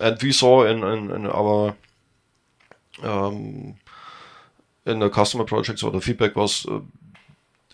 and 0.00 0.22
we 0.22 0.32
saw 0.32 0.64
in, 0.64 0.82
in, 0.82 1.10
in 1.10 1.26
our 1.26 1.76
um, 3.02 3.74
in 4.84 4.98
the 4.98 5.08
customer 5.08 5.44
projects 5.44 5.82
or 5.82 5.90
the 5.90 6.00
feedback 6.00 6.36
was 6.36 6.66
uh, 6.66 6.80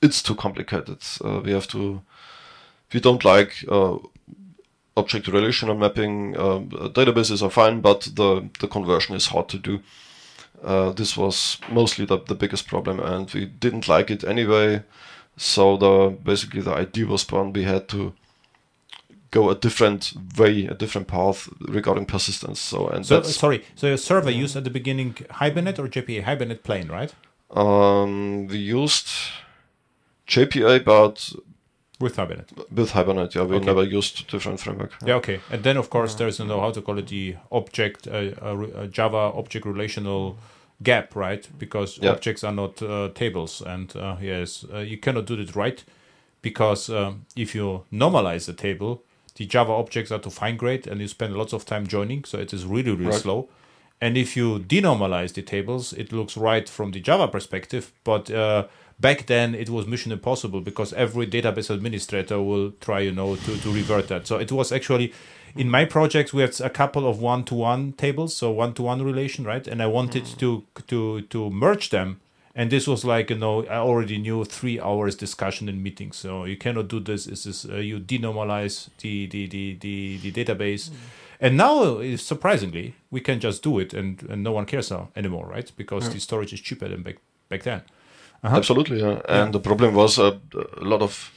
it's 0.03 0.23
too 0.23 0.35
complicated. 0.35 0.99
Uh, 1.25 1.41
we 1.45 1.53
have 1.53 1.67
to 1.69 2.03
we 2.93 3.01
don't 3.01 3.25
like 3.25 3.65
uh, 3.69 3.97
object 4.97 5.29
relational 5.29 5.77
mapping. 5.77 6.37
Uh, 6.37 6.61
databases 6.91 7.43
are 7.43 7.51
fine, 7.51 7.81
but 7.81 8.09
the 8.15 8.49
the 8.61 8.69
conversion 8.69 9.17
is 9.17 9.27
hard 9.27 9.49
to 9.49 9.59
do. 9.59 9.81
Uh, 10.63 10.91
this 10.93 11.17
was 11.17 11.59
mostly 11.71 12.05
the, 12.05 12.19
the 12.19 12.35
biggest 12.35 12.67
problem, 12.67 13.01
and 13.01 13.31
we 13.33 13.47
didn't 13.47 13.89
like 13.89 14.11
it 14.11 14.25
anyway. 14.25 14.83
So 15.37 15.77
the 15.77 16.17
basically 16.23 16.63
the 16.63 16.75
idea 16.75 17.07
was 17.07 17.25
born. 17.25 17.53
We 17.53 17.63
had 17.63 17.89
to 17.89 18.13
go 19.31 19.51
a 19.51 19.55
different 19.55 20.13
way, 20.37 20.67
a 20.67 20.75
different 20.75 21.07
path 21.07 21.49
regarding 21.61 22.07
persistence. 22.07 22.61
So 22.61 22.89
and 22.89 23.07
So 23.07 23.23
sorry. 23.23 23.65
So 23.77 23.87
your 23.87 23.99
server 23.99 24.31
used 24.31 24.57
at 24.57 24.65
the 24.65 24.71
beginning 24.71 25.17
Hibernate 25.31 25.79
or 25.79 25.87
JPA? 25.89 26.25
Hibernate 26.25 26.63
plain, 26.65 26.89
right? 26.89 27.13
um, 27.51 28.47
we 28.49 28.59
used 28.59 29.09
JPA, 30.27 30.85
but 30.85 31.33
With 32.01 32.17
Hibernate. 32.17 32.53
with 32.71 32.91
Hibernate. 32.93 33.35
Yeah, 33.35 33.43
we 33.45 33.57
Okay. 33.57 33.67
never 33.67 33.83
used 33.83 34.29
different 34.31 34.61
framework. 34.61 34.93
Yeah. 35.05 35.17
Okay. 35.17 35.41
And 35.51 35.63
then 35.65 35.77
of 35.77 35.91
course 35.91 36.15
there's 36.15 36.39
you 36.39 36.47
know 36.47 36.61
how 36.61 36.71
to 36.71 36.81
call 36.81 36.99
it 36.99 37.09
the 37.09 37.35
object 37.51 38.07
uh, 38.07 38.13
uh, 38.41 38.67
uh, 38.83 38.87
Java 38.87 39.33
object 39.35 39.67
relational 39.67 40.37
gap, 40.83 41.17
right? 41.17 41.49
Because 41.59 41.99
Yeah. 42.01 42.13
objects 42.13 42.45
are 42.45 42.53
not 42.55 42.81
uh, 42.83 43.09
tables, 43.15 43.61
and 43.67 43.97
uh, 43.97 44.17
yes, 44.23 44.65
uh, 44.73 44.79
you 44.79 44.97
cannot 44.99 45.27
do 45.27 45.35
it 45.41 45.57
right 45.57 45.85
because 46.41 46.89
um, 46.89 47.27
if 47.37 47.53
you 47.55 47.85
normalize 47.93 48.47
the 48.47 48.53
table, 48.53 49.03
the 49.35 49.45
Java 49.45 49.73
objects 49.73 50.13
are 50.13 50.21
to 50.21 50.31
fine 50.31 50.57
grade, 50.57 50.87
and 50.87 51.01
you 51.01 51.09
spend 51.09 51.35
lots 51.35 51.53
of 51.53 51.65
time 51.65 51.85
joining, 51.89 52.25
so 52.25 52.39
it 52.39 52.53
is 52.53 52.65
really 52.65 52.93
really 52.93 53.11
Right. 53.11 53.21
slow. 53.23 53.49
And 54.01 54.17
if 54.17 54.37
you 54.37 54.61
denormalize 54.61 55.33
the 55.35 55.43
tables, 55.43 55.93
it 55.93 56.13
looks 56.13 56.37
right 56.37 56.69
from 56.69 56.93
the 56.93 57.01
Java 57.01 57.27
perspective, 57.27 57.91
but 58.05 58.31
uh, 58.31 58.67
back 59.01 59.27
then 59.27 59.55
it 59.55 59.71
was 59.71 59.87
mission 59.87 60.13
impossible 60.13 60.61
because 60.61 60.93
every 60.93 61.27
database 61.27 61.71
administrator 61.71 62.43
will 62.43 62.73
try, 62.81 63.01
you 63.01 63.13
know, 63.13 63.37
to, 63.37 63.57
to 63.59 63.73
revert 63.73 64.09
that. 64.09 64.27
So 64.27 64.39
it 64.39 64.51
was 64.51 64.73
actually 64.73 65.13
in 65.57 65.71
my 65.71 65.85
projects 65.85 66.33
we 66.33 66.43
had 66.43 66.61
a 66.61 66.71
couple 66.71 67.09
of 67.09 67.21
one-to-one 67.21 67.93
tables, 67.93 68.37
so 68.37 68.51
one-to-one 68.51 69.03
relation, 69.03 69.45
right? 69.45 69.67
And 69.67 69.83
I 69.83 69.87
wanted 69.87 70.25
to 70.39 70.65
to 70.89 71.23
to 71.23 71.51
merge 71.51 71.91
them, 71.91 72.21
and 72.55 72.71
this 72.71 72.87
was 72.87 73.05
like 73.05 73.31
you 73.31 73.37
know 73.37 73.65
I 73.65 73.77
already 73.77 74.19
knew 74.19 74.45
three 74.45 74.81
hours 74.81 75.17
discussion 75.17 75.69
in 75.69 75.83
meetings. 75.83 76.17
So 76.17 76.45
you 76.45 76.57
cannot 76.57 76.89
do 76.89 77.01
this. 77.01 77.25
This 77.25 77.47
is 77.47 77.67
uh, 77.67 77.77
you 77.77 77.99
denormalize 77.99 78.89
the 78.99 79.27
the 79.27 79.47
the 79.47 79.75
the, 79.81 80.19
the 80.19 80.33
database. 80.33 80.91
And 81.41 81.57
now, 81.57 81.99
uh, 81.99 82.17
surprisingly, 82.17 82.97
we 83.13 83.21
can 83.21 83.39
just 83.39 83.63
do 83.63 83.79
it, 83.79 83.95
and, 83.95 84.21
and 84.29 84.43
no 84.43 84.51
one 84.51 84.67
cares 84.67 84.91
now 84.91 85.11
anymore, 85.15 85.47
right? 85.47 85.71
Because 85.77 86.11
the 86.13 86.19
storage 86.19 86.53
is 86.53 86.61
cheaper 86.61 86.89
than 86.89 87.03
back 87.03 87.19
back 87.49 87.63
then. 87.63 87.83
Absolutely, 88.43 89.01
yeah. 89.01 89.21
And 89.29 89.53
the 89.53 89.61
problem 89.61 89.95
was 89.95 90.19
uh, 90.19 90.39
a 90.77 90.85
lot 90.85 91.03
of 91.03 91.33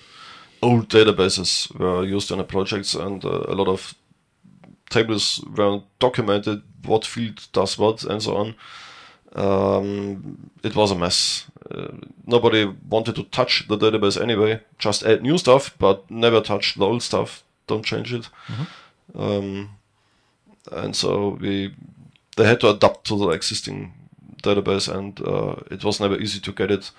old 0.62 0.90
databases 0.90 1.74
were 1.78 2.04
used 2.04 2.32
in 2.32 2.38
the 2.38 2.44
projects, 2.44 2.94
and 2.94 3.24
uh, 3.26 3.44
a 3.48 3.56
lot 3.56 3.68
of 3.68 3.96
tables 4.90 5.44
were 5.56 5.82
documented 6.00 6.62
what 6.86 7.06
field 7.06 7.48
does 7.54 7.78
what 7.78 8.04
and 8.04 8.22
so 8.22 8.36
on. 8.36 8.56
Um, 9.34 10.52
it 10.64 10.76
was 10.76 10.92
a 10.92 10.96
mess. 10.96 11.46
Uh, 11.70 11.88
nobody 12.26 12.66
wanted 12.90 13.16
to 13.16 13.24
touch 13.24 13.68
the 13.68 13.78
database 13.78 14.22
anyway. 14.22 14.60
Just 14.78 15.04
add 15.04 15.22
new 15.22 15.38
stuff, 15.38 15.76
but 15.80 16.10
never 16.12 16.42
touch 16.42 16.76
the 16.76 16.86
old 16.86 17.02
stuff. 17.02 17.44
Don't 17.68 17.86
change 17.86 18.14
it. 18.14 18.30
Um, 19.16 19.70
and 20.72 20.96
so 20.96 21.38
we 21.40 21.74
they 22.38 22.46
had 22.46 22.60
to 22.62 22.70
adapt 22.70 23.06
to 23.08 23.18
the 23.18 23.30
existing 23.30 23.94
database, 24.42 24.94
and 24.94 25.20
uh, 25.22 25.56
it 25.70 25.84
was 25.84 26.00
never 26.00 26.18
easy 26.18 26.40
to 26.40 26.52
get 26.52 26.72
it 26.72 26.92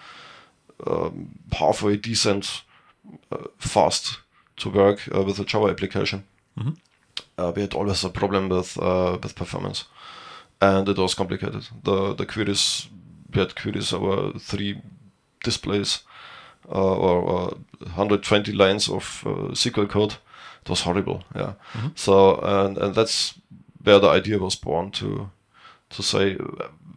um, 0.87 1.39
halfway 1.53 1.97
decent, 1.97 2.63
uh, 3.31 3.45
fast 3.59 4.19
to 4.57 4.71
work 4.71 5.09
uh, 5.15 5.23
with 5.23 5.39
a 5.39 5.45
Java 5.45 5.69
application. 5.69 6.25
Uh, 7.39 7.53
we 7.55 7.63
had 7.63 7.75
always 7.75 8.05
a 8.05 8.11
problem 8.11 8.49
with 8.49 8.79
uh, 8.79 9.19
with 9.23 9.35
performance, 9.35 9.85
and 10.61 10.89
it 10.89 10.99
was 10.99 11.15
complicated. 11.15 11.69
The 11.85 12.15
the 12.15 12.27
queries 12.27 12.89
we 13.35 13.41
had 13.41 13.55
queries 13.55 13.93
over 13.93 14.39
three 14.39 14.81
displays 15.45 16.03
uh, 16.69 16.95
or, 16.95 17.23
or 17.23 17.57
120 17.81 18.53
lines 18.53 18.89
of 18.89 19.23
uh, 19.27 19.53
SQL 19.55 19.89
code. 19.89 20.17
It 20.65 20.71
was 20.71 20.83
horrible. 20.83 21.25
Yeah. 21.35 21.55
So 21.95 22.37
and 22.43 22.79
and 22.79 22.95
that's 22.95 23.35
where 23.83 23.99
the 23.99 24.09
idea 24.09 24.39
was 24.39 24.55
born 24.57 24.91
to 24.93 25.31
to 25.93 26.03
say 26.03 26.37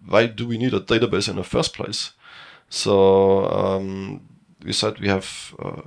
why 0.08 0.28
do 0.28 0.48
we 0.48 0.58
need 0.58 0.74
a 0.74 0.80
database 0.80 1.30
in 1.30 1.36
the 1.36 1.44
first 1.44 1.74
place? 1.74 2.12
So 2.70 3.50
um, 3.50 4.22
we 4.64 4.74
said 4.74 5.00
we 5.00 5.08
have 5.08 5.56
uh, 5.60 5.82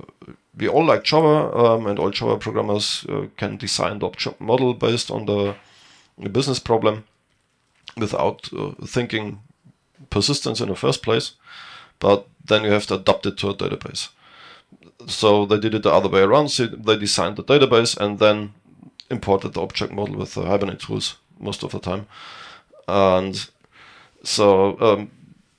we 0.59 0.67
all 0.67 0.85
like 0.85 1.03
Java, 1.03 1.55
um, 1.57 1.87
and 1.87 1.97
all 1.97 2.11
Java 2.11 2.37
programmers 2.37 3.05
uh, 3.07 3.27
can 3.37 3.57
design 3.57 3.99
the 3.99 4.07
object 4.07 4.41
model 4.41 4.73
based 4.73 5.09
on 5.09 5.25
the, 5.25 5.55
the 6.17 6.29
business 6.29 6.59
problem 6.59 7.05
without 7.97 8.49
uh, 8.53 8.71
thinking 8.85 9.41
persistence 10.09 10.59
in 10.59 10.67
the 10.67 10.75
first 10.75 11.01
place. 11.01 11.33
But 11.99 12.27
then 12.43 12.63
you 12.63 12.71
have 12.71 12.87
to 12.87 12.95
adapt 12.95 13.25
it 13.25 13.37
to 13.37 13.49
a 13.49 13.55
database. 13.55 14.09
So 15.07 15.45
they 15.45 15.59
did 15.59 15.73
it 15.73 15.83
the 15.83 15.91
other 15.91 16.09
way 16.09 16.21
around. 16.21 16.49
So 16.49 16.67
they 16.67 16.97
designed 16.97 17.37
the 17.37 17.43
database 17.43 17.97
and 17.97 18.19
then 18.19 18.53
imported 19.09 19.53
the 19.53 19.61
object 19.61 19.93
model 19.93 20.15
with 20.15 20.33
the 20.33 20.43
Hibernate 20.43 20.79
tools 20.79 21.17
most 21.39 21.63
of 21.63 21.71
the 21.71 21.79
time. 21.79 22.07
And 22.89 23.49
so 24.23 24.79
um, 24.81 25.11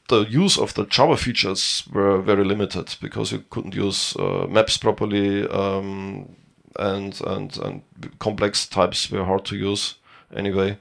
the 0.09 0.23
use 0.23 0.59
of 0.59 0.75
the 0.75 0.85
Java 0.87 1.16
features 1.16 1.85
were 1.93 2.21
very 2.21 2.45
limited 2.45 2.97
because 3.01 3.33
you 3.33 3.45
couldn't 3.51 3.75
use 3.75 4.16
uh, 4.16 4.47
maps 4.49 4.77
properly, 4.77 5.47
um, 5.49 6.37
and 6.77 7.21
and 7.27 7.57
and 7.59 7.83
complex 8.19 8.66
types 8.66 9.11
were 9.11 9.25
hard 9.25 9.45
to 9.47 9.57
use 9.57 9.95
anyway. 10.35 10.77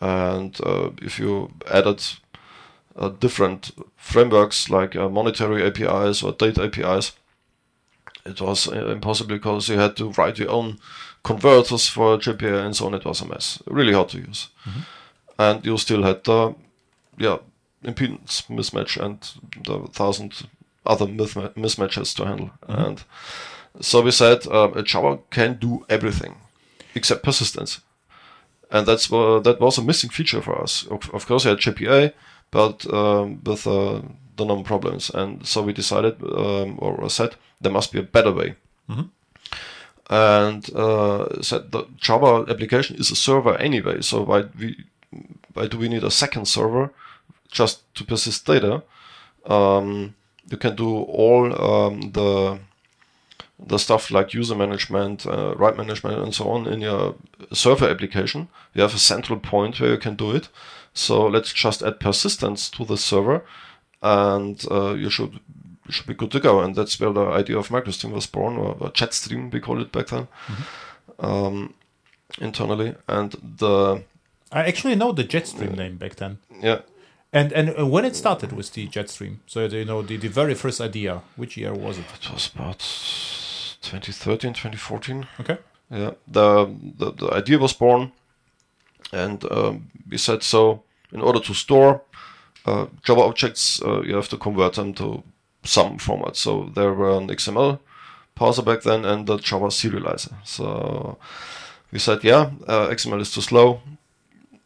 And 0.00 0.58
uh, 0.64 0.90
if 1.02 1.18
you 1.18 1.52
added 1.70 2.02
uh, 2.96 3.10
different 3.10 3.70
frameworks 3.96 4.70
like 4.70 4.96
uh, 4.96 5.08
monetary 5.08 5.62
APIs 5.62 6.22
or 6.22 6.32
data 6.32 6.64
APIs, 6.64 7.12
it 8.24 8.40
was 8.40 8.68
uh, 8.68 8.88
impossible 8.88 9.36
because 9.36 9.68
you 9.68 9.78
had 9.78 9.96
to 9.96 10.10
write 10.12 10.38
your 10.38 10.50
own 10.50 10.78
converters 11.22 11.88
for 11.88 12.16
JPA 12.18 12.64
and 12.64 12.76
so 12.76 12.86
on. 12.86 12.94
It 12.94 13.04
was 13.04 13.20
a 13.20 13.26
mess, 13.26 13.62
really 13.66 13.92
hard 13.92 14.08
to 14.10 14.18
use, 14.18 14.48
and 15.40 15.64
you 15.64 15.78
still 15.78 16.02
had 16.02 16.22
the 16.24 16.54
yeah 17.16 17.38
impedance 17.82 18.46
mismatch 18.48 19.02
and 19.02 19.18
the 19.64 19.88
thousand 19.92 20.46
other 20.84 21.06
mismatches 21.06 22.14
to 22.16 22.26
handle. 22.26 22.50
And 22.68 23.02
so 23.80 24.02
we 24.02 24.10
said 24.10 24.46
um, 24.48 24.84
Java 24.84 25.18
can 25.30 25.54
do 25.58 25.84
everything 25.88 26.36
except 26.94 27.22
persistence, 27.22 27.80
and 28.70 28.86
that's 28.86 29.10
what 29.10 29.44
that 29.44 29.60
was 29.60 29.78
a 29.78 29.82
missing 29.82 30.10
feature 30.10 30.42
for 30.42 30.60
us. 30.62 30.86
Of, 30.86 31.10
of 31.14 31.26
course, 31.26 31.44
we 31.44 31.50
had 31.50 31.58
JPA, 31.58 32.12
but 32.50 32.92
um, 32.92 33.40
with 33.44 33.66
uh, 33.66 34.02
the 34.36 34.44
known 34.44 34.64
problems, 34.64 35.10
and 35.10 35.46
so 35.46 35.62
we 35.62 35.72
decided 35.72 36.22
um, 36.22 36.78
or 36.78 37.08
said 37.08 37.36
there 37.60 37.72
must 37.72 37.92
be 37.92 38.00
a 38.00 38.12
better 38.16 38.32
way. 38.32 38.56
And 40.10 40.68
uh, 40.74 41.40
said 41.40 41.70
the 41.70 41.84
Java 41.96 42.44
application 42.50 42.96
is 42.96 43.10
a 43.12 43.16
server 43.16 43.56
anyway, 43.56 44.02
so 44.02 44.22
why 44.24 44.44
we 44.58 44.84
why 45.54 45.66
do 45.66 45.78
we 45.78 45.88
need 45.88 46.04
a 46.04 46.10
second 46.10 46.46
server 46.46 46.90
just 47.50 47.82
to 47.94 48.04
persist 48.04 48.46
data? 48.46 48.82
Um, 49.46 50.14
you 50.50 50.56
can 50.56 50.76
do 50.76 51.02
all 51.02 51.44
um, 51.62 52.12
the 52.12 52.58
the 53.66 53.78
stuff 53.78 54.10
like 54.10 54.32
user 54.32 54.54
management, 54.54 55.26
uh, 55.26 55.54
write 55.54 55.76
management, 55.76 56.18
and 56.18 56.34
so 56.34 56.48
on 56.48 56.66
in 56.66 56.80
your 56.80 57.14
server 57.52 57.88
application. 57.88 58.48
You 58.74 58.82
have 58.82 58.94
a 58.94 58.98
central 58.98 59.38
point 59.38 59.80
where 59.80 59.90
you 59.90 59.98
can 59.98 60.16
do 60.16 60.30
it. 60.30 60.48
So 60.94 61.26
let's 61.26 61.52
just 61.52 61.82
add 61.82 62.00
persistence 62.00 62.70
to 62.70 62.84
the 62.84 62.96
server, 62.96 63.44
and 64.02 64.64
uh, 64.70 64.94
you 64.94 65.10
should 65.10 65.40
you 65.86 65.92
should 65.92 66.06
be 66.06 66.14
good 66.14 66.30
to 66.32 66.40
go. 66.40 66.60
And 66.60 66.74
that's 66.74 66.98
where 66.98 67.12
the 67.12 67.26
idea 67.26 67.58
of 67.58 67.68
MicroStream 67.68 68.12
was 68.12 68.26
born, 68.26 68.56
or, 68.56 68.76
or 68.80 68.90
JetStream 68.90 69.52
we 69.52 69.60
called 69.60 69.80
it 69.80 69.92
back 69.92 70.08
then, 70.08 70.28
um, 71.18 71.74
internally. 72.40 72.94
And 73.06 73.32
the 73.58 74.02
I 74.52 74.60
actually 74.64 74.96
know 74.96 75.12
the 75.12 75.24
Jetstream 75.24 75.76
name 75.76 75.96
back 75.96 76.16
then. 76.16 76.38
yeah, 76.62 76.80
And 77.32 77.52
and 77.52 77.68
uh, 77.78 77.86
when 77.86 78.04
it 78.04 78.16
started 78.16 78.52
with 78.52 78.72
the 78.72 78.88
Jetstream, 78.88 79.38
so 79.46 79.64
you 79.66 79.84
know 79.84 80.02
the, 80.02 80.16
the 80.16 80.28
very 80.28 80.54
first 80.54 80.80
idea, 80.80 81.22
which 81.36 81.56
year 81.56 81.72
was 81.72 81.98
it? 81.98 82.04
it 82.22 82.32
was 82.32 82.50
about 82.54 82.78
2013, 83.82 84.52
2014. 84.52 85.26
Okay. 85.40 85.58
Yeah, 85.90 86.12
the, 86.28 86.66
the 86.98 87.12
the 87.12 87.30
idea 87.34 87.58
was 87.58 87.72
born, 87.72 88.12
and 89.12 89.44
um, 89.50 89.90
we 90.08 90.18
said 90.18 90.42
so. 90.42 90.82
In 91.12 91.20
order 91.20 91.40
to 91.40 91.54
store 91.54 92.02
uh, 92.66 92.86
Java 93.02 93.22
objects, 93.22 93.82
uh, 93.82 94.00
you 94.02 94.14
have 94.14 94.28
to 94.28 94.36
convert 94.36 94.74
them 94.74 94.94
to 94.94 95.22
some 95.64 95.98
format. 95.98 96.36
So 96.36 96.70
there 96.74 96.92
were 96.94 97.18
an 97.18 97.28
XML 97.28 97.78
parser 98.36 98.64
back 98.64 98.82
then 98.82 99.04
and 99.04 99.26
the 99.26 99.38
Java 99.38 99.66
serializer. 99.70 100.34
So 100.44 101.18
we 101.90 101.98
said, 101.98 102.22
yeah, 102.22 102.50
uh, 102.68 102.88
XML 102.90 103.20
is 103.20 103.34
too 103.34 103.40
slow 103.40 103.80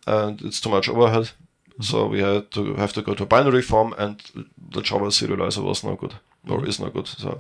and 0.07 0.41
it's 0.43 0.61
too 0.61 0.71
much 0.71 0.89
overhead. 0.89 1.31
So 1.81 2.07
we 2.07 2.21
had 2.21 2.51
to 2.53 2.75
have 2.75 2.93
to 2.93 3.03
go 3.03 3.15
to 3.15 3.27
binary 3.27 3.63
form, 3.63 3.95
and 3.99 4.21
the 4.71 4.81
Java 4.83 5.07
serializer 5.11 5.63
was 5.63 5.83
no 5.85 5.97
good 5.97 6.15
or 6.49 6.65
is 6.67 6.79
no 6.79 6.89
good. 6.91 7.07
So, 7.09 7.39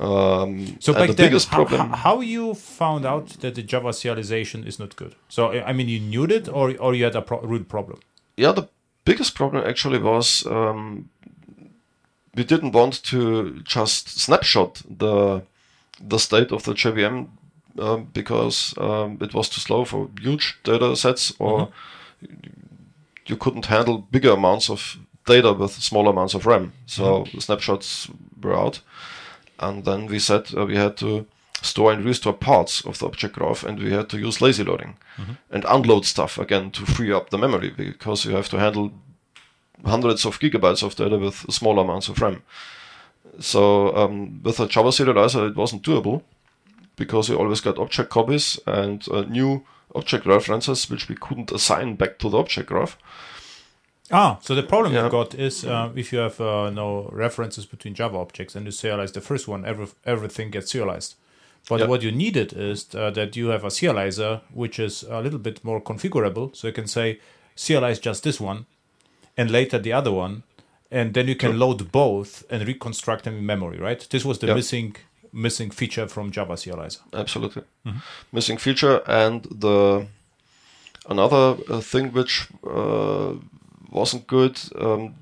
um, 0.00 0.76
So 0.80 0.92
back 0.92 1.08
the 1.08 1.14
then, 1.14 1.26
biggest 1.26 1.48
how, 1.48 1.64
problem. 1.64 1.88
how, 1.90 1.96
how 1.96 2.20
you 2.20 2.54
found 2.54 3.06
out 3.06 3.28
that 3.40 3.54
the 3.54 3.62
Java 3.62 3.90
serialization 3.92 4.66
is 4.66 4.78
not 4.78 4.94
good? 4.96 5.14
So 5.28 5.52
I 5.52 5.70
I 5.70 5.72
mean, 5.72 5.88
you 5.88 6.00
knew 6.00 6.24
it, 6.24 6.48
or 6.48 6.74
or 6.78 6.94
you 6.94 7.04
had 7.04 7.16
a 7.16 7.22
pro- 7.22 7.40
real 7.40 7.64
problem? 7.64 7.98
yeah, 8.36 8.52
the 8.54 8.68
biggest 9.04 9.34
problem 9.34 9.64
actually 9.66 9.98
was 9.98 10.44
um, 10.46 11.08
we 12.34 12.44
didn't 12.44 12.72
want 12.72 13.02
to 13.04 13.60
just 13.64 14.08
snapshot 14.20 14.82
the 14.98 15.42
the 16.08 16.18
state 16.18 16.52
of 16.52 16.62
the 16.64 16.72
JVM 16.74 17.28
um, 17.78 18.08
because 18.12 18.74
um, 18.78 19.18
it 19.20 19.34
was 19.34 19.48
too 19.48 19.60
slow 19.60 19.84
for 19.84 20.08
huge 20.20 20.58
data 20.64 20.96
sets 20.96 21.32
or 21.38 21.68
you 23.26 23.36
couldn't 23.36 23.66
handle 23.66 23.98
bigger 23.98 24.32
amounts 24.32 24.70
of 24.70 24.98
data 25.26 25.52
with 25.52 25.72
small 25.72 26.08
amounts 26.08 26.34
of 26.34 26.46
RAM. 26.46 26.72
So 26.86 27.26
the 27.34 27.40
snapshots 27.40 28.08
were 28.40 28.54
out. 28.54 28.80
And 29.58 29.84
then 29.84 30.06
we 30.06 30.18
said 30.18 30.48
uh, 30.56 30.66
we 30.66 30.76
had 30.76 30.96
to 30.98 31.26
store 31.62 31.92
and 31.92 32.04
restore 32.04 32.34
parts 32.34 32.84
of 32.84 32.98
the 32.98 33.06
object 33.06 33.34
graph 33.34 33.64
and 33.64 33.78
we 33.78 33.90
had 33.90 34.08
to 34.10 34.18
use 34.18 34.40
lazy 34.40 34.62
loading 34.62 34.96
and 35.50 35.64
unload 35.66 36.04
stuff 36.04 36.38
again 36.38 36.70
to 36.70 36.84
free 36.84 37.10
up 37.10 37.30
the 37.30 37.38
memory 37.38 37.70
because 37.70 38.24
you 38.24 38.36
have 38.36 38.48
to 38.50 38.58
handle 38.58 38.92
hundreds 39.84 40.24
of 40.26 40.38
gigabytes 40.38 40.82
of 40.82 40.94
data 40.94 41.18
with 41.18 41.50
small 41.50 41.78
amounts 41.78 42.08
of 42.08 42.20
RAM. 42.20 42.42
So 43.40 43.94
um, 43.96 44.42
with 44.42 44.60
a 44.60 44.68
Java 44.68 44.90
serializer, 44.90 45.50
it 45.50 45.56
wasn't 45.56 45.82
doable 45.82 46.22
because 46.96 47.28
you 47.28 47.38
always 47.38 47.60
got 47.60 47.78
object 47.78 48.10
copies 48.10 48.58
and 48.66 49.06
uh, 49.10 49.22
new 49.22 49.62
object 49.94 50.26
references 50.26 50.90
which 50.90 51.08
we 51.08 51.14
couldn't 51.14 51.52
assign 51.52 51.94
back 51.96 52.18
to 52.18 52.28
the 52.28 52.38
object 52.38 52.68
graph. 52.68 52.96
Ah, 54.10 54.38
so 54.40 54.54
the 54.54 54.62
problem 54.62 54.92
Yeah. 54.94 55.04
you 55.04 55.10
got 55.10 55.34
is 55.34 55.64
uh, 55.64 55.90
if 55.96 56.12
you 56.12 56.20
have 56.20 56.40
uh, 56.40 56.70
no 56.70 57.08
references 57.12 57.66
between 57.66 57.94
Java 57.94 58.18
objects 58.18 58.54
and 58.54 58.64
you 58.66 58.72
serialize 58.72 59.12
the 59.12 59.20
first 59.20 59.48
one, 59.48 59.64
every, 59.64 59.86
everything 60.04 60.50
gets 60.50 60.70
serialized. 60.70 61.14
But 61.68 61.80
Yeah. 61.80 61.88
what 61.88 62.02
you 62.02 62.12
needed 62.12 62.52
is 62.52 62.86
uh, 62.94 63.10
that 63.10 63.34
you 63.36 63.48
have 63.48 63.64
a 63.64 63.70
serializer 63.70 64.40
which 64.54 64.78
is 64.78 65.02
a 65.10 65.20
little 65.20 65.40
bit 65.40 65.64
more 65.64 65.80
configurable. 65.80 66.54
So 66.54 66.68
you 66.68 66.72
can 66.72 66.86
say 66.86 67.18
serialize 67.56 68.00
just 68.00 68.22
this 68.22 68.40
one 68.40 68.66
and 69.36 69.50
later 69.50 69.78
the 69.78 69.92
other 69.92 70.12
one, 70.12 70.42
and 70.90 71.12
then 71.14 71.26
you 71.26 71.34
can 71.34 71.58
load 71.58 71.90
both 71.90 72.44
and 72.48 72.66
reconstruct 72.66 73.24
them 73.24 73.38
in 73.38 73.44
memory. 73.46 73.78
Right? 73.78 74.06
This 74.08 74.24
was 74.24 74.38
the 74.38 74.46
Yeah. 74.46 74.54
missing 74.54 74.94
missing 75.36 75.70
feature 75.70 76.08
from 76.08 76.30
Java 76.30 76.54
serializer. 76.54 77.00
absolutely. 77.12 77.62
Missing 78.32 78.58
feature 78.58 79.02
and 79.06 79.42
the 79.44 80.06
another 81.08 81.56
uh, 81.70 81.80
thing 81.80 82.12
which 82.12 82.48
uh, 82.66 83.34
wasn't 83.90 84.26
good 84.26 84.58
um, 84.80 85.14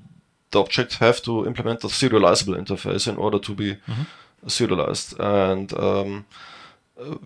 the 0.51 0.59
objects 0.61 0.95
have 0.95 1.21
to 1.21 1.45
implement 1.45 1.81
the 1.81 1.89
serializable 1.89 2.57
interface 2.57 3.07
in 3.07 3.17
order 3.17 3.39
to 3.39 3.53
be 3.53 3.77
serialized. 4.47 5.19
And 5.19 5.73
um, 5.77 6.25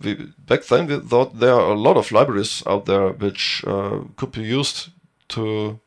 we, 0.04 0.16
back 0.48 0.64
then 0.66 0.88
we 0.88 1.00
thought 1.00 1.40
there 1.40 1.54
are 1.54 1.72
a 1.72 1.80
lot 1.80 1.98
of 1.98 2.12
libraries 2.12 2.64
out 2.66 2.86
there 2.86 3.10
which 3.10 3.64
uh, 3.68 4.00
could 4.18 4.32
be 4.32 4.42
used 4.42 4.90
to 5.30 5.80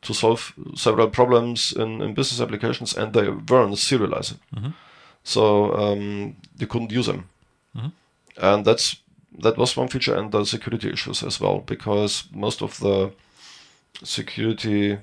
to 0.00 0.12
solve 0.12 0.52
several 0.74 1.08
problems 1.08 1.72
in, 1.72 2.02
in 2.02 2.14
business 2.14 2.40
applications 2.40 2.96
and 2.96 3.12
they 3.12 3.28
weren't 3.28 3.78
serialized 3.78 4.34
so 5.24 5.74
um, 5.74 6.36
you 6.58 6.66
couldn't 6.66 6.92
use 6.92 7.06
them 7.06 7.28
and 8.36 8.64
that's 8.64 8.96
that 9.38 9.56
was 9.56 9.76
one 9.76 9.88
feature 9.88 10.14
and 10.14 10.30
the 10.32 10.44
security 10.44 10.90
issues 10.90 11.22
as 11.22 11.40
well 11.40 11.60
because 11.60 12.24
most 12.32 12.62
of 12.62 12.78
the 12.80 13.10
security 14.02 14.98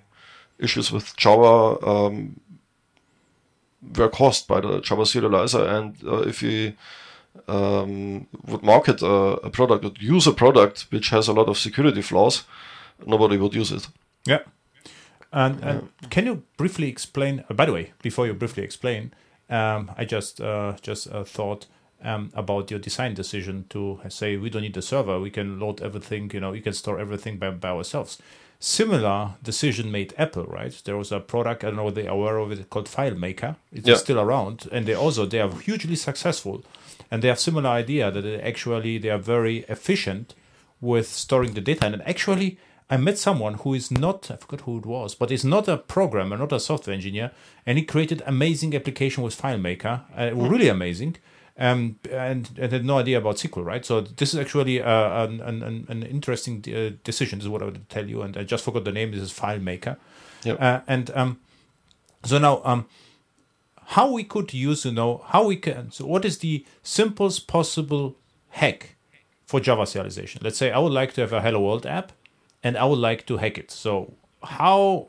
issues 0.60 0.92
with 0.92 1.16
java 1.16 1.86
um, 1.88 2.40
were 3.96 4.10
caused 4.10 4.48
by 4.48 4.60
the 4.60 4.82
java 4.82 5.04
serializer 5.04 5.68
and 5.78 5.96
uh, 6.06 6.22
if 6.28 6.44
you 6.44 6.74
um, 7.48 8.28
would 8.48 8.64
market 8.64 9.02
a, 9.02 9.16
a 9.44 9.50
product 9.50 9.86
or 9.86 9.92
use 10.00 10.28
a 10.28 10.34
product 10.34 10.88
which 10.92 11.10
has 11.10 11.28
a 11.28 11.34
lot 11.34 11.48
of 11.48 11.58
security 11.58 12.02
flaws 12.02 12.44
nobody 13.06 13.38
would 13.38 13.56
use 13.56 13.72
it 13.72 13.88
Yeah. 14.26 14.40
And, 15.32 15.64
and 15.64 15.90
can 16.10 16.26
you 16.26 16.44
briefly 16.58 16.88
explain? 16.88 17.44
Uh, 17.50 17.54
by 17.54 17.66
the 17.66 17.74
way, 17.74 17.94
before 18.02 18.26
you 18.26 18.34
briefly 18.34 18.64
explain, 18.64 19.14
um, 19.50 19.92
I 19.98 20.06
just 20.06 20.40
uh, 20.42 20.74
just 20.82 21.12
uh, 21.12 21.24
thought 21.24 21.66
um, 22.04 22.32
about 22.34 22.70
your 22.72 22.80
design 22.80 23.14
decision 23.14 23.66
to 23.70 24.00
say 24.10 24.38
we 24.38 24.50
don't 24.50 24.62
need 24.62 24.74
the 24.76 24.82
server. 24.82 25.20
We 25.20 25.30
can 25.32 25.60
load 25.60 25.82
everything. 25.82 26.32
You 26.34 26.40
know, 26.40 26.54
you 26.54 26.62
can 26.62 26.74
store 26.74 27.00
everything 27.00 27.38
by, 27.38 27.50
by 27.52 27.70
ourselves. 27.70 28.18
Similar 28.62 29.36
decision 29.42 29.90
made 29.90 30.14
Apple, 30.18 30.44
right? 30.44 30.80
There 30.84 30.98
was 30.98 31.12
a 31.14 31.22
product 31.22 31.64
I 31.64 31.68
don't 31.68 31.78
know 31.78 31.86
whether 31.86 32.02
they're 32.02 32.12
aware 32.12 32.38
of 32.38 32.52
it 32.52 32.70
called 32.70 32.88
FileMaker. 32.88 33.56
It's 33.72 33.88
Yeah. 33.88 33.96
still 33.96 34.20
around, 34.20 34.68
and 34.72 34.86
they 34.86 34.94
also 34.96 35.26
they 35.26 35.40
are 35.40 35.50
hugely 35.50 35.96
successful, 35.96 36.64
and 37.10 37.22
they 37.22 37.30
have 37.30 37.40
similar 37.40 37.70
idea 37.70 38.12
that 38.12 38.22
they 38.22 38.40
actually 38.42 38.98
they 38.98 39.10
are 39.10 39.18
very 39.18 39.60
efficient 39.70 40.36
with 40.82 41.08
storing 41.08 41.54
the 41.54 41.62
data. 41.62 41.86
And 41.86 42.02
actually, 42.06 42.58
I 42.90 42.98
met 42.98 43.20
someone 43.20 43.56
who 43.56 43.76
is 43.76 43.92
not, 43.92 44.32
I 44.32 44.38
forgot 44.38 44.62
who 44.62 44.80
it 44.80 44.86
was, 44.86 45.14
but 45.14 45.32
is 45.32 45.46
not 45.46 45.68
a 45.68 45.78
programmer, 45.78 46.38
not 46.38 46.52
a 46.52 46.60
software 46.60 46.94
engineer, 46.94 47.32
and 47.66 47.78
he 47.78 47.86
created 47.86 48.24
amazing 48.26 48.76
application 48.76 49.24
with 49.24 49.40
FileMaker, 49.40 50.02
uh, 50.18 50.36
really 50.36 50.70
amazing, 50.70 51.18
um, 51.60 52.00
and, 52.10 52.50
and 52.58 52.72
had 52.72 52.86
no 52.86 52.98
idea 52.98 53.20
about 53.20 53.36
SQL, 53.36 53.64
right? 53.64 53.86
So 53.86 54.02
this 54.02 54.34
is 54.34 54.40
actually 54.40 54.82
uh, 54.82 55.24
an, 55.24 55.40
an, 55.42 55.86
an 55.88 56.04
interesting 56.04 56.64
uh, 56.68 56.98
decision, 57.04 57.40
this 57.40 57.46
is 57.46 57.50
what 57.50 57.62
I 57.62 57.66
would 57.66 57.88
tell 57.90 58.08
you, 58.08 58.24
and 58.24 58.36
I 58.36 58.44
just 58.44 58.64
forgot 58.64 58.86
the 58.86 58.92
name, 58.92 59.12
this 59.12 59.22
is 59.22 59.34
FileMaker. 59.34 59.98
Yep. 60.44 60.60
Uh, 60.60 60.80
and 60.88 61.12
um, 61.14 61.40
so 62.24 62.40
now, 62.40 62.62
um, 62.64 62.88
how 63.84 64.12
we 64.12 64.24
could 64.24 64.52
use, 64.52 64.86
you 64.86 64.94
know, 64.94 65.24
how 65.28 65.46
we 65.46 65.58
can, 65.58 65.92
so 65.92 66.08
what 66.08 66.26
is 66.26 66.40
the 66.40 66.66
simplest 66.82 67.48
possible 67.48 68.16
hack 68.50 68.96
for 69.46 69.60
Java 69.60 69.84
serialization? 69.84 70.44
Let's 70.44 70.58
say 70.58 70.72
I 70.72 70.80
would 70.80 70.92
like 70.92 71.14
to 71.14 71.22
have 71.22 71.34
a 71.34 71.42
Hello 71.42 71.60
World 71.60 71.86
app 71.86 72.14
and 72.64 72.78
I 72.78 72.86
would 72.86 73.00
like 73.00 73.26
to 73.28 73.38
hack 73.38 73.58
it. 73.58 73.72
So 73.72 74.14
how 74.44 75.08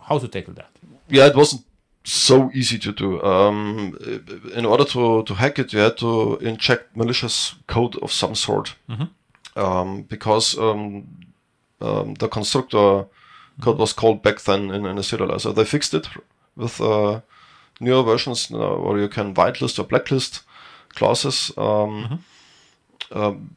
how 0.00 0.18
to 0.18 0.28
tackle 0.28 0.54
that? 0.54 0.70
yeah, 1.08 1.26
it 1.26 1.36
wasn't 1.36 1.64
so 2.04 2.50
easy 2.54 2.78
to 2.78 2.92
do. 2.92 3.22
Um, 3.22 3.96
in 4.54 4.66
order 4.66 4.84
to, 4.84 5.22
to 5.22 5.34
hack 5.34 5.58
it, 5.58 5.72
you 5.72 5.78
had 5.78 5.96
to 5.98 6.36
inject 6.38 6.96
malicious 6.96 7.54
code 7.66 7.96
of 8.02 8.12
some 8.12 8.34
sort. 8.34 8.74
Um, 9.56 10.02
because 10.02 10.58
um, 10.58 11.06
um, 11.80 12.14
the 12.14 12.28
constructor 12.28 13.06
code 13.60 13.78
was 13.78 13.92
called 13.92 14.22
back 14.22 14.40
then 14.40 14.70
in, 14.70 14.84
in 14.84 14.98
a 14.98 15.02
serializer. 15.02 15.40
So 15.42 15.52
they 15.52 15.64
fixed 15.64 15.94
it 15.94 16.08
with 16.56 16.80
uh, 16.80 17.20
newer 17.80 18.02
versions 18.02 18.50
now, 18.50 18.78
where 18.78 18.98
you 18.98 19.08
can 19.08 19.34
whitelist 19.34 19.78
or 19.78 19.84
blacklist 19.84 20.42
classes. 20.94 21.52
Um, 21.56 22.24
um, 23.12 23.56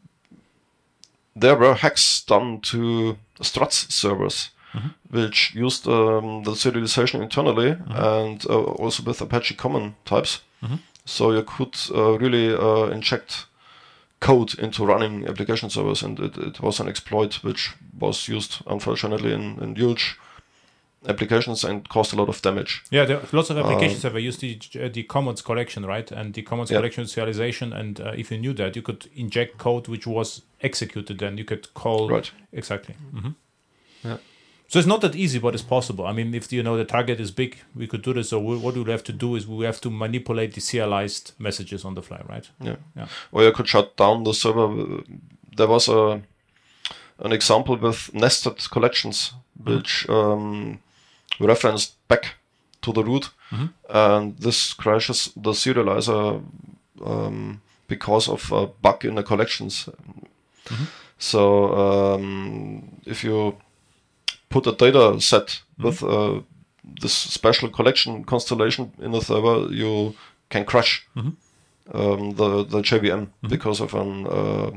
there 1.42 1.56
were 1.56 1.76
hacks 1.76 2.22
done 2.22 2.60
to 2.62 3.18
Struts 3.42 3.94
servers 3.94 4.50
which 5.10 5.54
used 5.56 5.88
um, 5.88 6.44
the 6.44 6.52
serialization 6.52 7.22
internally 7.22 7.76
and 7.90 8.46
uh, 8.50 8.62
also 8.84 9.04
with 9.04 9.22
Apache 9.22 9.56
Common 9.56 9.96
types. 10.06 10.42
So 11.06 11.32
you 11.32 11.44
could 11.44 11.76
uh, 11.96 12.18
really 12.20 12.54
uh, 12.54 12.92
inject 12.92 13.46
code 14.20 14.60
into 14.60 14.86
running 14.86 15.28
application 15.28 15.70
servers, 15.70 16.04
and 16.04 16.20
it, 16.20 16.38
it 16.38 16.60
was 16.60 16.80
an 16.80 16.88
exploit 16.88 17.36
which 17.44 17.72
was 18.00 18.28
used, 18.28 18.62
unfortunately, 18.68 19.32
in, 19.32 19.58
in 19.62 19.76
huge 19.76 20.18
applications 21.08 21.64
and 21.64 21.88
caused 21.90 22.14
a 22.14 22.16
lot 22.18 22.30
of 22.30 22.42
damage. 22.42 22.84
Yeah, 22.92 23.06
there 23.06 23.18
are 23.18 23.28
lots 23.32 23.50
of 23.50 23.58
applications 23.58 24.04
have 24.04 24.20
used 24.20 24.42
the 24.42 24.60
uh, 24.84 24.90
the 24.94 25.04
Commons 25.04 25.42
collection, 25.42 25.86
right? 25.86 26.12
And 26.12 26.34
the 26.34 26.42
Commons 26.44 26.70
Yeah. 26.72 26.78
collection 26.80 27.06
serialization, 27.06 27.74
and 27.74 28.00
uh, 28.00 28.12
if 28.18 28.32
you 28.32 28.38
knew 28.38 28.54
that, 28.54 28.76
you 28.76 28.82
could 28.82 29.10
inject 29.16 29.58
code 29.58 29.88
which 29.88 30.06
was 30.08 30.42
executed, 30.62 31.18
then 31.20 31.38
you 31.38 31.46
could 31.46 31.74
call 31.74 32.10
Right. 32.10 32.32
exactly. 32.52 32.96
hmm 33.12 33.30
Yeah. 34.04 34.18
So 34.70 34.80
it's 34.80 34.88
not 34.88 35.00
that 35.02 35.16
easy, 35.16 35.40
but 35.40 35.54
it's 35.54 35.64
possible. 35.64 36.06
I 36.06 36.12
mean, 36.12 36.34
if 36.36 36.52
you 36.52 36.62
know 36.62 36.76
the 36.78 36.84
target 36.84 37.20
is 37.22 37.32
big, 37.32 37.56
we 37.74 37.88
could 37.88 38.02
do 38.02 38.14
this. 38.14 38.30
So 38.30 38.40
we, 38.40 38.58
what 38.58 38.74
we 38.74 38.82
would 38.82 38.90
have 38.92 39.04
to 39.06 39.14
do 39.14 39.36
is 39.38 39.48
we 39.48 39.64
have 39.66 39.80
to 39.82 39.90
manipulate 39.90 40.54
the 40.56 40.62
serialized 40.62 41.32
messages 41.40 41.86
on 41.86 41.96
the 41.96 42.02
fly, 42.02 42.22
right? 42.28 42.50
Yeah. 42.62 42.76
Yeah. 42.96 43.08
Or 43.32 43.44
you 43.44 43.52
could 43.54 43.68
shut 43.70 43.96
down 43.96 44.24
the 44.26 44.34
server. 44.34 45.04
There 45.56 45.68
was 45.68 45.88
a 45.88 46.22
an 47.20 47.32
example 47.32 47.78
with 47.78 48.14
nested 48.14 48.70
collections, 48.70 49.34
which 49.64 50.06
um, 50.10 50.80
referenced 51.40 51.94
back 52.08 52.36
to 52.82 52.92
the 52.94 53.04
root, 53.04 53.30
and 53.90 54.38
this 54.40 54.74
crashes 54.74 55.32
the 55.36 55.52
serializer 55.54 56.42
um, 57.06 57.62
because 57.88 58.28
of 58.32 58.52
a 58.52 58.68
bug 58.68 59.06
in 59.06 59.16
the 59.16 59.24
collections. 59.24 59.90
So 61.20 61.74
um, 61.74 62.84
if 63.06 63.24
you 63.24 63.56
put 64.50 64.68
a 64.68 64.72
data 64.74 65.20
set 65.20 65.62
with 65.80 66.04
uh, 66.04 66.42
this 67.02 67.14
special 67.14 67.70
collection 67.70 68.24
constellation 68.24 68.92
in 69.00 69.12
the 69.12 69.22
server, 69.22 69.68
you 69.74 70.14
can 70.50 70.66
crash 70.66 71.08
um, 71.94 72.32
the 72.36 72.64
the 72.66 72.82
JVM 72.82 73.28
because 73.50 73.82
of 73.84 73.94
an 73.94 74.28
uh, 74.28 74.72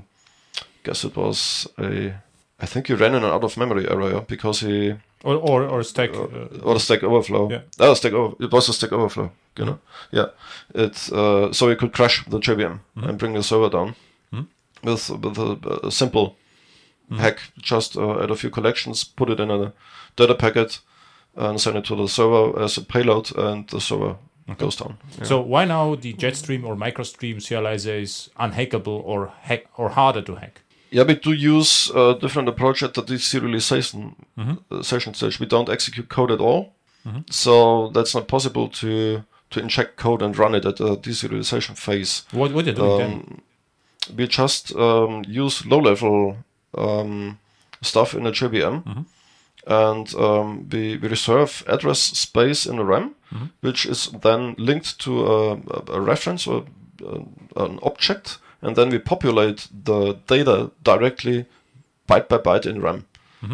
guess 0.85 1.05
it 1.05 1.17
was 1.17 1.69
a 1.79 2.15
I 2.63 2.67
think 2.67 2.87
he 2.89 2.95
ran 2.95 3.15
in 3.15 3.25
an 3.25 3.31
out 3.33 3.45
of 3.45 3.57
memory 3.57 3.87
error 3.89 4.25
because 4.29 4.61
he 4.61 4.95
or 5.25 5.37
or, 5.37 5.83
stack. 5.83 6.11
Uh, 6.15 6.27
or 6.63 6.79
Stack 6.79 7.03
Overflow. 7.03 7.51
Yeah. 7.51 7.61
Oh, 7.79 7.95
Stack 7.95 8.13
it 8.13 8.53
was 8.53 8.69
a 8.69 8.73
Stack 8.73 8.93
Overflow. 8.93 9.31
You 9.57 9.65
know, 9.65 9.79
yeah. 10.11 10.27
It's 10.75 11.13
uh, 11.13 11.53
so 11.53 11.69
you 11.69 11.77
could 11.77 11.93
crash 11.93 12.25
the 12.27 12.39
JVM 12.39 12.81
and 12.97 13.19
bring 13.19 13.35
the 13.35 13.43
server 13.43 13.69
down 13.69 13.95
with 14.83 15.11
with 15.11 15.39
a, 15.39 15.81
a 15.85 15.91
simple 15.91 16.37
hack. 17.11 17.41
Just 17.59 17.97
uh, 17.97 18.23
add 18.23 18.31
a 18.31 18.37
few 18.37 18.51
collections, 18.51 19.05
put 19.05 19.31
it 19.31 19.41
in 19.41 19.51
a 19.51 19.73
data 20.17 20.35
packet, 20.35 20.81
and 21.37 21.61
send 21.61 21.77
it 21.77 21.85
to 21.87 21.97
the 21.97 22.09
server 22.09 22.63
as 22.63 22.79
a 22.79 22.83
payload, 22.83 23.37
and 23.37 23.69
the 23.69 23.81
server 23.81 24.17
goes 24.59 24.77
down. 24.77 24.99
Yeah. 25.19 25.25
So 25.25 25.41
why 25.41 25.65
now 25.65 25.95
the 25.95 26.15
Jetstream 26.15 26.65
or 26.65 26.75
MicroStream 26.77 27.37
serializer 27.37 28.01
is 28.03 28.31
unhackable 28.39 29.03
or 29.05 29.33
hack 29.43 29.67
or 29.77 29.91
harder 29.91 30.23
to 30.23 30.37
hack? 30.37 30.63
Yeah, 30.91 31.05
we 31.07 31.15
do 31.15 31.33
use 31.33 31.91
a 31.95 32.15
different 32.21 32.49
approach 32.49 32.83
at 32.83 32.95
the 32.95 33.03
deserialization 33.03 34.15
uh, 34.71 34.83
session 34.83 35.15
stage. 35.15 35.39
We 35.41 35.47
don't 35.47 35.69
execute 35.69 36.09
code 36.09 36.31
at 36.33 36.41
all, 36.41 36.73
so 37.31 37.89
that's 37.95 38.15
not 38.15 38.27
possible 38.29 38.69
to 38.69 39.23
to 39.51 39.61
inject 39.61 39.97
code 39.97 40.23
and 40.23 40.37
run 40.39 40.55
it 40.55 40.65
at 40.65 40.77
the 40.77 40.97
deserialization 40.97 41.77
phase. 41.77 42.23
What 42.33 42.53
what 42.53 42.65
are 42.67 42.71
you 42.71 42.77
doing 42.77 42.99
then? 42.99 43.11
Um, 43.11 43.43
we 44.17 44.27
just 44.27 44.75
um, 44.77 45.25
use 45.29 45.65
low-level 45.67 46.37
um, 46.79 47.39
stuff 47.83 48.15
in 48.15 48.27
a 48.27 48.31
JVM, 48.33 49.05
and 49.67 50.15
um, 50.15 50.69
we, 50.73 50.97
we 50.97 51.09
reserve 51.09 51.63
address 51.67 52.01
space 52.01 52.67
in 52.67 52.77
the 52.77 52.85
RAM, 52.85 53.15
which 53.61 53.87
is 53.87 54.11
then 54.23 54.55
linked 54.59 54.99
to 55.01 55.27
a, 55.27 55.53
a- 55.55 55.85
a 55.93 56.01
reference 56.01 56.47
or 56.47 56.65
uh, 57.07 57.21
an 57.65 57.79
object, 57.83 58.39
and 58.63 58.77
then 58.77 58.91
we 58.91 58.99
populate 58.99 59.69
the 59.85 60.15
data 60.27 60.71
directly 60.83 61.47
byte 62.09 62.29
by 62.29 62.39
byte 62.39 62.67
in 62.67 62.81
RAM 62.81 63.07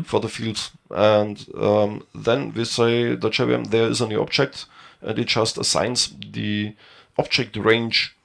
for 0.04 0.18
the 0.20 0.28
fields, 0.28 0.72
and 0.90 1.46
um, 1.56 2.02
then 2.12 2.52
we 2.54 2.64
say 2.64 3.14
the 3.14 3.30
JVM 3.30 3.70
there 3.70 3.88
is 3.88 4.00
a 4.00 4.06
new 4.08 4.20
object, 4.20 4.66
and 5.00 5.16
it 5.18 5.28
just 5.28 5.58
assigns 5.58 6.12
the 6.32 6.74
object 7.18 7.56
range 7.56 8.16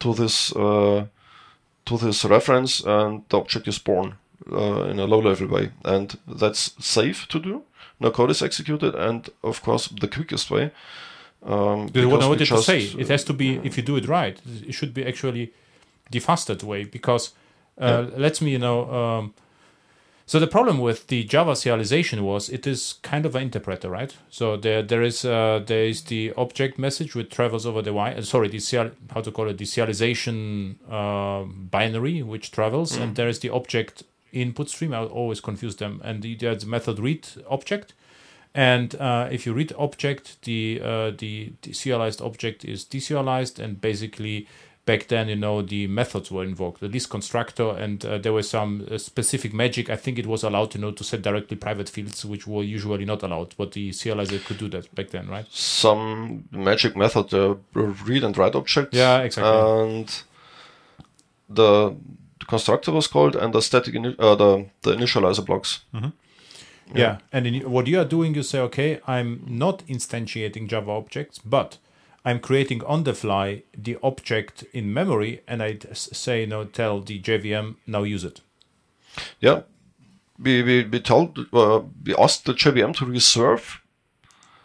to 0.00 0.12
this 0.14 0.50
uh, 0.56 1.06
to 1.84 1.96
this 1.96 2.24
reference, 2.24 2.80
and 2.80 3.22
the 3.28 3.36
object 3.38 3.68
is 3.68 3.78
born 3.78 4.14
uh, 4.50 4.82
in 4.90 4.98
a 4.98 5.04
low 5.06 5.20
level 5.20 5.46
way, 5.46 5.70
and 5.84 6.18
that's 6.26 6.72
safe 6.84 7.28
to 7.28 7.38
do. 7.38 7.62
No 8.00 8.10
code 8.10 8.30
is 8.30 8.42
executed, 8.42 8.94
and 8.96 9.28
of 9.44 9.62
course 9.62 9.86
the 10.00 10.08
quickest 10.08 10.50
way. 10.50 10.72
Um, 11.46 11.88
you 11.94 12.02
know 12.08 12.28
what 12.28 12.40
it 12.40 12.46
to 12.46 12.56
just- 12.56 12.66
say? 12.66 12.80
It 12.98 13.08
has 13.08 13.22
to 13.24 13.32
be 13.32 13.60
if 13.62 13.76
you 13.76 13.84
do 13.84 13.96
it 13.96 14.08
right. 14.08 14.36
It 14.66 14.72
should 14.74 14.92
be 14.92 15.06
actually 15.06 15.52
the 16.10 16.18
fastest 16.18 16.62
way 16.62 16.84
because 16.84 17.32
uh, 17.78 18.06
lets 18.16 18.40
me 18.40 18.50
you 18.52 18.58
know. 18.58 18.90
Um, 18.92 19.34
so 20.30 20.38
the 20.38 20.46
problem 20.46 20.78
with 20.78 21.08
the 21.08 21.24
Java 21.24 21.54
serialization 21.54 22.20
was 22.20 22.48
it 22.50 22.64
is 22.64 22.94
kind 23.02 23.26
of 23.26 23.34
an 23.34 23.42
interpreter, 23.42 23.90
right? 23.90 24.14
So 24.30 24.56
there 24.56 24.80
there 24.80 25.02
is 25.02 25.24
uh, 25.24 25.64
there 25.66 25.84
is 25.84 26.02
the 26.02 26.32
object 26.36 26.78
message 26.78 27.16
which 27.16 27.30
travels 27.30 27.66
over 27.66 27.82
the 27.82 27.92
y. 27.92 28.12
Uh, 28.12 28.22
sorry, 28.22 28.48
the 28.48 28.60
serial, 28.60 28.92
how 29.12 29.22
to 29.22 29.32
call 29.32 29.48
it 29.48 29.58
the 29.58 29.64
serialization 29.64 30.76
uh, 30.88 31.42
binary 31.44 32.22
which 32.22 32.52
travels, 32.52 32.96
and 32.96 33.16
there 33.16 33.28
is 33.28 33.40
the 33.40 33.50
object 33.50 34.04
input 34.32 34.68
stream. 34.68 34.94
I 34.94 35.02
always 35.02 35.40
confuse 35.40 35.74
them, 35.74 36.00
and 36.04 36.22
the, 36.22 36.36
there's 36.36 36.62
the 36.62 36.70
method 36.70 37.00
read 37.00 37.26
object. 37.48 37.94
And 38.54 38.94
uh, 38.96 39.28
if 39.32 39.46
you 39.46 39.52
read 39.52 39.72
object, 39.76 40.42
the 40.42 40.80
uh, 40.80 41.10
the 41.10 41.54
deserialized 41.62 42.24
object 42.24 42.64
is 42.64 42.84
deserialized, 42.84 43.58
and 43.58 43.80
basically 43.80 44.46
back 44.90 45.06
then, 45.06 45.28
you 45.28 45.36
know, 45.36 45.62
the 45.62 45.86
methods 45.86 46.30
were 46.34 46.44
invoked, 46.52 46.80
the 46.80 46.88
list 46.88 47.08
constructor, 47.10 47.68
and 47.84 48.04
uh, 48.04 48.18
there 48.24 48.32
was 48.32 48.46
some 48.50 48.70
uh, 48.90 48.98
specific 48.98 49.52
magic. 49.54 49.88
I 49.88 49.96
think 50.04 50.18
it 50.18 50.26
was 50.26 50.42
allowed, 50.42 50.74
you 50.74 50.80
know, 50.80 50.90
to 50.90 51.04
set 51.04 51.22
directly 51.22 51.56
private 51.56 51.88
fields, 51.88 52.24
which 52.24 52.44
were 52.46 52.64
usually 52.64 53.04
not 53.04 53.22
allowed, 53.22 53.54
but 53.56 53.68
the 53.72 53.90
serializer 53.90 54.44
could 54.46 54.58
do 54.58 54.68
that 54.70 54.92
back 54.96 55.10
then, 55.10 55.28
right? 55.28 55.46
some 55.50 56.44
magic 56.50 56.96
method, 56.96 57.32
uh, 57.34 57.54
read 58.08 58.24
and 58.24 58.36
write 58.36 58.54
objects. 58.56 58.96
Yeah, 58.96 59.20
exactly. 59.26 59.58
And 59.60 60.08
the, 61.48 61.94
the 62.40 62.46
constructor 62.46 62.90
was 62.92 63.06
called, 63.06 63.36
and 63.36 63.52
the 63.52 63.62
static 63.62 63.94
ini- 63.94 64.16
uh, 64.18 64.34
the 64.34 64.66
the 64.82 64.92
initializer 64.96 65.44
blocks. 65.44 65.84
Yeah, 66.92 67.18
and 67.32 67.46
in, 67.46 67.54
what 67.70 67.86
you 67.86 68.00
are 68.00 68.08
doing, 68.08 68.34
you 68.34 68.42
say, 68.42 68.58
okay, 68.68 68.98
I'm 69.06 69.30
not 69.46 69.86
instantiating 69.86 70.68
Java 70.68 70.90
objects, 70.90 71.38
but 71.44 71.78
I'm 72.24 72.40
creating 72.40 72.84
on 72.84 73.04
the 73.04 73.14
fly 73.14 73.62
the 73.76 73.98
object 74.02 74.64
in 74.72 74.92
memory, 74.92 75.42
and 75.48 75.62
I 75.62 75.78
say, 75.92 76.42
you 76.42 76.46
know, 76.46 76.64
tell 76.64 77.00
the 77.00 77.20
JVM 77.20 77.76
now 77.86 78.02
use 78.02 78.24
it. 78.24 78.40
Yeah, 79.40 79.62
we 80.38 80.62
we, 80.62 80.84
we 80.84 81.00
told 81.00 81.38
uh, 81.52 81.80
we 82.04 82.14
asked 82.16 82.44
the 82.44 82.52
JVM 82.52 82.94
to 82.96 83.06
reserve 83.06 83.80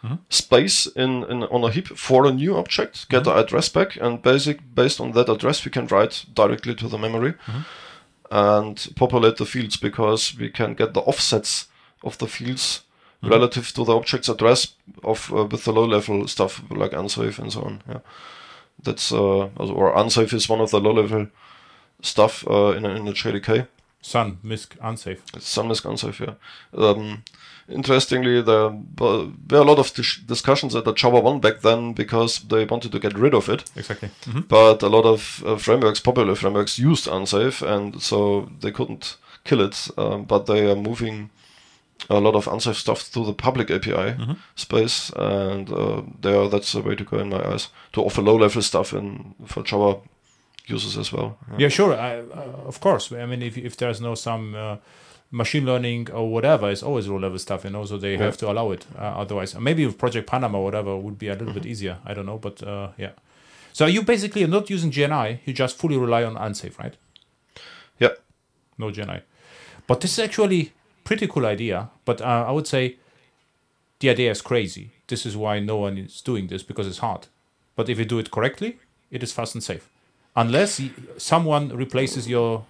mm-hmm. 0.04 0.16
space 0.28 0.86
in, 0.86 1.24
in 1.24 1.44
on 1.44 1.64
a 1.64 1.70
heap 1.70 1.88
for 1.88 2.26
a 2.26 2.32
new 2.32 2.56
object, 2.56 3.08
get 3.08 3.24
the 3.24 3.30
mm-hmm. 3.30 3.40
address 3.40 3.68
back, 3.68 3.96
and 3.96 4.22
basic 4.22 4.74
based 4.74 5.00
on 5.00 5.12
that 5.12 5.28
address 5.28 5.64
we 5.64 5.70
can 5.70 5.86
write 5.86 6.26
directly 6.34 6.74
to 6.74 6.88
the 6.88 6.98
memory 6.98 7.32
mm-hmm. 7.32 7.60
and 8.30 8.88
populate 8.96 9.36
the 9.36 9.46
fields 9.46 9.76
because 9.76 10.36
we 10.38 10.50
can 10.50 10.74
get 10.74 10.94
the 10.94 11.00
offsets 11.00 11.68
of 12.02 12.18
the 12.18 12.26
fields 12.26 12.82
relative 13.30 13.72
to 13.72 13.84
the 13.84 13.96
object's 13.96 14.28
address 14.28 14.74
of 15.02 15.32
uh, 15.32 15.44
with 15.44 15.64
the 15.64 15.72
low 15.72 15.84
level 15.84 16.26
stuff 16.28 16.62
like 16.70 16.92
unsafe 16.92 17.38
and 17.38 17.52
so 17.52 17.62
on. 17.62 17.82
Yeah, 17.88 18.00
that's 18.82 19.12
uh, 19.12 19.48
or 19.56 19.96
unsafe 19.96 20.32
is 20.32 20.48
one 20.48 20.60
of 20.60 20.70
the 20.70 20.80
low 20.80 20.92
level 20.92 21.28
stuff 22.02 22.46
uh, 22.48 22.72
in 22.72 22.84
in 22.84 23.04
the 23.04 23.12
JDK. 23.12 23.68
Sun, 24.02 24.38
misc, 24.44 24.76
unsafe. 24.80 25.20
Some 25.40 25.72
is 25.72 25.84
unsafe, 25.84 26.20
yeah. 26.20 26.34
Um, 26.72 27.24
interestingly, 27.68 28.40
there 28.40 28.70
were 29.00 29.32
a 29.50 29.64
lot 29.64 29.80
of 29.80 29.92
dis- 29.94 30.20
discussions 30.24 30.76
at 30.76 30.84
the 30.84 30.92
JavaOne 30.92 31.40
back 31.40 31.62
then 31.62 31.92
because 31.92 32.38
they 32.38 32.64
wanted 32.66 32.92
to 32.92 33.00
get 33.00 33.18
rid 33.18 33.34
of 33.34 33.48
it. 33.48 33.68
Exactly. 33.74 34.10
But 34.48 34.84
a 34.84 34.88
lot 34.88 35.06
of 35.06 35.42
uh, 35.44 35.56
frameworks, 35.56 35.98
popular 35.98 36.36
frameworks, 36.36 36.78
used 36.78 37.08
unsafe, 37.08 37.62
and 37.62 38.00
so 38.00 38.48
they 38.60 38.70
couldn't 38.70 39.16
kill 39.42 39.60
it. 39.60 39.88
Um, 39.98 40.22
but 40.22 40.46
they 40.46 40.70
are 40.70 40.76
moving 40.76 41.30
a 42.10 42.20
lot 42.20 42.34
of 42.34 42.46
unsafe 42.46 42.76
stuff 42.76 43.00
through 43.00 43.26
the 43.26 43.32
public 43.32 43.70
API 43.70 44.16
space, 44.54 45.10
and 45.16 45.70
uh, 45.72 46.02
there 46.20 46.48
that's 46.48 46.72
the 46.72 46.82
way 46.82 46.94
to 46.94 47.04
go 47.04 47.18
in 47.18 47.30
my 47.30 47.42
eyes 47.52 47.68
to 47.92 48.02
offer 48.02 48.22
low-level 48.22 48.62
stuff 48.62 48.92
in 48.92 49.34
for 49.46 49.62
Java 49.62 50.00
users 50.66 50.98
as 50.98 51.12
well. 51.12 51.38
Yeah. 51.52 51.56
Yeah, 51.58 51.68
sure. 51.68 51.94
I, 51.94 52.18
uh, 52.18 52.66
of 52.66 52.80
course. 52.80 53.12
I 53.12 53.26
mean, 53.26 53.42
if, 53.42 53.56
if 53.56 53.76
there's 53.76 54.00
no 54.00 54.14
some 54.14 54.54
uh, 54.54 54.76
machine 55.30 55.64
learning 55.64 56.10
or 56.10 56.30
whatever, 56.30 56.70
it's 56.70 56.82
always 56.82 57.08
low 57.08 57.18
level 57.18 57.38
stuff, 57.38 57.64
you 57.64 57.70
know, 57.70 57.84
so 57.84 57.96
they 57.98 58.16
have 58.16 58.36
to 58.38 58.50
allow 58.50 58.70
it. 58.72 58.86
Uh, 58.96 59.22
otherwise, 59.22 59.54
maybe 59.58 59.86
with 59.86 59.98
Project 59.98 60.28
Panama 60.28 60.58
or 60.58 60.64
whatever 60.64 60.96
would 60.96 61.18
be 61.18 61.28
a 61.28 61.34
little 61.34 61.54
bit 61.54 61.66
easier. 61.66 61.98
I 62.04 62.14
don't 62.14 62.26
know, 62.26 62.38
but 62.38 62.62
uh, 62.62 62.90
yeah. 62.98 63.12
So 63.72 63.86
you 63.86 64.02
basically 64.02 64.42
are 64.42 64.48
not 64.48 64.70
using 64.70 64.90
JNI, 64.90 65.40
you 65.44 65.52
just 65.52 65.76
fully 65.76 65.98
rely 65.98 66.24
on 66.24 66.36
unsafe, 66.36 66.78
right? 66.78 66.96
yeah. 67.98 68.10
no 68.78 68.90
JNI. 68.90 69.22
But 69.86 70.00
this 70.00 70.12
is 70.12 70.18
actually 70.18 70.72
pretty 71.06 71.26
cool 71.26 71.46
idea. 71.46 71.88
But 72.04 72.20
uh, 72.20 72.44
I 72.48 72.50
would 72.50 72.66
say 72.66 72.96
the 74.00 74.10
idea 74.10 74.30
is 74.30 74.42
crazy. 74.42 74.90
This 75.06 75.24
is 75.24 75.36
why 75.36 75.60
no 75.60 75.76
one 75.76 75.96
is 75.96 76.20
doing 76.20 76.48
this 76.48 76.62
because 76.62 76.86
it's 76.86 76.98
hard. 76.98 77.28
But 77.76 77.88
if 77.88 77.98
you 77.98 78.04
do 78.04 78.18
it 78.18 78.30
correctly, 78.30 78.78
it 79.10 79.22
is 79.22 79.32
fast 79.32 79.54
and 79.54 79.62
safe, 79.62 79.88
unless 80.34 80.80
someone 81.16 81.68
replaces 81.68 82.28
your 82.28 82.66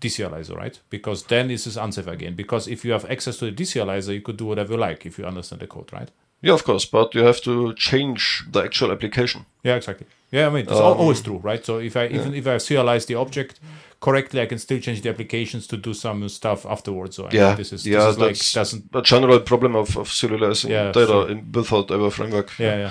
deserializer, 0.00 0.56
right? 0.56 0.78
Because 0.90 1.24
then 1.24 1.48
this 1.48 1.66
is 1.66 1.76
unsafe 1.76 2.06
again. 2.06 2.34
Because 2.34 2.66
if 2.68 2.84
you 2.84 2.92
have 2.92 3.04
access 3.10 3.36
to 3.38 3.50
the 3.50 3.52
deserializer, 3.52 4.14
you 4.14 4.22
could 4.22 4.36
do 4.36 4.46
whatever 4.46 4.72
you 4.74 4.78
like 4.78 5.06
if 5.06 5.18
you 5.18 5.26
understand 5.26 5.60
the 5.60 5.66
code, 5.66 5.92
right? 5.92 6.10
Yeah, 6.44 6.54
of 6.54 6.64
course, 6.64 6.84
but 6.90 7.14
you 7.14 7.24
have 7.24 7.40
to 7.42 7.72
change 7.74 8.44
the 8.52 8.62
actual 8.62 8.90
application. 8.92 9.46
Yeah, 9.62 9.76
exactly. 9.76 10.06
Yeah, 10.30 10.46
I 10.48 10.50
mean 10.50 10.62
it's 10.62 10.80
al- 10.80 10.94
always 10.94 11.22
true, 11.22 11.38
right? 11.38 11.64
So 11.64 11.78
if 11.78 11.96
I 11.96 12.06
even 12.08 12.34
if 12.34 12.46
I 12.46 12.56
serialize 12.58 13.06
the 13.06 13.14
object 13.14 13.60
correctly, 14.00 14.40
I 14.42 14.46
can 14.46 14.58
still 14.58 14.80
change 14.80 15.00
the 15.00 15.08
applications 15.08 15.66
to 15.68 15.76
do 15.76 15.94
some 15.94 16.28
stuff 16.28 16.66
afterwards. 16.66 17.16
So 17.16 17.24
I 17.26 17.30
Yeah, 17.32 17.54
this 17.54 17.72
is 17.72 17.86
yeah, 17.86 18.06
this 18.06 18.16
is 18.16 18.18
like 18.18 18.52
doesn't 18.52 18.84
a 18.94 19.02
general 19.02 19.40
problem 19.40 19.76
of, 19.76 19.96
of 19.96 20.08
serializing 20.08 20.70
Yeah, 20.70 20.92
data 20.92 21.06
sure. 21.06 21.30
in, 21.30 21.52
without 21.52 21.90
ever 21.90 22.10
framework. 22.10 22.50
yeah, 22.58 22.90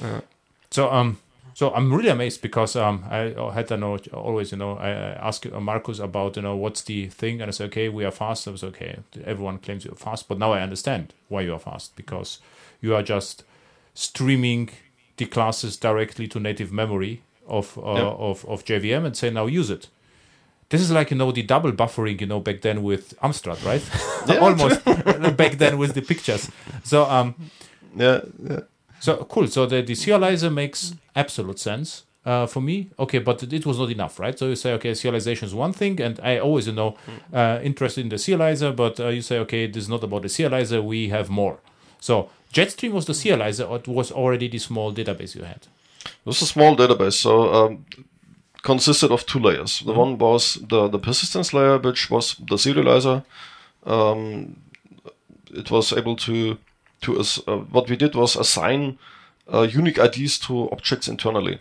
yeah. 0.00 0.20
So 0.70 0.90
um, 0.92 1.16
so 1.54 1.72
I'm 1.74 1.92
really 1.92 2.10
amazed 2.10 2.40
because 2.42 2.76
um, 2.76 3.04
I 3.10 3.34
had 3.52 3.66
to 3.68 3.76
know 3.76 3.98
always, 4.12 4.52
you 4.52 4.58
know, 4.58 4.78
I, 4.78 4.90
I 4.90 5.28
ask 5.28 5.44
uh, 5.46 5.60
Markus 5.60 5.98
about 5.98 6.36
you 6.36 6.42
know 6.42 6.56
what's 6.56 6.82
the 6.82 7.08
thing, 7.08 7.40
and 7.40 7.48
I 7.48 7.52
said, 7.52 7.66
okay, 7.70 7.88
we 7.88 8.04
are 8.04 8.12
fast. 8.12 8.46
I 8.46 8.52
was 8.52 8.62
okay. 8.62 8.98
Everyone 9.24 9.58
claims 9.58 9.84
you're 9.84 9.96
fast, 9.96 10.28
but 10.28 10.38
now 10.38 10.52
I 10.52 10.60
understand 10.62 11.14
why 11.28 11.40
you 11.42 11.52
are 11.54 11.58
fast 11.58 11.96
because 11.96 12.38
you 12.80 12.94
are 12.94 13.02
just 13.02 13.44
streaming 13.94 14.70
the 15.16 15.26
classes 15.26 15.76
directly 15.76 16.28
to 16.28 16.38
native 16.40 16.72
memory 16.72 17.22
of 17.46 17.76
uh, 17.78 17.82
Yeah. 17.94 18.28
of 18.28 18.44
of 18.46 18.64
JVM 18.64 19.04
and 19.06 19.16
say 19.16 19.30
now 19.30 19.46
use 19.46 19.70
it. 19.70 19.88
this 20.70 20.80
is 20.82 20.90
like 20.90 21.10
you 21.10 21.16
know 21.16 21.32
the 21.32 21.42
double 21.42 21.72
buffering 21.72 22.20
you 22.20 22.26
know 22.26 22.40
back 22.40 22.60
then 22.60 22.82
with 22.82 23.14
Amstrad, 23.22 23.60
right? 23.64 23.82
Almost 24.46 24.84
back 25.36 25.52
then 25.58 25.78
with 25.78 25.92
the 25.94 26.02
pictures. 26.02 26.50
So 26.84 27.04
um, 27.16 27.34
Yeah, 27.96 28.20
yeah. 28.50 28.60
so 29.00 29.24
cool. 29.32 29.46
So 29.48 29.66
the, 29.66 29.82
the 29.82 29.94
serializer 29.94 30.52
makes 30.52 30.94
absolute 31.16 31.58
sense 31.58 32.04
uh, 32.26 32.46
for 32.46 32.60
me. 32.60 32.76
Okay, 32.98 33.18
but 33.20 33.42
it 33.42 33.64
was 33.66 33.78
not 33.78 33.90
enough, 33.90 34.20
right? 34.20 34.38
So 34.38 34.44
you 34.48 34.56
say, 34.56 34.72
okay, 34.74 34.92
serialization 34.92 35.44
is 35.44 35.54
one 35.54 35.72
thing, 35.72 36.00
and 36.02 36.20
I 36.22 36.38
always, 36.38 36.66
you 36.66 36.74
know, 36.74 36.90
uh, 37.32 37.58
interested 37.62 38.02
in 38.02 38.10
the 38.10 38.16
serializer, 38.18 38.70
but 38.76 39.00
uh, 39.00 39.08
you 39.08 39.22
say, 39.22 39.38
okay, 39.38 39.66
this 39.66 39.84
is 39.84 39.88
not 39.88 40.04
about 40.04 40.22
the 40.22 40.28
serializer. 40.28 40.80
We 40.84 41.08
have 41.08 41.30
more. 41.30 41.56
So 42.00 42.28
Jetstream 42.52 42.92
was 42.92 43.04
the 43.06 43.12
serializer, 43.12 43.68
or 43.68 43.76
it 43.76 43.88
was 43.88 44.10
already 44.12 44.48
the 44.48 44.58
small 44.58 44.92
database 44.92 45.34
you 45.34 45.42
had. 45.44 45.66
It 46.04 46.10
was 46.26 46.42
a 46.42 46.46
small 46.46 46.76
database, 46.76 47.14
so 47.14 47.52
um, 47.54 47.84
consisted 48.62 49.10
of 49.12 49.26
two 49.26 49.38
layers. 49.38 49.80
The 49.80 49.92
one 49.92 50.18
was 50.18 50.54
the, 50.68 50.88
the 50.88 50.98
persistence 50.98 51.52
layer, 51.52 51.78
which 51.78 52.10
was 52.10 52.34
the 52.36 52.56
serializer. 52.56 53.24
Um, 53.84 54.56
it 55.54 55.70
was 55.70 55.92
able 55.92 56.16
to 56.16 56.58
to 57.02 57.20
ass- 57.20 57.40
uh, 57.46 57.58
what 57.58 57.88
we 57.88 57.96
did 57.96 58.14
was 58.14 58.36
assign 58.36 58.98
uh, 59.52 59.62
unique 59.62 59.98
IDs 59.98 60.38
to 60.40 60.68
objects 60.70 61.06
internally, 61.08 61.58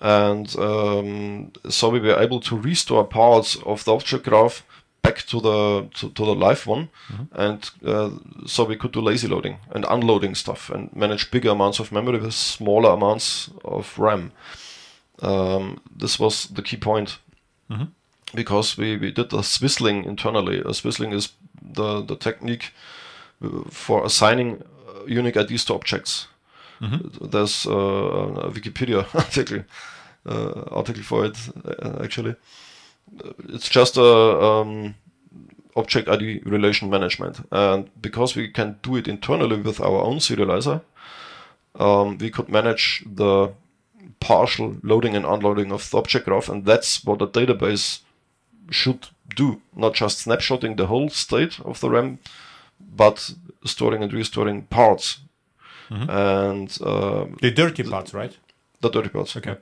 and 0.00 0.54
um, 0.58 1.52
so 1.68 1.88
we 1.88 2.00
were 2.00 2.18
able 2.22 2.40
to 2.40 2.56
restore 2.56 3.04
parts 3.04 3.56
of 3.66 3.84
the 3.84 3.92
object 3.94 4.24
graph 4.24 4.62
back 5.06 5.26
to 5.26 5.40
the 5.40 5.88
to, 5.94 6.10
to 6.10 6.24
the 6.24 6.34
live 6.34 6.66
one, 6.66 6.88
and 7.32 7.70
uh, 7.84 8.10
so 8.46 8.64
we 8.64 8.76
could 8.76 8.92
do 8.92 9.00
lazy 9.00 9.28
loading 9.28 9.56
and 9.74 9.84
unloading 9.88 10.34
stuff 10.34 10.70
and 10.70 10.94
manage 10.94 11.30
bigger 11.30 11.50
amounts 11.50 11.80
of 11.80 11.92
memory 11.92 12.18
with 12.18 12.34
smaller 12.34 12.90
amounts 12.90 13.50
of 13.64 13.98
RAM. 13.98 14.32
Um, 15.22 15.80
this 16.00 16.18
was 16.18 16.46
the 16.46 16.62
key 16.62 16.76
point 16.76 17.18
because 18.34 18.76
we, 18.78 18.96
we 18.96 19.10
did 19.12 19.30
the 19.30 19.42
swizzling 19.42 20.06
internally. 20.06 20.60
Uh, 20.60 20.72
swizzling 20.72 21.12
is 21.14 21.32
the, 21.74 22.02
the 22.02 22.16
technique 22.16 22.72
uh, 23.42 23.62
for 23.70 24.04
assigning 24.04 24.62
uh, 24.88 25.04
unique 25.06 25.36
IDs 25.36 25.64
to 25.64 25.74
objects. 25.74 26.28
There's 27.30 27.66
uh, 27.66 27.72
a 27.72 28.50
Wikipedia 28.50 29.06
article 29.14 29.64
uh, 30.28 30.62
article 30.70 31.02
for 31.02 31.24
it 31.24 31.36
uh, 31.64 32.02
actually. 32.02 32.34
It's 33.48 33.68
just 33.68 33.96
a 33.96 34.04
um, 34.04 34.94
object 35.74 36.08
ID 36.08 36.42
relation 36.44 36.90
management, 36.90 37.40
and 37.50 37.88
because 38.00 38.34
we 38.36 38.48
can 38.48 38.76
do 38.82 38.96
it 38.96 39.08
internally 39.08 39.60
with 39.60 39.80
our 39.80 40.02
own 40.02 40.18
serializer, 40.18 40.80
um, 41.78 42.18
we 42.18 42.30
could 42.30 42.48
manage 42.48 43.04
the 43.06 43.52
partial 44.20 44.76
loading 44.82 45.14
and 45.16 45.24
unloading 45.26 45.72
of 45.72 45.88
the 45.90 45.98
object 45.98 46.24
graph, 46.26 46.48
and 46.48 46.64
that's 46.64 47.04
what 47.04 47.22
a 47.22 47.26
database 47.26 48.00
should 48.70 49.08
do. 49.34 49.60
Not 49.74 49.94
just 49.94 50.26
snapshotting 50.26 50.76
the 50.76 50.86
whole 50.86 51.08
state 51.10 51.60
of 51.60 51.80
the 51.80 51.90
RAM, 51.90 52.18
but 52.80 53.32
storing 53.64 54.02
and 54.02 54.12
restoring 54.12 54.62
parts 54.62 55.18
and 55.88 56.76
um, 56.82 57.36
The 57.40 57.52
dirty 57.52 57.82
parts, 57.84 58.12
right? 58.12 58.36
the 58.80 58.88
dirty 58.90 59.08
parts. 59.08 59.36
Okay. 59.36 59.56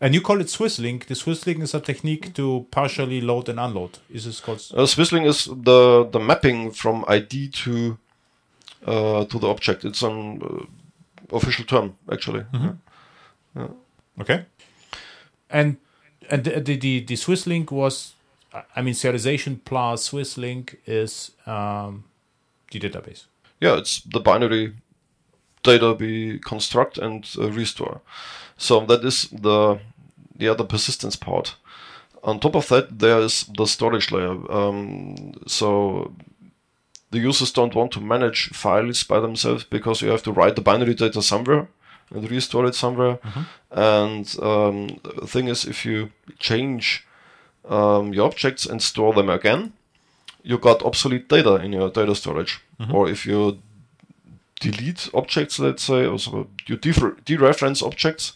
And 0.00 0.14
you 0.14 0.20
call 0.20 0.40
it 0.40 0.46
Swisslink. 0.48 1.06
The 1.06 1.14
Swisslink 1.14 1.62
is 1.62 1.74
a 1.74 1.80
technique 1.80 2.34
to 2.34 2.66
partially 2.70 3.20
load 3.20 3.48
and 3.48 3.58
unload. 3.60 3.98
Is 4.10 4.24
this 4.24 4.40
called? 4.40 4.60
Uh, 4.74 4.86
Swizzling 4.86 5.26
is 5.26 5.44
the 5.46 6.08
the 6.10 6.18
mapping 6.20 6.70
from 6.72 7.04
ID 7.08 7.48
to 7.48 7.98
uh, 8.86 9.24
to 9.24 9.38
the 9.38 9.48
object. 9.48 9.84
It's 9.84 10.02
an 10.02 10.42
uh, 10.42 11.36
official 11.36 11.64
term 11.64 11.96
actually. 12.10 12.44
Okay. 14.20 14.44
And 15.50 15.76
and 16.30 16.44
the 16.44 16.60
the 16.60 16.76
the, 16.76 17.00
the 17.00 17.14
Swisslink 17.14 17.70
was, 17.70 18.14
I 18.76 18.82
mean, 18.82 18.94
serialization 18.94 19.58
plus 19.64 20.10
Swisslink 20.10 20.76
is 20.86 21.32
um, 21.46 22.04
the 22.70 22.80
database. 22.80 23.26
yeah, 23.60 23.76
it's 23.78 24.00
the 24.00 24.20
binary 24.20 24.74
data 25.64 25.92
we 25.92 26.38
construct 26.38 26.98
and 26.98 27.28
uh, 27.36 27.50
restore. 27.50 28.00
So 28.56 28.86
that 28.86 29.04
is 29.04 29.28
the 29.30 29.78
the 30.38 30.48
other 30.48 30.64
persistence 30.64 31.16
part. 31.16 31.56
On 32.22 32.38
top 32.38 32.56
of 32.56 32.68
that, 32.68 32.98
there 32.98 33.20
is 33.20 33.44
the 33.56 33.66
storage 33.66 34.10
layer. 34.12 34.36
Um, 34.50 35.32
so 35.46 36.12
the 37.10 37.18
users 37.18 37.52
don't 37.52 37.74
want 37.74 37.92
to 37.92 38.00
manage 38.00 38.48
files 38.50 39.04
by 39.04 39.20
themselves 39.20 39.64
because 39.64 40.02
you 40.02 40.10
have 40.10 40.22
to 40.22 40.32
write 40.32 40.54
the 40.56 40.62
binary 40.62 40.94
data 40.94 41.22
somewhere 41.22 41.68
and 42.14 42.30
restore 42.30 42.66
it 42.66 42.74
somewhere. 42.74 43.18
And 43.70 44.26
um, 44.42 44.98
the 45.20 45.26
thing 45.26 45.48
is, 45.48 45.64
if 45.64 45.84
you 45.84 46.10
change 46.38 47.06
um, 47.68 48.12
your 48.14 48.26
objects 48.26 48.66
and 48.66 48.82
store 48.82 49.12
them 49.14 49.28
again, 49.30 49.72
you 50.42 50.58
got 50.58 50.82
obsolete 50.82 51.28
data 51.28 51.56
in 51.56 51.72
your 51.72 51.90
data 51.90 52.14
storage. 52.14 52.60
Or 52.94 53.08
if 53.08 53.26
you 53.26 53.58
delete 54.60 55.10
objects, 55.14 55.58
let's 55.58 55.82
say, 55.82 56.06
or 56.06 56.18
so 56.18 56.48
you 56.66 56.76
dereference 56.78 57.82
objects, 57.82 58.34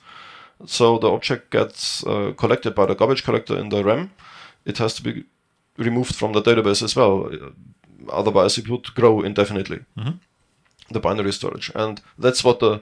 so 0.66 0.98
the 0.98 1.10
object 1.10 1.50
gets 1.50 2.04
uh, 2.06 2.32
collected 2.36 2.74
by 2.74 2.86
the 2.86 2.94
garbage 2.94 3.24
collector 3.24 3.56
in 3.58 3.68
the 3.68 3.84
RAM, 3.84 4.10
it 4.64 4.78
has 4.78 4.94
to 4.94 5.02
be 5.02 5.24
removed 5.76 6.14
from 6.14 6.32
the 6.32 6.42
database 6.42 6.82
as 6.82 6.96
well. 6.96 7.26
Uh, 7.32 7.50
Otherwise, 8.10 8.56
it 8.56 8.68
would 8.68 8.94
grow 8.94 9.20
indefinitely. 9.20 9.80
The 10.90 11.00
binary 11.00 11.32
storage, 11.32 11.70
and 11.74 12.00
that's 12.18 12.42
what 12.42 12.60
the 12.60 12.80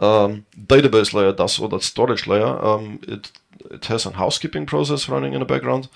um, 0.00 0.46
database 0.56 1.12
layer 1.12 1.32
does, 1.32 1.58
or 1.58 1.68
that 1.68 1.82
storage 1.82 2.26
layer. 2.26 2.64
Um, 2.64 3.00
it 3.06 3.32
it 3.70 3.84
has 3.86 4.06
a 4.06 4.12
housekeeping 4.12 4.64
process 4.66 5.08
running 5.08 5.34
in 5.34 5.40
the 5.40 5.44
background, 5.44 5.88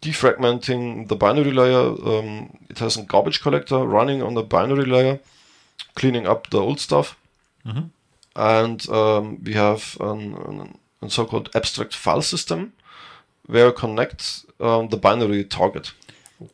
defragmenting 0.00 1.08
the 1.08 1.16
binary 1.16 1.52
layer. 1.52 1.94
Um, 2.08 2.56
it 2.70 2.78
has 2.78 2.96
a 2.96 3.02
garbage 3.02 3.42
collector 3.42 3.78
running 3.78 4.22
on 4.22 4.34
the 4.34 4.42
binary 4.42 4.86
layer, 4.86 5.20
cleaning 5.94 6.26
up 6.26 6.50
the 6.50 6.60
old 6.60 6.80
stuff. 6.80 7.16
And 8.36 8.88
um, 8.90 9.42
we 9.42 9.54
have 9.54 9.96
an, 10.00 10.34
an, 10.34 10.78
a 11.02 11.10
so-called 11.10 11.50
abstract 11.54 11.94
file 11.94 12.22
system 12.22 12.72
where 13.46 13.72
connect 13.72 14.44
um, 14.60 14.88
the 14.88 14.96
binary 14.96 15.44
target. 15.44 15.92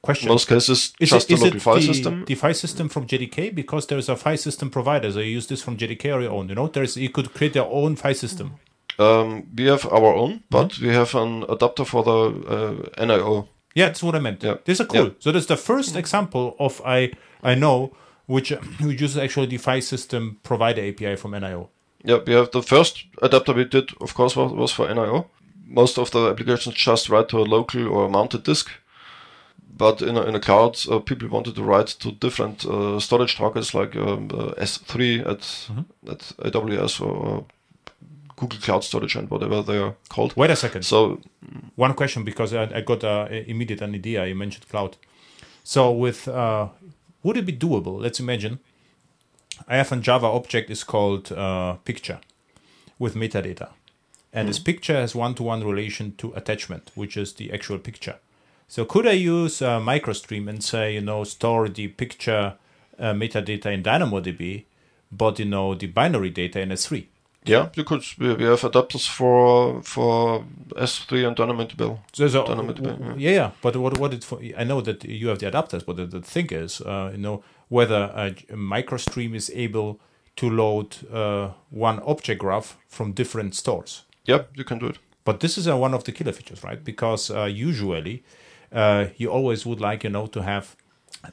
Question: 0.01 0.29
In 0.29 0.35
most 0.35 0.49
cases, 0.49 0.93
Is 1.01 1.11
just 1.11 1.29
it, 1.29 1.35
is 1.35 1.41
a 1.41 1.45
local 1.45 1.57
it 1.57 1.62
file 1.62 1.75
the, 1.75 1.83
system. 1.83 2.25
the 2.25 2.35
file 2.37 2.55
system 2.55 2.89
from 2.89 3.07
JDK? 3.07 3.53
Because 3.53 3.89
there 3.89 3.99
is 3.99 4.09
a 4.09 4.14
file 4.14 4.37
system 4.37 4.70
provider, 4.70 5.11
so 5.11 5.18
you 5.18 5.33
use 5.33 5.49
this 5.49 5.61
from 5.61 5.77
JDK 5.77 6.14
or 6.14 6.23
your 6.23 6.31
own. 6.31 6.49
You 6.49 6.55
know, 6.55 6.68
there's 6.68 6.97
you 6.97 7.11
could 7.11 7.35
create 7.35 7.57
your 7.57 7.68
own 7.68 7.97
file 7.97 8.14
system. 8.14 8.53
Um, 8.99 9.49
we 9.57 9.64
have 9.64 9.85
our 9.87 10.14
own, 10.14 10.45
but 10.51 10.79
we 10.79 10.89
have 10.89 11.14
an 11.16 11.45
adapter 11.49 11.85
for 11.85 12.05
the 12.05 12.47
uh, 12.49 13.05
NIO. 13.05 13.49
Yeah, 13.75 13.87
that's 13.87 14.03
what 14.03 14.14
I 14.14 14.20
meant. 14.20 14.43
Yeah. 14.45 14.59
This 14.64 14.79
is 14.79 14.87
cool. 14.87 15.05
Yeah. 15.05 15.11
So 15.18 15.33
that's 15.33 15.47
the 15.47 15.57
first 15.57 15.97
example 15.97 16.55
of 16.61 16.81
I 16.85 17.11
I 17.43 17.57
know 17.57 17.93
which 18.33 18.51
which 18.80 19.01
uses 19.01 19.18
actually 19.18 19.47
the 19.47 19.59
file 19.59 19.83
system 19.83 20.39
provider 20.43 20.83
API 20.89 21.16
from 21.16 21.33
NIO. 21.33 21.68
Yeah, 22.05 22.20
we 22.26 22.33
have 22.33 22.51
the 22.51 22.62
first 22.62 23.05
adapter 23.20 23.53
we 23.53 23.64
did, 23.64 23.91
of 24.01 24.14
course, 24.14 24.35
was, 24.35 24.53
was 24.53 24.72
for 24.72 24.89
NIO. 24.89 25.26
Most 25.66 25.99
of 25.99 26.11
the 26.11 26.30
applications 26.30 26.74
just 26.74 27.09
write 27.09 27.28
to 27.28 27.39
a 27.39 27.47
local 27.57 27.87
or 27.89 28.07
a 28.07 28.09
mounted 28.09 28.43
disk. 28.43 28.70
But 29.74 30.03
in 30.03 30.16
a, 30.16 30.22
in 30.22 30.35
a 30.35 30.41
cloud, 30.41 30.76
uh, 30.91 30.99
people 30.99 31.28
wanted 31.28 31.55
to 31.55 31.62
write 31.62 31.87
to 32.01 32.12
different 32.12 32.66
uh, 32.66 32.99
storage 33.01 33.37
targets 33.37 33.72
like 33.74 33.97
um, 33.97 34.28
uh, 34.33 34.53
S3 34.61 35.20
at, 35.20 35.70
at 36.11 36.53
AWS 36.53 37.01
or 37.01 37.47
Google 38.37 38.59
Cloud 38.59 38.85
Storage 38.85 39.16
and 39.16 39.30
whatever 39.30 39.62
they 39.62 39.78
are 39.78 39.95
called. 40.09 40.37
Wait 40.37 40.51
a 40.51 40.57
second. 40.57 40.83
So, 40.85 41.20
One 41.76 41.95
question 41.95 42.24
because 42.24 42.53
I, 42.53 42.64
I 42.74 42.80
got 42.80 43.05
an 43.05 43.45
immediate 43.47 43.80
an 43.80 43.95
idea. 43.95 44.26
You 44.26 44.35
mentioned 44.35 44.68
cloud. 44.68 44.97
So 45.64 45.93
with 45.93 46.28
uh, 46.28 46.68
would 47.23 47.37
it 47.37 47.47
be 47.47 47.53
doable? 47.53 48.01
Let's 48.01 48.20
imagine 48.20 48.59
I 49.68 49.77
have 49.77 49.93
a 49.93 49.97
Java 49.97 50.27
object 50.27 50.70
is 50.70 50.85
called 50.85 51.31
uh, 51.33 51.75
picture 51.85 52.20
with 52.99 53.14
metadata, 53.14 53.70
and 54.33 54.49
this 54.49 54.59
picture 54.59 54.95
has 54.95 55.14
one-to-one 55.14 55.64
relation 55.64 56.14
to 56.16 56.33
attachment, 56.35 56.91
which 56.95 57.16
is 57.16 57.35
the 57.35 57.53
actual 57.53 57.79
picture. 57.79 58.16
So 58.68 58.85
could 58.85 59.07
I 59.07 59.12
use 59.12 59.61
uh, 59.61 59.81
MicroStream 59.81 60.49
and 60.49 60.64
say, 60.64 60.95
you 60.95 61.03
know, 61.03 61.25
store 61.25 61.68
the 61.68 61.89
picture 61.89 62.55
uh, 62.99 63.12
metadata 63.12 63.66
in 63.66 63.83
DynamoDB, 63.83 64.64
but 65.11 65.39
you 65.39 65.45
know 65.45 65.75
the 65.75 65.89
binary 65.89 66.31
data 66.31 66.61
in 66.61 66.70
S3? 66.70 67.07
Yeah, 67.45 67.68
you 67.74 67.84
could. 67.84 68.05
We, 68.18 68.34
we 68.34 68.45
have 68.45 68.61
adapters 68.62 69.09
for 69.09 69.82
for 69.82 70.45
S3 70.76 71.26
and 71.28 71.36
DynamoDB. 71.36 71.99
So, 72.12 72.28
so 72.28 72.45
DynamoDB, 72.45 72.82
w- 72.82 73.14
yeah, 73.16 73.30
yeah. 73.30 73.51
But 73.62 73.76
what 73.76 73.99
what 73.99 74.14
it 74.14 74.24
for? 74.24 74.40
I 74.57 74.64
know 74.64 74.80
that 74.80 75.05
you 75.05 75.28
have 75.28 75.38
the 75.38 75.47
adapters, 75.51 75.84
but 75.84 75.97
the, 75.97 76.07
the 76.07 76.20
thing 76.22 76.49
is, 76.51 76.80
uh, 76.80 77.11
you 77.12 77.18
know, 77.18 77.43
whether 77.68 78.11
a, 78.14 78.26
a 78.51 78.57
MicroStream 78.57 79.34
is 79.34 79.51
able 79.55 79.99
to 80.36 80.49
load 80.51 80.97
uh, 81.12 81.51
one 81.70 82.01
object 82.01 82.40
graph 82.40 82.76
from 82.88 83.12
different 83.12 83.55
stores. 83.55 84.05
Yeah, 84.24 84.43
you 84.55 84.64
can 84.64 84.78
do 84.78 84.86
it. 84.86 84.99
But 85.24 85.40
this 85.40 85.59
is 85.59 85.68
uh, 85.68 85.76
one 85.76 85.95
of 85.95 86.05
the 86.05 86.12
killer 86.12 86.32
features, 86.32 86.62
right? 86.64 86.82
Because 86.82 87.30
uh, 87.30 87.45
usually 87.45 88.22
uh, 88.72 89.07
you 89.16 89.30
always 89.30 89.64
would 89.66 89.80
like, 89.80 90.05
you 90.05 90.11
know, 90.11 90.26
to 90.28 90.43
have 90.43 90.76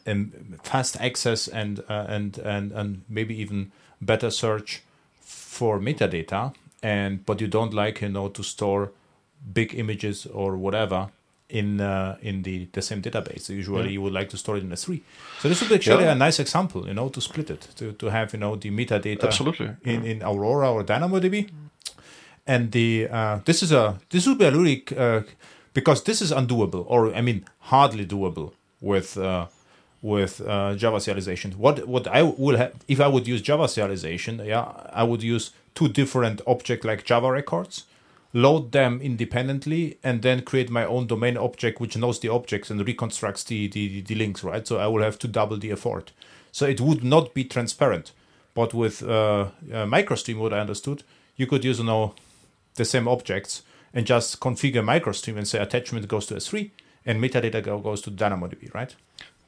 um, 0.05 0.31
fast 0.63 0.99
access 0.99 1.47
and 1.47 1.79
uh, 1.89 2.05
and 2.07 2.37
and 2.39 2.71
and 2.71 3.01
maybe 3.09 3.35
even 3.41 3.71
better 4.01 4.29
search 4.29 4.81
for 5.29 5.79
metadata. 5.79 6.53
And 6.81 7.25
but 7.25 7.41
you 7.41 7.47
don't 7.47 7.73
like, 7.73 8.01
you 8.01 8.09
know, 8.09 8.29
to 8.29 8.43
store 8.43 8.91
big 9.53 9.73
images 9.75 10.25
or 10.25 10.55
whatever 10.57 11.07
in 11.49 11.81
uh, 11.81 12.15
in 12.21 12.43
the, 12.43 12.67
the 12.71 12.81
same 12.81 13.01
database. 13.01 13.49
Usually, 13.49 13.91
you 13.91 14.01
would 14.01 14.13
like 14.13 14.29
to 14.29 14.37
store 14.37 14.57
it 14.57 14.63
in 14.63 14.69
S3. 14.69 15.01
So 15.41 15.49
this 15.49 15.59
would 15.61 15.69
be 15.69 15.75
actually 15.75 16.03
Yeah. 16.05 16.13
a 16.13 16.15
nice 16.15 16.39
example, 16.39 16.87
you 16.87 16.93
know, 16.93 17.09
to 17.09 17.19
split 17.21 17.49
it 17.49 17.67
to, 17.77 17.91
to 17.93 18.05
have 18.09 18.33
you 18.33 18.39
know 18.39 18.55
the 18.55 18.69
metadata 18.71 19.23
Absolutely. 19.23 19.69
in, 19.83 20.05
in 20.05 20.23
Aurora 20.23 20.71
or 20.71 20.83
DynamoDB. 20.83 21.49
And 22.47 22.71
the 22.71 23.07
uh, 23.11 23.39
this 23.45 23.61
is 23.63 23.71
a 23.71 23.99
this 24.09 24.25
would 24.27 24.37
be 24.37 24.45
a 24.45 24.51
really 24.51 24.83
uh, 24.97 25.21
because 25.73 26.03
this 26.03 26.21
is 26.21 26.31
undoable 26.31 26.85
or 26.87 27.13
I 27.13 27.21
mean 27.21 27.45
hardly 27.59 28.05
doable 28.05 28.53
with 28.81 29.17
uh, 29.17 29.45
with 30.01 30.41
uh, 30.41 30.75
Java 30.75 30.97
serialization. 30.97 31.55
What 31.55 31.87
what 31.87 32.07
I 32.07 32.21
will 32.23 32.57
have 32.57 32.73
if 32.87 32.99
I 32.99 33.07
would 33.07 33.27
use 33.27 33.41
Java 33.41 33.65
serialization, 33.65 34.45
yeah, 34.45 34.71
I 34.91 35.03
would 35.03 35.23
use 35.23 35.51
two 35.75 35.87
different 35.87 36.41
object 36.47 36.85
like 36.85 37.03
Java 37.03 37.31
records, 37.31 37.85
load 38.33 38.71
them 38.71 39.01
independently, 39.01 39.97
and 40.03 40.21
then 40.21 40.41
create 40.41 40.69
my 40.69 40.85
own 40.85 41.07
domain 41.07 41.37
object 41.37 41.79
which 41.79 41.97
knows 41.97 42.19
the 42.19 42.29
objects 42.29 42.69
and 42.69 42.85
reconstructs 42.85 43.43
the 43.43 43.67
the, 43.67 44.01
the 44.01 44.15
links. 44.15 44.43
Right, 44.43 44.65
so 44.65 44.77
I 44.77 44.87
will 44.87 45.03
have 45.03 45.19
to 45.19 45.27
double 45.27 45.57
the 45.57 45.71
effort. 45.71 46.11
So 46.51 46.65
it 46.65 46.81
would 46.81 47.03
not 47.03 47.33
be 47.33 47.43
transparent. 47.43 48.11
But 48.55 48.73
with 48.73 49.03
uh, 49.03 49.07
uh, 49.11 49.49
MicroStream, 49.85 50.39
what 50.39 50.53
I 50.53 50.59
understood, 50.59 51.03
you 51.35 51.45
could 51.45 51.63
use 51.63 51.79
you 51.79 51.85
know 51.85 52.15
the 52.75 52.85
same 52.85 53.07
objects 53.07 53.63
and 53.93 54.05
just 54.05 54.39
configure 54.39 54.83
MicroStream 54.83 55.37
and 55.37 55.47
say 55.47 55.59
attachment 55.59 56.07
goes 56.07 56.25
to 56.27 56.35
S3 56.35 56.71
and 57.05 57.21
metadata 57.21 57.61
goes 57.83 58.01
to 58.01 58.11
DynamoDB, 58.11 58.73
right? 58.73 58.95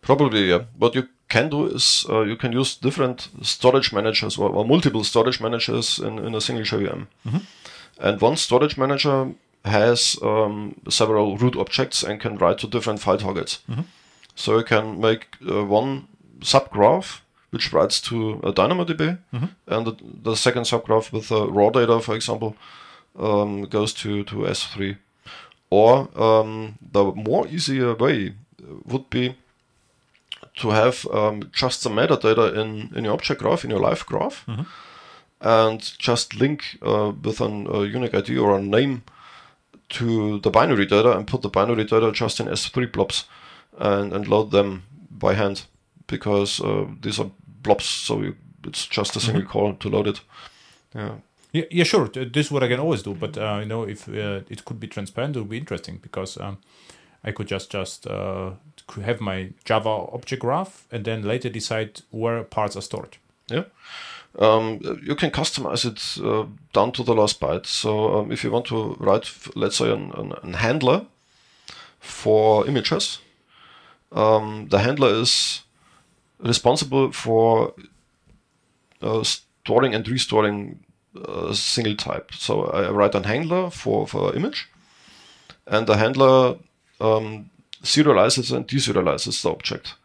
Probably, 0.01 0.49
yeah. 0.49 0.63
What 0.77 0.95
you 0.95 1.07
can 1.29 1.49
do 1.49 1.65
is 1.67 2.05
uh, 2.09 2.21
you 2.21 2.35
can 2.35 2.51
use 2.51 2.75
different 2.75 3.29
storage 3.41 3.93
managers 3.93 4.37
or, 4.37 4.49
or 4.49 4.65
multiple 4.65 5.03
storage 5.03 5.39
managers 5.39 5.99
in, 5.99 6.19
in 6.19 6.35
a 6.35 6.41
single 6.41 6.65
JVM. 6.65 7.07
And 7.99 8.19
one 8.21 8.35
storage 8.35 8.77
manager 8.77 9.31
has 9.63 10.17
um, 10.23 10.75
several 10.89 11.37
root 11.37 11.55
objects 11.55 12.03
and 12.03 12.19
can 12.19 12.37
write 12.37 12.57
to 12.59 12.67
different 12.67 12.99
file 12.99 13.17
targets. 13.17 13.59
So 14.35 14.57
you 14.57 14.63
can 14.63 14.99
make 14.99 15.27
uh, 15.47 15.63
one 15.65 16.07
subgraph 16.39 17.21
which 17.51 17.73
writes 17.73 17.99
to 17.99 18.39
a 18.43 18.53
DynamoDB, 18.53 19.17
and 19.67 19.85
the, 19.85 19.93
the 20.23 20.35
second 20.35 20.63
subgraph 20.63 21.11
with 21.11 21.31
uh, 21.33 21.49
raw 21.49 21.69
data, 21.69 21.99
for 21.99 22.15
example, 22.15 22.55
um, 23.19 23.63
goes 23.63 23.93
to, 23.93 24.23
to 24.23 24.35
S3. 24.35 24.97
Or 25.69 26.07
um, 26.15 26.77
the 26.93 27.03
more 27.11 27.45
easier 27.47 27.93
way 27.93 28.35
would 28.85 29.09
be 29.09 29.35
to 30.55 30.69
have 30.69 31.05
um, 31.13 31.49
just 31.53 31.81
some 31.81 31.95
metadata 31.95 32.55
in, 32.57 32.95
in 32.95 33.05
your 33.05 33.13
object 33.13 33.41
graph, 33.41 33.63
in 33.63 33.69
your 33.69 33.79
live 33.79 34.05
graph, 34.05 34.45
and 35.39 35.81
just 35.97 36.35
link 36.35 36.77
uh, 36.81 37.11
with 37.23 37.41
an, 37.41 37.67
a 37.67 37.83
unique 37.85 38.13
ID 38.13 38.37
or 38.37 38.57
a 38.57 38.61
name 38.61 39.03
to 39.89 40.39
the 40.39 40.49
binary 40.49 40.85
data 40.85 41.17
and 41.17 41.27
put 41.27 41.41
the 41.41 41.49
binary 41.49 41.83
data 41.83 42.11
just 42.11 42.39
in 42.39 42.47
S3 42.47 42.91
blobs 42.91 43.25
and, 43.77 44.13
and 44.13 44.27
load 44.27 44.51
them 44.51 44.83
by 45.09 45.33
hand 45.33 45.63
because 46.07 46.61
uh, 46.61 46.85
these 47.01 47.19
are 47.19 47.31
blobs, 47.61 47.85
so 47.85 48.21
you, 48.21 48.35
it's 48.65 48.85
just 48.87 49.15
a 49.15 49.19
single 49.19 49.43
call 49.43 49.73
to 49.75 49.89
load 49.89 50.07
it. 50.07 50.21
Yeah. 50.95 51.15
Yeah, 51.53 51.65
yeah, 51.69 51.83
sure. 51.83 52.07
This 52.07 52.45
is 52.45 52.51
what 52.51 52.63
I 52.63 52.69
can 52.69 52.79
always 52.79 53.03
do, 53.03 53.13
but 53.13 53.37
uh, 53.37 53.57
you 53.59 53.65
know, 53.65 53.83
if 53.83 54.07
uh, 54.07 54.39
it 54.49 54.63
could 54.63 54.79
be 54.79 54.87
transparent, 54.87 55.35
it 55.35 55.39
would 55.39 55.49
be 55.49 55.57
interesting 55.57 55.99
because 56.01 56.37
um, 56.37 56.59
I 57.25 57.31
could 57.31 57.47
just 57.47 57.69
just 57.69 58.07
uh, 58.07 58.51
have 58.99 59.21
my 59.21 59.49
Java 59.63 59.89
object 60.11 60.41
graph 60.41 60.85
and 60.91 61.05
then 61.05 61.23
later 61.23 61.49
decide 61.49 62.01
where 62.11 62.43
parts 62.43 62.75
are 62.75 62.81
stored. 62.81 63.17
Yeah. 63.47 63.63
Um, 64.39 64.79
you 65.03 65.15
can 65.15 65.31
customize 65.31 65.85
it 65.85 66.25
uh, 66.25 66.45
down 66.73 66.91
to 66.93 67.03
the 67.03 67.13
last 67.13 67.39
byte. 67.39 67.65
So 67.65 68.19
um, 68.19 68.31
if 68.31 68.43
you 68.43 68.51
want 68.51 68.65
to 68.67 68.95
write, 68.99 69.29
let's 69.55 69.77
say, 69.77 69.91
an, 69.91 70.11
an, 70.15 70.33
an 70.43 70.53
handler 70.53 71.05
for 71.99 72.67
images, 72.67 73.19
um, 74.11 74.67
the 74.69 74.79
handler 74.79 75.21
is 75.21 75.63
responsible 76.39 77.11
for 77.11 77.73
uh, 79.01 79.23
storing 79.23 79.95
and 79.95 80.07
restoring 80.07 80.79
a 81.15 81.53
single 81.53 81.95
type. 81.95 82.33
So 82.33 82.65
I 82.67 82.89
write 82.89 83.15
an 83.15 83.23
handler 83.23 83.69
for, 83.69 84.07
for 84.07 84.35
image, 84.35 84.69
and 85.67 85.87
the 85.87 85.97
handler 85.97 86.55
um, 86.99 87.49
serializes 87.83 88.55
and 88.55 88.67
deserializes 88.67 89.41
the 89.41 89.49
object. 89.49 89.95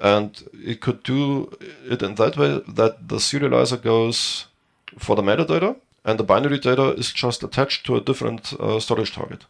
And 0.00 0.42
it 0.52 0.80
could 0.80 1.02
do 1.02 1.56
it 1.88 2.02
in 2.02 2.16
that 2.16 2.36
way 2.36 2.60
that 2.68 3.08
the 3.08 3.16
serializer 3.16 3.80
goes 3.82 4.46
for 4.98 5.16
the 5.16 5.22
metadata, 5.22 5.76
and 6.04 6.18
the 6.18 6.24
binary 6.24 6.58
data 6.58 6.94
is 6.94 7.12
just 7.12 7.42
attached 7.42 7.84
to 7.86 7.96
a 7.96 8.00
different 8.00 8.52
uh, 8.54 8.78
storage 8.78 9.12
target. 9.12 9.44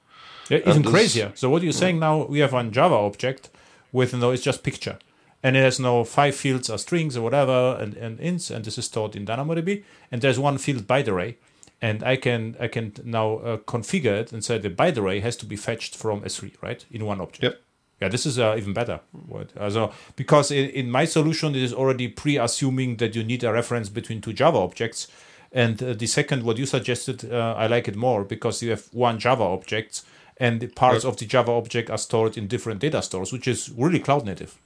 Yeah, 0.49 0.61
even 0.67 0.85
crazier. 0.85 1.33
So 1.35 1.51
what 1.51 1.63
you're 1.63 1.73
saying 1.73 1.99
now, 1.99 2.25
we 2.25 2.39
have 2.39 2.53
one 2.53 2.71
Java 2.71 2.95
object 2.95 3.51
with 3.93 4.15
no, 4.15 4.31
it's 4.31 4.43
just 4.43 4.63
picture, 4.63 4.99
and 5.43 5.57
it 5.57 5.61
has 5.61 5.81
no 5.81 6.05
five 6.05 6.37
fields 6.37 6.71
or 6.71 6.79
strings 6.79 7.17
or 7.17 7.23
whatever 7.23 7.77
and, 7.81 7.95
and 7.95 8.19
ints, 8.21 8.51
and 8.51 8.65
this 8.65 8.79
is 8.79 8.85
stored 8.85 9.17
in 9.17 9.27
DynamoDB. 9.27 9.83
And 10.11 10.23
there's 10.23 10.39
one 10.39 10.59
field 10.59 10.87
byte 10.87 11.09
array, 11.09 11.37
and 11.81 12.03
I 12.03 12.17
can 12.17 12.57
I 12.59 12.69
can 12.69 12.93
now 13.05 13.37
uh, 13.37 13.57
configure 13.59 14.21
it 14.21 14.33
and 14.33 14.45
say 14.45 14.59
the 14.59 14.71
byte 14.71 14.97
array 14.97 15.21
has 15.21 15.37
to 15.37 15.47
be 15.47 15.57
fetched 15.57 15.97
from 15.97 16.23
S3, 16.23 16.55
right, 16.63 16.85
in 16.91 17.05
one 17.05 17.21
object. 17.21 17.43
Yep. 17.43 17.61
Yeah, 18.01 18.09
this 18.09 18.27
is 18.27 18.39
uh, 18.39 18.57
even 18.59 18.75
better. 18.75 19.01
What, 19.13 19.57
also, 19.59 19.93
because 20.17 20.51
in, 20.51 20.69
in 20.71 20.91
my 20.91 21.07
solution, 21.07 21.55
it 21.55 21.63
is 21.63 21.73
already 21.73 22.09
pre-assuming 22.09 22.97
that 22.99 23.17
you 23.17 23.25
need 23.25 23.43
a 23.43 23.53
reference 23.53 23.89
between 23.89 24.21
two 24.21 24.35
Java 24.35 24.59
objects. 24.59 25.09
And 25.51 25.83
uh, 25.83 25.95
the 25.95 26.07
second, 26.07 26.43
what 26.43 26.59
you 26.59 26.67
suggested, 26.67 27.33
uh, 27.33 27.55
I 27.57 27.67
like 27.69 27.89
it 27.89 27.97
more 27.97 28.23
because 28.23 28.63
you 28.63 28.71
have 28.71 28.89
one 28.93 29.19
Java 29.19 29.45
object 29.45 30.03
and 30.37 30.61
the 30.61 30.67
parts 30.67 31.05
of 31.05 31.17
the 31.17 31.25
Java 31.25 31.53
object 31.53 31.89
are 31.89 31.99
stored 31.99 32.37
in 32.37 32.47
different 32.47 32.81
data 32.81 33.01
stores, 33.01 33.33
which 33.33 33.49
is 33.49 33.71
really 33.71 33.99
cloud 33.99 34.27
native. 34.27 34.59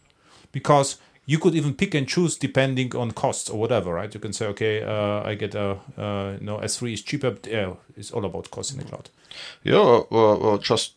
Because 0.51 0.97
you 1.31 1.39
could 1.39 1.55
even 1.55 1.75
pick 1.75 1.95
and 1.95 2.09
choose 2.09 2.37
depending 2.37 2.97
on 2.97 3.13
costs 3.13 3.49
or 3.49 3.57
whatever, 3.61 3.95
right? 3.95 4.13
You 4.13 4.19
can 4.19 4.33
say, 4.33 4.47
okay, 4.47 4.83
uh, 4.83 5.23
I 5.23 5.37
get 5.37 5.55
a, 5.55 5.79
uh, 5.97 6.37
you 6.41 6.45
know, 6.47 6.59
S3 6.59 6.93
is 6.93 7.03
cheaper. 7.03 7.37
Yeah, 7.47 7.75
it's 7.97 8.11
all 8.11 8.25
about 8.25 8.51
cost 8.51 8.73
in 8.73 8.79
the 8.79 8.85
cloud. 8.85 9.11
Yeah, 9.63 9.77
or, 9.77 10.59
just 10.59 10.95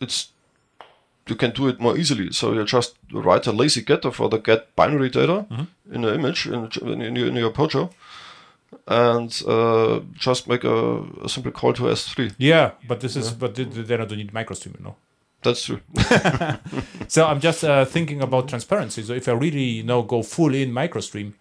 it's 0.00 0.32
you 1.28 1.36
can 1.36 1.52
do 1.52 1.68
it 1.68 1.78
more 1.78 1.96
easily. 1.96 2.32
So 2.32 2.54
you 2.54 2.64
just 2.64 2.96
write 3.12 3.46
a 3.46 3.52
lazy 3.52 3.82
getter 3.82 4.10
for 4.10 4.28
the 4.28 4.38
get 4.38 4.74
binary 4.74 5.10
data 5.10 5.46
in 5.92 6.02
the 6.02 6.14
image 6.14 6.46
in, 6.48 6.68
in, 7.02 7.14
your, 7.14 7.28
in 7.28 7.36
your 7.36 7.52
Pojo, 7.52 7.92
and 8.88 9.30
uh, 9.46 10.00
just 10.14 10.48
make 10.48 10.64
a, 10.64 11.02
a 11.22 11.28
simple 11.28 11.52
call 11.52 11.72
to 11.74 11.82
S3. 11.84 12.34
Yeah, 12.38 12.72
but 12.88 12.98
this 12.98 13.14
is, 13.14 13.30
but 13.30 13.54
th- 13.54 13.72
th- 13.72 13.86
then 13.86 14.00
I 14.00 14.06
don't 14.06 14.18
need 14.18 14.32
MicroStream, 14.32 14.78
you 14.78 14.84
know. 14.84 14.96
That's 15.42 15.64
true. 15.64 15.80
So 17.08 17.24
I'm 17.24 17.40
just 17.40 17.62
uh, 17.64 17.84
thinking 17.84 18.20
about 18.20 18.48
transparency. 18.48 19.02
So 19.02 19.12
if 19.12 19.28
I 19.28 19.32
really 19.32 19.62
you 19.62 19.82
know 19.82 20.02
go 20.02 20.22
full 20.22 20.54
in 20.54 20.72
MicroStream, 20.72 21.34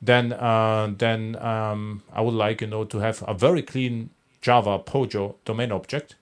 then 0.00 0.32
uh, 0.32 0.92
then 0.96 1.36
um, 1.36 2.02
I 2.12 2.20
would 2.20 2.34
like 2.34 2.60
you 2.60 2.68
know 2.68 2.84
to 2.84 2.98
have 2.98 3.24
a 3.26 3.34
very 3.34 3.62
clean 3.62 4.10
Java 4.40 4.78
Pojo 4.78 5.34
domain 5.44 5.72
object, 5.72 6.14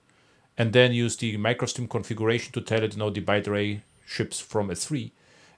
and 0.57 0.73
then 0.73 0.93
use 0.93 1.15
the 1.17 1.37
MicroStream 1.37 1.89
configuration 1.89 2.51
to 2.53 2.61
tell 2.61 2.83
it 2.83 2.93
you 2.93 2.99
know 2.99 3.09
the 3.09 3.21
byte 3.21 3.47
array 3.47 3.83
ships 4.05 4.39
from 4.39 4.69
S3, 4.69 5.11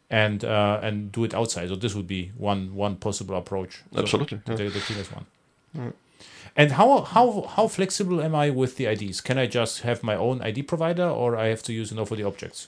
and 0.10 0.44
uh, 0.44 0.80
and 0.84 1.12
do 1.12 1.24
it 1.24 1.34
outside. 1.34 1.70
So 1.70 1.76
this 1.76 1.96
would 1.96 2.08
be 2.08 2.32
one 2.38 2.76
one 2.76 2.98
possible 2.98 3.36
approach. 3.36 3.82
So 3.94 4.02
Absolutely, 4.02 4.42
yeah. 4.48 4.56
the, 4.56 4.70
the 4.70 4.80
cleanest 4.82 5.12
one. 5.14 5.94
And 6.56 6.74
how 6.74 7.02
how 7.02 7.42
how 7.56 7.68
flexible 7.68 8.22
am 8.22 8.36
I 8.36 8.50
with 8.50 8.76
the 8.78 8.86
IDs? 8.86 9.22
Can 9.22 9.38
I 9.38 9.48
just 9.48 9.82
have 9.82 10.04
my 10.04 10.16
own 10.16 10.42
ID 10.42 10.64
provider, 10.64 11.08
or 11.08 11.36
I 11.36 11.48
have 11.48 11.64
to 11.64 11.74
use 11.74 11.92
know 11.92 12.06
for 12.06 12.16
the 12.16 12.24
objects? 12.24 12.68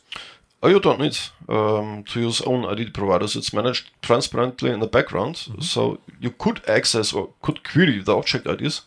Oh, 0.63 0.69
you 0.69 0.79
don't 0.79 0.99
need 0.99 1.17
um, 1.49 2.03
to 2.03 2.21
use 2.21 2.41
own 2.41 2.65
ID 2.65 2.91
providers. 2.91 3.35
It's 3.35 3.51
managed 3.53 3.89
transparently 4.01 4.69
in 4.69 4.79
the 4.79 4.87
background, 4.87 5.37
so 5.59 5.99
you 6.19 6.29
could 6.29 6.61
access 6.69 7.13
or 7.13 7.29
could 7.41 7.63
query 7.63 7.99
the 7.99 8.15
object 8.15 8.45
IDs, 8.45 8.81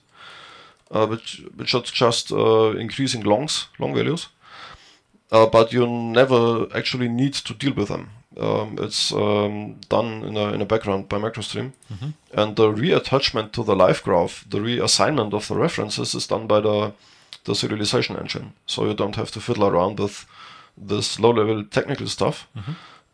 uh, 0.92 1.07
which 1.07 1.42
which 1.57 1.74
are 1.74 1.82
just 1.82 2.30
uh, 2.32 2.70
increasing 2.78 3.24
longs, 3.24 3.66
long 3.78 3.95
values. 3.95 4.28
Uh, 5.32 5.47
but 5.47 5.72
you 5.72 5.86
never 5.86 6.68
actually 6.76 7.09
need 7.09 7.32
to 7.32 7.55
deal 7.55 7.74
with 7.74 7.88
them. 7.88 8.11
Um, 8.37 8.78
it's 8.80 9.12
um, 9.12 9.76
done 9.89 10.24
in 10.24 10.37
a 10.37 10.53
in 10.53 10.61
a 10.61 10.66
background 10.66 11.09
by 11.09 11.18
MicroStream, 11.18 11.72
and 12.32 12.57
the 12.57 12.72
reattachment 12.72 13.53
to 13.53 13.62
the 13.62 13.76
live 13.76 14.03
graph, 14.03 14.45
the 14.49 14.59
reassignment 14.59 15.32
of 15.35 15.47
the 15.49 15.55
references, 15.55 16.14
is 16.14 16.26
done 16.26 16.47
by 16.47 16.61
the 16.61 16.93
the 17.45 17.53
serialization 17.53 18.18
engine. 18.18 18.53
So 18.66 18.87
you 18.87 18.95
don't 18.95 19.16
have 19.16 19.30
to 19.32 19.41
fiddle 19.41 19.66
around 19.66 20.01
with 20.01 20.26
this 20.76 21.20
low 21.20 21.30
level 21.30 21.64
technical 21.64 22.09
stuff. 22.09 22.49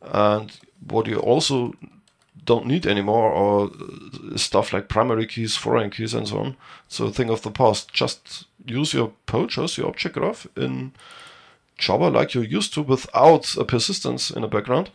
And 0.01 0.51
what 0.89 1.07
you 1.07 1.19
also 1.19 1.75
don't 2.45 2.67
need 2.67 2.87
anymore 2.87 3.33
are 3.33 3.65
uh, 3.67 4.37
stuff 4.37 4.73
like 4.73 4.89
primary 4.89 5.27
keys, 5.27 5.57
foreign 5.57 5.91
keys, 5.91 6.15
and 6.15 6.27
so 6.29 6.39
on. 6.39 6.57
So 6.89 7.11
thing 7.11 7.31
of 7.31 7.43
the 7.43 7.51
past. 7.51 7.93
Just 7.93 8.47
use 8.65 8.95
your 8.95 9.13
POJOs, 9.27 9.77
your 9.77 9.89
object 9.89 10.15
graph 10.15 10.47
in 10.57 10.93
Java 11.81 12.09
like 12.09 12.35
you're 12.35 12.45
used 12.45 12.75
to 12.75 12.83
without 12.83 13.57
a 13.57 13.65
persistence 13.65 14.31
in 14.31 14.43
the 14.43 14.49
background, 14.49 14.91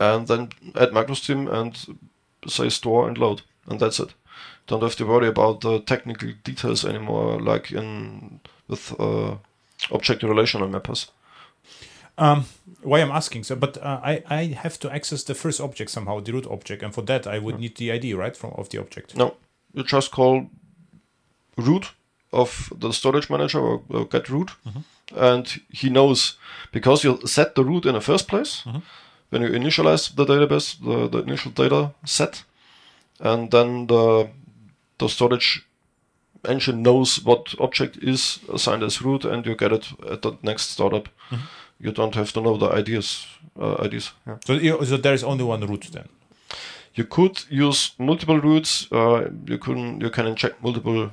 and 0.00 0.26
then 0.26 0.48
add 0.74 0.90
MicroStream 0.90 1.52
and 1.52 1.98
say 2.46 2.68
store 2.68 3.08
and 3.08 3.18
load, 3.18 3.42
and 3.68 3.78
that's 3.80 4.00
it. 4.00 4.14
Don't 4.66 4.82
have 4.82 4.96
to 4.96 5.04
worry 5.06 5.28
about 5.28 5.60
the 5.60 5.80
technical 5.80 6.32
details 6.42 6.84
anymore, 6.84 7.40
like 7.40 7.70
in 7.72 8.40
with 8.68 8.94
uh, 8.98 9.36
object 9.90 10.22
relational 10.22 10.68
mappers. 10.68 11.10
Um, 12.16 12.44
why 12.82 13.00
I'm 13.00 13.10
asking 13.10 13.44
so, 13.44 13.56
but 13.56 13.76
uh, 13.78 14.00
I 14.02 14.22
I 14.30 14.44
have 14.62 14.78
to 14.80 14.90
access 14.90 15.24
the 15.24 15.34
first 15.34 15.60
object 15.60 15.90
somehow, 15.90 16.20
the 16.20 16.32
root 16.32 16.46
object, 16.46 16.82
and 16.82 16.94
for 16.94 17.02
that 17.02 17.26
I 17.26 17.38
would 17.38 17.58
need 17.58 17.76
the 17.76 17.92
ID, 17.92 18.14
right, 18.14 18.36
from 18.36 18.52
of 18.52 18.68
the 18.68 18.78
object. 18.78 19.16
No, 19.16 19.34
you 19.72 19.82
just 19.82 20.10
call 20.10 20.46
root 21.56 21.92
of 22.32 22.72
the 22.80 22.92
storage 22.92 23.28
manager 23.30 23.60
or, 23.60 23.82
or 23.88 24.04
get 24.06 24.28
root, 24.28 24.50
and 25.16 25.60
he 25.70 25.88
knows 25.90 26.36
because 26.72 27.04
you 27.04 27.18
set 27.26 27.54
the 27.54 27.64
root 27.64 27.86
in 27.86 27.94
the 27.94 28.00
first 28.00 28.28
place 28.28 28.64
when 29.30 29.42
you 29.42 29.48
initialize 29.48 30.14
the 30.14 30.24
database, 30.24 30.76
the, 30.80 31.08
the 31.08 31.18
initial 31.24 31.50
data 31.50 31.90
set, 32.04 32.44
and 33.20 33.50
then 33.50 33.86
the 33.86 34.28
the 34.98 35.08
storage 35.08 35.66
engine 36.48 36.82
knows 36.82 37.24
what 37.24 37.54
object 37.58 37.96
is 38.02 38.38
assigned 38.52 38.82
as 38.82 39.02
root, 39.02 39.24
and 39.24 39.46
you 39.46 39.56
get 39.56 39.72
it 39.72 39.88
at 40.10 40.22
the 40.22 40.32
next 40.42 40.70
startup. 40.70 41.08
You 41.80 41.92
don't 41.92 42.14
have 42.14 42.32
to 42.32 42.40
know 42.40 42.56
the 42.56 42.70
ideas. 42.70 43.26
Uh, 43.60 43.84
IDs. 43.84 44.12
Yeah. 44.26 44.36
So 44.44 44.52
you, 44.54 44.84
so 44.84 44.96
there 44.96 45.14
is 45.14 45.22
only 45.22 45.44
one 45.44 45.60
root 45.60 45.88
then. 45.92 46.08
You 46.94 47.04
could 47.04 47.44
use 47.50 47.92
multiple 47.98 48.40
roots. 48.40 48.88
Uh, 48.90 49.30
you 49.46 49.58
can 49.58 50.00
you 50.00 50.10
can 50.10 50.26
inject 50.26 50.62
multiple 50.62 51.10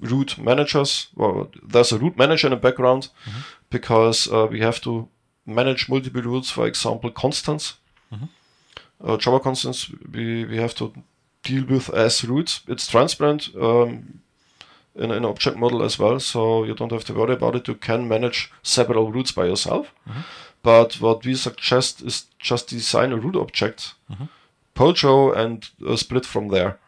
root 0.00 0.38
managers. 0.38 1.08
Well, 1.14 1.50
there's 1.62 1.92
a 1.92 1.98
root 1.98 2.16
manager 2.18 2.46
in 2.48 2.50
the 2.52 2.56
background 2.56 3.08
because 3.70 4.28
uh, 4.30 4.46
we 4.50 4.60
have 4.60 4.80
to 4.82 5.08
manage 5.46 5.88
multiple 5.88 6.22
roots. 6.22 6.50
For 6.50 6.66
example, 6.66 7.10
constants. 7.10 7.74
Uh, 9.04 9.16
Java 9.18 9.40
constants 9.40 9.90
we, 10.12 10.44
we 10.46 10.56
have 10.56 10.74
to 10.76 10.92
deal 11.42 11.64
with 11.66 11.90
as 11.94 12.24
roots. 12.24 12.60
It's 12.66 12.86
transparent 12.86 13.50
um, 13.60 14.20
in 14.94 15.10
an 15.10 15.24
object 15.24 15.56
model 15.58 15.82
as 15.82 15.98
well, 15.98 16.18
so 16.18 16.64
you 16.64 16.74
don't 16.74 16.92
have 16.92 17.04
to 17.04 17.12
worry 17.14 17.34
about 17.34 17.54
it. 17.56 17.68
You 17.68 17.74
can 17.74 18.08
manage 18.08 18.50
several 18.62 19.12
roots 19.12 19.32
by 19.32 19.44
yourself. 19.46 19.92
But 20.62 20.94
what 21.00 21.24
we 21.26 21.34
suggest 21.34 22.02
is 22.02 22.24
just 22.38 22.68
design 22.70 23.12
a 23.12 23.16
root 23.16 23.36
object, 23.36 23.94
Pojo, 24.74 25.36
and 25.36 25.68
uh, 25.86 25.96
split 25.96 26.24
from 26.26 26.48
there. 26.48 26.78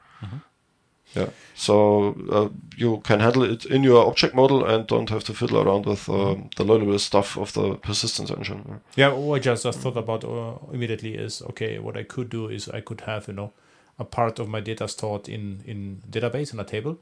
Yeah. 1.15 1.31
So 1.55 2.15
uh, 2.31 2.49
you 2.77 2.99
can 2.99 3.21
handle 3.21 3.43
it 3.43 3.65
in 3.65 3.83
your 3.83 4.07
object 4.07 4.35
model 4.35 4.65
and 4.65 4.87
don't 4.87 5.11
have 5.11 5.25
to 5.25 5.35
fiddle 5.35 5.59
around 5.59 5.87
with 5.87 6.09
um, 6.09 6.51
the 6.57 6.65
low-level 6.65 6.99
stuff 6.99 7.37
of 7.37 7.53
the 7.55 7.75
persistence 7.77 8.31
engine. 8.31 8.65
Yeah. 8.97 9.09
Yeah, 9.09 9.15
what 9.15 9.37
I 9.37 9.39
just, 9.41 9.65
just 9.65 9.81
thought 9.81 9.97
about 9.97 10.25
uh, 10.25 10.59
immediately 10.73 11.15
is 11.15 11.43
okay. 11.43 11.79
What 11.79 11.97
I 11.97 12.05
could 12.05 12.29
do 12.29 12.49
is 12.49 12.69
I 12.69 12.81
could 12.81 13.03
have 13.03 13.27
you 13.29 13.35
know 13.35 13.53
a 13.99 14.05
part 14.05 14.39
of 14.39 14.49
my 14.49 14.61
data 14.61 14.87
stored 14.87 15.29
in 15.29 15.63
in 15.67 16.03
database 16.09 16.53
in 16.53 16.61
a 16.61 16.65
table, 16.65 16.99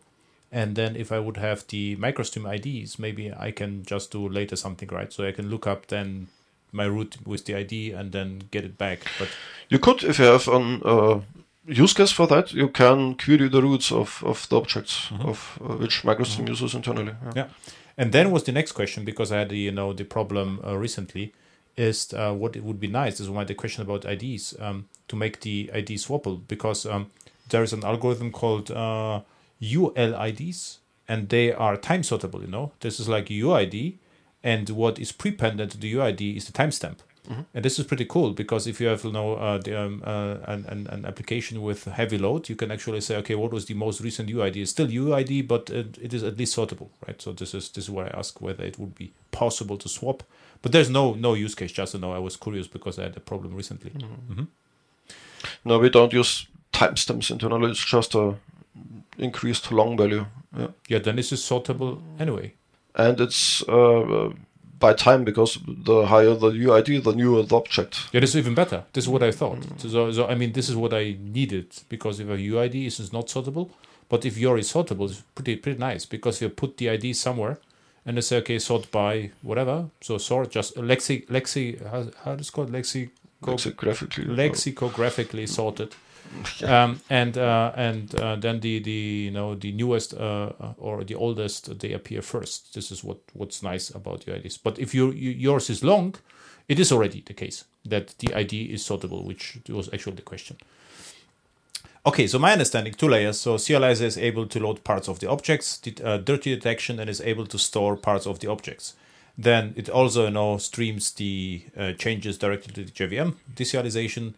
and 0.51 0.77
then 0.77 0.97
if 0.97 1.13
I 1.13 1.19
would 1.19 1.37
have 1.37 1.67
the 1.69 1.97
microstream 1.97 2.47
IDs, 2.47 2.99
maybe 2.99 3.33
I 3.33 3.51
can 3.51 3.85
just 3.85 4.11
do 4.11 4.29
later 4.29 4.57
something 4.57 4.89
right. 4.89 5.13
So 5.13 5.27
I 5.27 5.33
can 5.33 5.51
look 5.51 5.67
up 5.67 5.89
then 5.89 6.29
my 6.73 6.85
root 6.85 7.17
with 7.27 7.45
the 7.45 7.55
ID 7.55 7.93
and 7.93 8.13
then 8.13 8.45
get 8.51 8.65
it 8.65 8.79
back. 8.79 9.01
But 9.19 9.29
You 9.69 9.79
could, 9.79 10.05
if 10.05 10.19
you 10.19 10.27
have 10.27 10.49
an 10.49 10.83
uh, 10.85 11.21
use 11.67 11.93
case 11.93 12.13
for 12.13 12.27
that, 12.29 12.53
you 12.53 12.69
can 12.69 13.15
query 13.15 13.49
the 13.49 13.63
roots 13.63 13.93
of, 13.93 14.23
of 14.25 14.49
the 14.49 14.57
objects 14.57 15.11
of 15.21 15.59
uh, 15.63 15.75
which 15.75 16.03
microstream 16.03 16.49
uses 16.49 16.75
internally. 16.75 17.15
Yeah. 17.25 17.33
yeah, 17.37 17.49
and 17.97 18.13
then 18.13 18.31
was 18.31 18.45
the 18.45 18.53
next 18.53 18.73
question 18.73 19.05
because 19.05 19.33
I 19.33 19.39
had 19.39 19.49
the, 19.49 19.59
you 19.59 19.73
know 19.73 19.93
the 19.93 20.05
problem 20.05 20.61
uh, 20.65 20.77
recently 20.77 21.33
is 21.77 22.13
uh, 22.15 22.33
what 22.33 22.57
it 22.57 22.65
would 22.65 22.81
be 22.81 22.89
nice 22.89 23.21
is 23.21 23.29
why 23.29 23.45
the 23.45 23.55
question 23.55 23.83
about 23.83 24.05
IDs 24.05 24.55
um, 24.61 24.89
to 25.09 25.17
make 25.17 25.41
the 25.41 25.71
ID 25.75 25.95
swappable 25.97 26.41
because 26.49 26.87
um, 26.87 27.11
there 27.51 27.63
is 27.63 27.73
an 27.73 27.85
algorithm 27.85 28.33
called 28.33 28.71
uh, 28.71 29.21
ULIDs 29.61 30.79
and 31.09 31.29
they 31.29 31.53
are 31.53 31.77
time 31.77 32.03
sortable. 32.03 32.41
You 32.41 32.49
know, 32.49 32.73
this 32.81 32.99
is 32.99 33.09
like 33.09 33.27
UID, 33.27 33.95
and 34.43 34.69
what 34.71 34.99
is 34.99 35.13
prependent 35.13 35.73
to 35.73 35.79
the 35.79 35.95
UID 35.95 36.37
is 36.37 36.47
the 36.47 36.53
timestamp. 36.53 36.99
And 37.55 37.65
this 37.65 37.79
is 37.79 37.87
pretty 37.87 38.05
cool 38.05 38.33
because 38.33 38.67
if 38.67 38.81
you 38.81 38.87
have 38.89 39.05
you 39.05 39.13
know 39.13 39.35
uh, 39.35 39.59
the, 39.59 39.81
um, 39.81 40.03
uh, 40.05 40.37
an, 40.45 40.65
an, 40.69 40.87
an 40.89 41.05
application 41.05 41.63
with 41.63 41.85
heavy 41.85 42.19
load, 42.19 42.49
you 42.49 42.57
can 42.57 42.71
actually 42.71 43.01
say, 43.01 43.17
okay, 43.17 43.35
what 43.35 43.53
was 43.53 43.67
the 43.67 43.75
most 43.75 44.01
recent 44.01 44.29
UID? 44.29 44.57
It's 44.57 44.71
still 44.71 44.87
UID, 44.87 45.49
but 45.49 45.71
it, 45.71 45.99
it 46.01 46.15
is 46.15 46.23
at 46.23 46.37
least 46.37 46.57
sortable, 46.57 46.89
right? 47.07 47.21
So 47.21 47.33
this 47.33 47.55
is 47.55 47.71
this 47.71 47.85
is 47.85 47.91
why 47.91 48.07
I 48.07 48.19
ask 48.19 48.41
whether 48.41 48.65
it 48.65 48.79
would 48.79 48.95
be 48.95 49.13
possible 49.33 49.77
to 49.79 49.89
swap. 49.89 50.23
But 50.63 50.73
there's 50.73 50.91
no 50.91 51.15
no 51.15 51.35
use 51.35 51.55
case. 51.55 51.73
Just 51.73 51.93
to 51.93 51.99
know, 51.99 52.13
I 52.13 52.19
was 52.19 52.37
curious 52.37 52.67
because 52.67 52.99
I 52.99 53.05
had 53.05 53.17
a 53.17 53.21
problem 53.21 53.55
recently. 53.55 53.93
No, 55.65 55.79
we 55.79 55.91
don't 55.91 56.13
use 56.13 56.47
timestamps 56.73 57.31
internally. 57.31 57.71
It's 57.71 57.85
just 57.85 58.15
a 58.15 58.35
increased 59.19 59.73
long 59.73 59.97
value. 59.97 60.27
Yeah. 60.57 60.69
Yeah, 60.89 60.99
then 60.99 61.17
this 61.17 61.33
is 61.33 61.41
sortable 61.41 62.01
anyway. 62.19 62.55
And 62.95 63.21
it's 63.21 63.63
uh, 63.69 64.01
uh, 64.01 64.33
by 64.79 64.93
time 64.93 65.25
because 65.25 65.59
the 65.67 66.07
higher 66.07 66.35
the 66.35 66.51
UID, 66.51 67.05
the 67.05 67.15
newer 67.15 67.43
the 67.43 67.57
object. 67.57 68.09
Yeah, 68.13 68.21
this 68.21 68.31
is 68.31 68.37
even 68.37 68.55
better. 68.55 68.85
This 68.93 69.05
is 69.05 69.09
what 69.09 69.23
I 69.23 69.31
thought. 69.31 69.59
So, 69.79 70.13
so 70.13 70.27
I 70.27 70.35
mean, 70.35 70.53
this 70.53 70.69
is 70.69 70.77
what 70.77 70.93
I 70.93 71.17
needed 71.21 71.69
because 71.89 72.21
if 72.21 72.29
a 72.29 72.37
UID 72.37 72.87
is 72.87 73.13
not 73.13 73.27
sortable, 73.29 73.71
but 74.09 74.25
if 74.25 74.37
your 74.37 74.59
is 74.59 74.73
sortable, 74.73 75.09
it's 75.11 75.23
pretty 75.35 75.57
pretty 75.57 75.79
nice 75.79 76.05
because 76.05 76.41
you 76.41 76.49
put 76.49 76.77
the 76.77 76.91
ID 76.91 77.13
somewhere, 77.15 77.59
and 78.05 78.17
they 78.17 78.21
say 78.21 78.37
okay, 78.39 78.59
sort 78.59 78.91
by 78.91 79.31
whatever. 79.43 79.89
So 80.01 80.19
sort 80.19 80.51
just 80.51 80.77
lexi 80.77 81.27
lexi 81.27 81.85
how 81.91 82.07
how 82.25 82.33
is 82.33 82.49
it 82.49 82.53
called 82.53 82.71
lexi 82.71 83.11
Lexicographically. 83.43 84.27
lexicographically 84.27 85.49
sorted. 85.49 85.95
Um, 86.65 87.01
and 87.09 87.39
uh, 87.39 87.71
and 87.77 88.13
uh, 88.17 88.35
then 88.35 88.59
the, 88.59 88.81
the 88.81 88.91
you 88.91 89.31
know 89.31 89.55
the 89.55 89.71
newest 89.71 90.13
uh, 90.13 90.51
or 90.77 91.05
the 91.05 91.15
oldest 91.15 91.79
they 91.79 91.93
appear 91.93 92.21
first. 92.21 92.75
This 92.75 92.91
is 92.91 93.05
what 93.05 93.19
what's 93.33 93.63
nice 93.63 93.91
about 93.91 94.27
your 94.27 94.35
IDs. 94.37 94.59
But 94.59 94.79
if 94.79 94.93
your 94.93 95.15
you, 95.15 95.31
yours 95.31 95.71
is 95.71 95.85
long, 95.85 96.17
it 96.69 96.81
is 96.81 96.91
already 96.91 97.23
the 97.25 97.33
case 97.33 97.65
that 97.85 98.15
the 98.19 98.35
ID 98.35 98.73
is 98.73 98.83
sortable, 98.83 99.25
which 99.25 99.59
was 99.69 99.89
actually 99.93 100.17
the 100.17 100.23
question. 100.23 100.57
Okay, 102.05 102.29
so 102.29 102.39
my 102.39 102.53
understanding, 102.53 102.95
two 102.95 103.09
layers. 103.09 103.41
So 103.41 103.57
serializer 103.57 104.03
is 104.03 104.19
able 104.19 104.47
to 104.47 104.61
load 104.61 104.85
parts 104.85 105.09
of 105.09 105.19
the 105.19 105.29
objects, 105.29 105.81
uh, 106.05 106.19
dirty 106.19 106.55
detection, 106.55 107.01
and 107.01 107.11
is 107.11 107.21
able 107.21 107.47
to 107.47 107.59
store 107.59 107.97
parts 107.97 108.27
of 108.27 108.39
the 108.39 108.49
objects. 108.49 108.95
Then 109.39 109.75
it 109.77 109.89
also 109.89 110.25
you 110.25 110.31
know 110.31 110.59
streams 110.59 111.13
the 111.13 111.63
uh, 111.77 111.93
changes 111.93 112.39
directly 112.39 112.73
to 112.73 112.85
the 112.85 112.91
JVM 112.91 113.35
deserialization, 113.55 114.35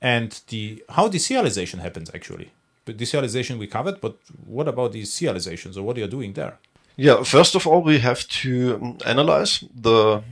and 0.00 0.40
the 0.48 0.82
how 0.90 1.08
deserialization 1.08 1.80
happens 1.80 2.10
actually. 2.14 2.50
But 2.84 2.96
deserialization 2.96 3.58
we 3.58 3.66
covered, 3.66 4.00
but 4.00 4.16
what 4.46 4.66
about 4.66 4.92
the 4.92 5.02
serialization? 5.02 5.74
So 5.74 5.82
what 5.82 5.98
are 5.98 6.00
you 6.00 6.06
doing 6.06 6.32
there? 6.32 6.58
Yeah, 6.96 7.22
first 7.22 7.54
of 7.54 7.66
all, 7.66 7.82
we 7.82 7.98
have 7.98 8.26
to 8.42 8.74
um, 8.82 8.98
analyze 9.06 9.62
the, 9.72 10.22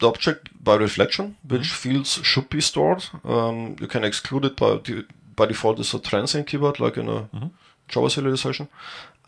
the 0.00 0.08
object 0.08 0.48
by 0.62 0.74
reflection, 0.74 1.36
which 1.48 1.68
fields 1.68 2.20
should 2.22 2.50
be 2.50 2.60
stored. 2.60 3.04
Um, 3.24 3.76
you 3.80 3.86
can 3.86 4.04
exclude 4.04 4.44
it 4.44 4.56
by, 4.56 4.76
de- 4.78 5.04
by 5.34 5.46
default 5.46 5.78
as 5.80 5.94
a 5.94 5.98
transient 5.98 6.46
keyword, 6.46 6.78
like 6.78 6.98
in 6.98 7.08
a 7.08 7.28
Java 7.88 8.08
serialization. 8.08 8.68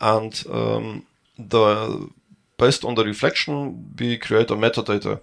And 0.01 0.43
um, 0.51 1.05
the 1.39 2.09
based 2.65 2.85
on 2.85 2.95
the 2.95 3.03
reflection, 3.03 3.55
we 3.99 4.17
create 4.17 4.53
a 4.53 4.55
metadata 4.55 5.19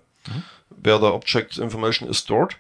where 0.82 0.98
the 0.98 1.12
object 1.18 1.58
information 1.58 2.08
is 2.08 2.18
stored. 2.18 2.54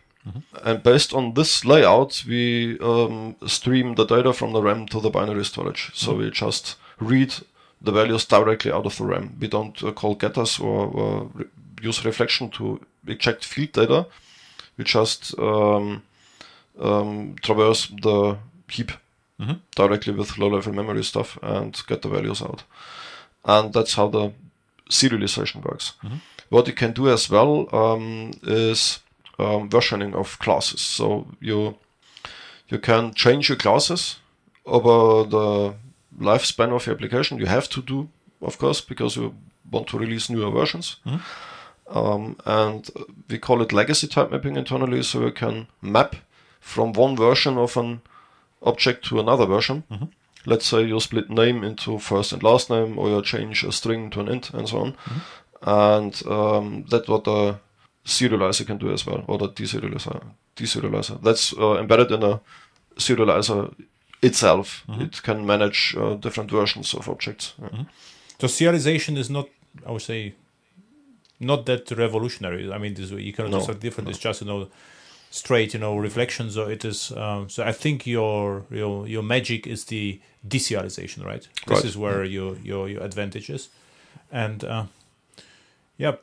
And 0.64 0.82
based 0.82 1.14
on 1.14 1.34
this 1.34 1.64
layout, 1.64 2.24
we 2.28 2.78
um, 2.80 3.36
stream 3.46 3.94
the 3.94 4.04
data 4.04 4.32
from 4.32 4.52
the 4.52 4.62
RAM 4.62 4.86
to 4.88 5.00
the 5.00 5.10
binary 5.10 5.44
storage. 5.44 5.90
So 5.94 6.14
we 6.16 6.30
just 6.30 6.76
read 6.98 7.30
the 7.86 7.92
values 7.92 8.26
directly 8.26 8.72
out 8.72 8.86
of 8.86 8.96
the 8.96 9.04
RAM. 9.04 9.36
We 9.40 9.48
don't 9.48 9.82
uh, 9.82 9.92
call 9.92 10.14
getters 10.14 10.60
or, 10.60 10.86
or 11.00 11.30
re- 11.34 11.46
use 11.82 12.04
reflection 12.04 12.50
to 12.50 12.80
eject 13.06 13.44
field 13.44 13.72
data. 13.72 14.06
We 14.76 14.84
just 14.84 15.34
um, 15.38 16.02
um, 16.78 17.36
traverse 17.42 17.88
the 18.02 18.36
heap 18.68 18.92
directly 19.74 20.12
with 20.12 20.38
low-level 20.38 20.74
memory 20.74 21.04
stuff 21.04 21.38
and 21.42 21.82
get 21.86 22.02
the 22.02 22.08
values 22.08 22.42
out. 22.42 22.64
And 23.44 23.72
that's 23.72 23.94
how 23.94 24.08
the 24.10 24.32
serialization 24.90 25.62
works. 25.64 25.94
What 26.50 26.66
you 26.66 26.74
can 26.74 26.92
do 26.92 27.08
as 27.08 27.30
well 27.30 27.68
um, 27.74 28.32
is 28.42 29.00
um, 29.38 29.68
versioning 29.70 30.14
of 30.14 30.38
classes. 30.38 30.80
So 30.80 31.26
you 31.40 31.76
you 32.68 32.78
can 32.80 33.14
change 33.14 33.48
your 33.48 33.58
classes 33.58 34.20
over 34.64 35.28
the 35.28 35.74
lifespan 36.20 36.72
of 36.72 36.86
your 36.86 36.94
application. 36.94 37.38
You 37.38 37.46
have 37.46 37.68
to 37.68 37.82
do, 37.82 38.08
of 38.40 38.58
course, 38.58 38.80
because 38.80 39.16
you 39.20 39.34
want 39.70 39.86
to 39.88 39.98
release 39.98 40.32
newer 40.32 40.50
versions. 40.50 40.96
Um, 41.88 42.36
and 42.44 42.88
we 43.28 43.38
call 43.38 43.62
it 43.62 43.72
legacy 43.72 44.06
type 44.06 44.30
mapping 44.30 44.56
internally, 44.56 45.02
so 45.02 45.20
you 45.24 45.32
can 45.32 45.66
map 45.82 46.14
from 46.60 46.92
one 46.92 47.16
version 47.16 47.58
of 47.58 47.76
an 47.76 48.00
object 48.62 49.04
to 49.06 49.18
another 49.18 49.46
version. 49.46 49.82
Let's 50.46 50.66
say 50.66 50.82
you 50.84 51.00
split 51.00 51.30
name 51.30 51.62
into 51.64 51.98
first 51.98 52.32
and 52.32 52.42
last 52.42 52.70
name, 52.70 52.98
or 52.98 53.08
you 53.08 53.22
change 53.22 53.62
a 53.64 53.72
string 53.72 54.10
to 54.10 54.20
an 54.20 54.28
int, 54.28 54.50
and 54.54 54.68
so 54.68 54.78
on. 54.78 54.96
And 55.62 56.22
um, 56.26 56.84
that's 56.88 57.08
what 57.08 57.24
the 57.24 57.58
serializer 58.04 58.66
can 58.66 58.78
do 58.78 58.90
as 58.92 59.06
well, 59.06 59.24
or 59.26 59.38
the 59.38 59.48
deserializer. 59.48 60.22
Deserializer. 60.56 61.22
That's 61.22 61.52
uh, 61.58 61.76
embedded 61.78 62.10
in 62.12 62.22
a 62.22 62.40
serializer 62.96 63.74
itself. 64.22 64.84
It 64.88 65.22
can 65.22 65.44
manage 65.46 65.94
uh, 65.96 66.14
different 66.14 66.50
versions 66.50 66.94
of 66.94 67.08
objects. 67.08 67.54
Yeah. 67.60 67.84
So 68.40 68.46
serialization 68.46 69.16
is 69.18 69.28
not, 69.28 69.48
I 69.86 69.90
would 69.92 70.02
say, 70.02 70.34
not 71.38 71.66
that 71.66 71.90
revolutionary. 71.90 72.72
I 72.72 72.78
mean, 72.78 72.94
this, 72.94 73.10
you 73.10 73.32
cannot 73.32 73.50
No, 73.50 73.58
do 73.58 73.64
something 73.64 73.80
different. 73.80 74.08
It's 74.10 74.18
just 74.18 74.40
you 74.40 74.46
know 74.46 74.68
straight 75.30 75.74
you 75.74 75.80
know 75.80 75.96
reflections, 75.96 76.54
So 76.54 76.68
it 76.68 76.84
is. 76.84 77.12
Um, 77.12 77.48
so 77.48 77.62
I 77.64 77.72
think 77.72 78.06
your 78.06 78.64
your 78.70 79.06
your 79.06 79.22
magic 79.22 79.66
is 79.66 79.84
the 79.84 80.20
deserialization, 80.48 81.24
right? 81.24 81.46
This 81.66 81.78
Right. 81.78 81.84
is 81.84 81.96
where 81.96 82.24
your 82.24 82.56
your 82.64 82.88
your 82.88 83.02
advantage 83.02 83.48
is, 83.50 83.68
and 84.32 84.64
uh, 84.64 84.84
yeah, 85.98 86.16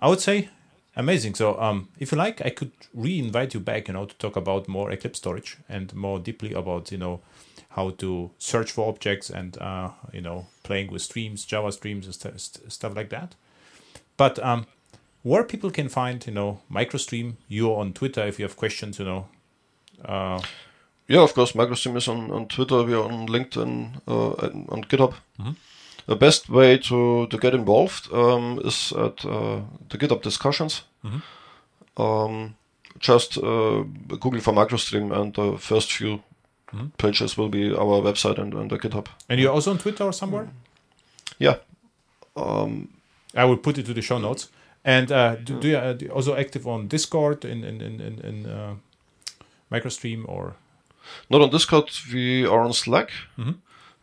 I 0.00 0.08
would 0.08 0.20
say 0.20 0.48
amazing. 0.96 1.34
So 1.34 1.58
um, 1.60 1.88
if 1.98 2.12
you 2.12 2.18
like, 2.18 2.44
I 2.44 2.50
could 2.50 2.70
re-invite 2.94 3.54
you 3.54 3.60
back, 3.60 3.88
you 3.88 3.94
know, 3.94 4.06
to 4.06 4.14
talk 4.16 4.36
about 4.36 4.68
more 4.68 4.90
Eclipse 4.92 5.18
storage 5.18 5.56
and 5.68 5.92
more 5.94 6.18
deeply 6.18 6.52
about 6.52 6.92
you 6.92 6.98
know 6.98 7.20
how 7.70 7.90
to 7.90 8.30
search 8.38 8.70
for 8.70 8.88
objects 8.88 9.30
and 9.30 9.58
uh, 9.58 9.90
you 10.12 10.20
know 10.20 10.46
playing 10.62 10.92
with 10.92 11.02
streams, 11.02 11.44
Java 11.44 11.72
streams, 11.72 12.06
and 12.06 12.14
st- 12.14 12.40
st- 12.40 12.72
stuff 12.72 12.94
like 12.94 13.08
that. 13.10 13.34
But 14.16 14.38
um, 14.38 14.66
where 15.24 15.42
people 15.44 15.70
can 15.70 15.88
find 15.88 16.24
you 16.26 16.32
know 16.32 16.58
MicroStream, 16.70 17.34
you're 17.48 17.78
on 17.80 17.92
Twitter 17.92 18.26
if 18.28 18.38
you 18.38 18.44
have 18.44 18.56
questions, 18.56 18.98
you 18.98 19.04
know. 19.04 19.26
Uh, 20.04 20.40
Yeah, 21.08 21.22
of 21.22 21.34
course. 21.34 21.52
MicroStream 21.52 21.96
is 21.96 22.08
on, 22.08 22.30
on 22.30 22.46
Twitter. 22.48 22.82
We 22.82 22.94
are 22.94 23.04
on 23.12 23.26
LinkedIn, 23.28 24.00
uh, 24.08 24.46
and 24.46 24.68
on 24.70 24.84
GitHub. 24.84 25.12
The 26.06 26.16
best 26.16 26.48
way 26.48 26.78
to, 26.78 27.26
to 27.26 27.38
get 27.38 27.54
involved 27.54 28.08
um, 28.12 28.58
is 28.64 28.92
at 28.92 29.24
uh, 29.24 29.60
the 29.90 29.98
GitHub 29.98 30.22
discussions. 30.22 30.82
Um, 31.96 32.54
just 32.98 33.38
uh, 33.38 33.84
Google 34.08 34.40
for 34.40 34.52
MicroStream, 34.54 35.12
and 35.12 35.34
the 35.34 35.58
first 35.58 35.92
few 35.92 36.20
pages 36.98 37.36
will 37.38 37.48
be 37.48 37.70
our 37.72 38.02
website 38.02 38.38
and, 38.38 38.52
and 38.54 38.70
the 38.70 38.78
GitHub. 38.78 39.06
and 39.28 39.38
you're 39.40 39.52
also 39.52 39.70
on 39.70 39.78
Twitter 39.78 40.04
or 40.04 40.12
somewhere. 40.12 40.48
Yeah. 41.38 41.56
Um, 42.36 42.88
I 43.34 43.44
will 43.44 43.58
put 43.58 43.78
it 43.78 43.86
to 43.86 43.94
the 43.94 44.02
show 44.02 44.18
notes. 44.18 44.48
And 44.84 45.10
uh, 45.10 45.36
do, 45.36 45.60
do 45.60 45.68
you 45.68 45.76
uh, 45.78 45.92
do 45.94 46.04
you 46.06 46.12
also 46.12 46.36
active 46.36 46.66
on 46.66 46.88
Discord 46.88 47.44
in 47.44 47.64
in 47.64 47.80
in 47.80 48.00
in, 48.00 48.18
in 48.20 48.46
uh, 48.46 48.74
MicroStream 49.70 50.24
or 50.28 50.54
not 51.30 51.40
on 51.42 51.50
Discord. 51.50 51.90
We 52.12 52.46
are 52.46 52.60
on 52.60 52.72
Slack. 52.72 53.10
Mhm. 53.38 53.54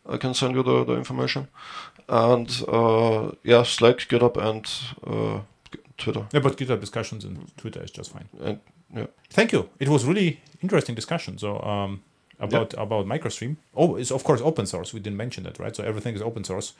I 0.08 0.16
can 0.16 0.34
send 0.34 0.54
you 0.54 0.62
the, 0.64 0.84
the 0.84 0.94
information. 0.94 1.46
And 2.08 2.48
uh, 2.68 3.30
yeah, 3.44 3.62
Slack, 3.64 3.98
GitHub, 4.08 4.36
and 4.36 4.66
uh, 5.06 5.40
Twitter. 5.96 6.26
yeah, 6.32 6.40
but 6.40 6.56
GitHub 6.58 6.80
discussions 6.80 7.24
and 7.24 7.56
Twitter 7.56 7.82
is 7.84 7.90
just 7.92 8.10
fine. 8.12 8.28
And 8.40 8.58
yeah. 8.96 9.06
Thank 9.30 9.52
you. 9.52 9.68
It 9.78 9.88
was 9.88 10.04
really 10.04 10.40
interesting 10.60 10.96
discussion. 10.96 11.38
So 11.38 11.60
um, 11.60 12.02
about 12.42 12.74
about 12.74 13.06
MicroStream. 13.06 13.56
Oh, 13.74 13.96
it's 13.96 14.10
of 14.10 14.24
course 14.24 14.40
open 14.42 14.66
source. 14.66 14.92
We 14.92 15.00
didn't 15.00 15.16
mention 15.16 15.44
that, 15.44 15.58
right? 15.58 15.76
So 15.76 15.84
everything 15.84 16.14
is 16.14 16.22
open 16.22 16.44
source. 16.44 16.74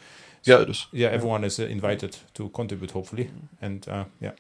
Yeah, 0.44 0.62
it 0.62 0.70
is. 0.70 0.86
Yeah, 0.92 1.08
everyone 1.08 1.44
is 1.44 1.58
uh, 1.60 1.64
invited 1.64 2.16
to 2.34 2.48
contribute, 2.48 2.90
hopefully. 2.90 3.30
And 3.60 3.88
uh, 3.88 4.04
yeah. 4.20 4.32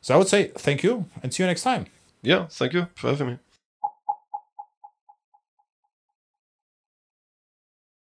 So 0.00 0.14
I 0.14 0.18
would 0.18 0.28
say 0.28 0.52
thank 0.58 0.82
you 0.82 1.06
and 1.22 1.32
see 1.32 1.42
you 1.42 1.46
next 1.46 1.62
time. 1.62 1.86
Yeah, 2.22 2.46
thank 2.50 2.72
you 2.72 2.86
for 2.94 3.08
having 3.10 3.26
me. 3.28 3.38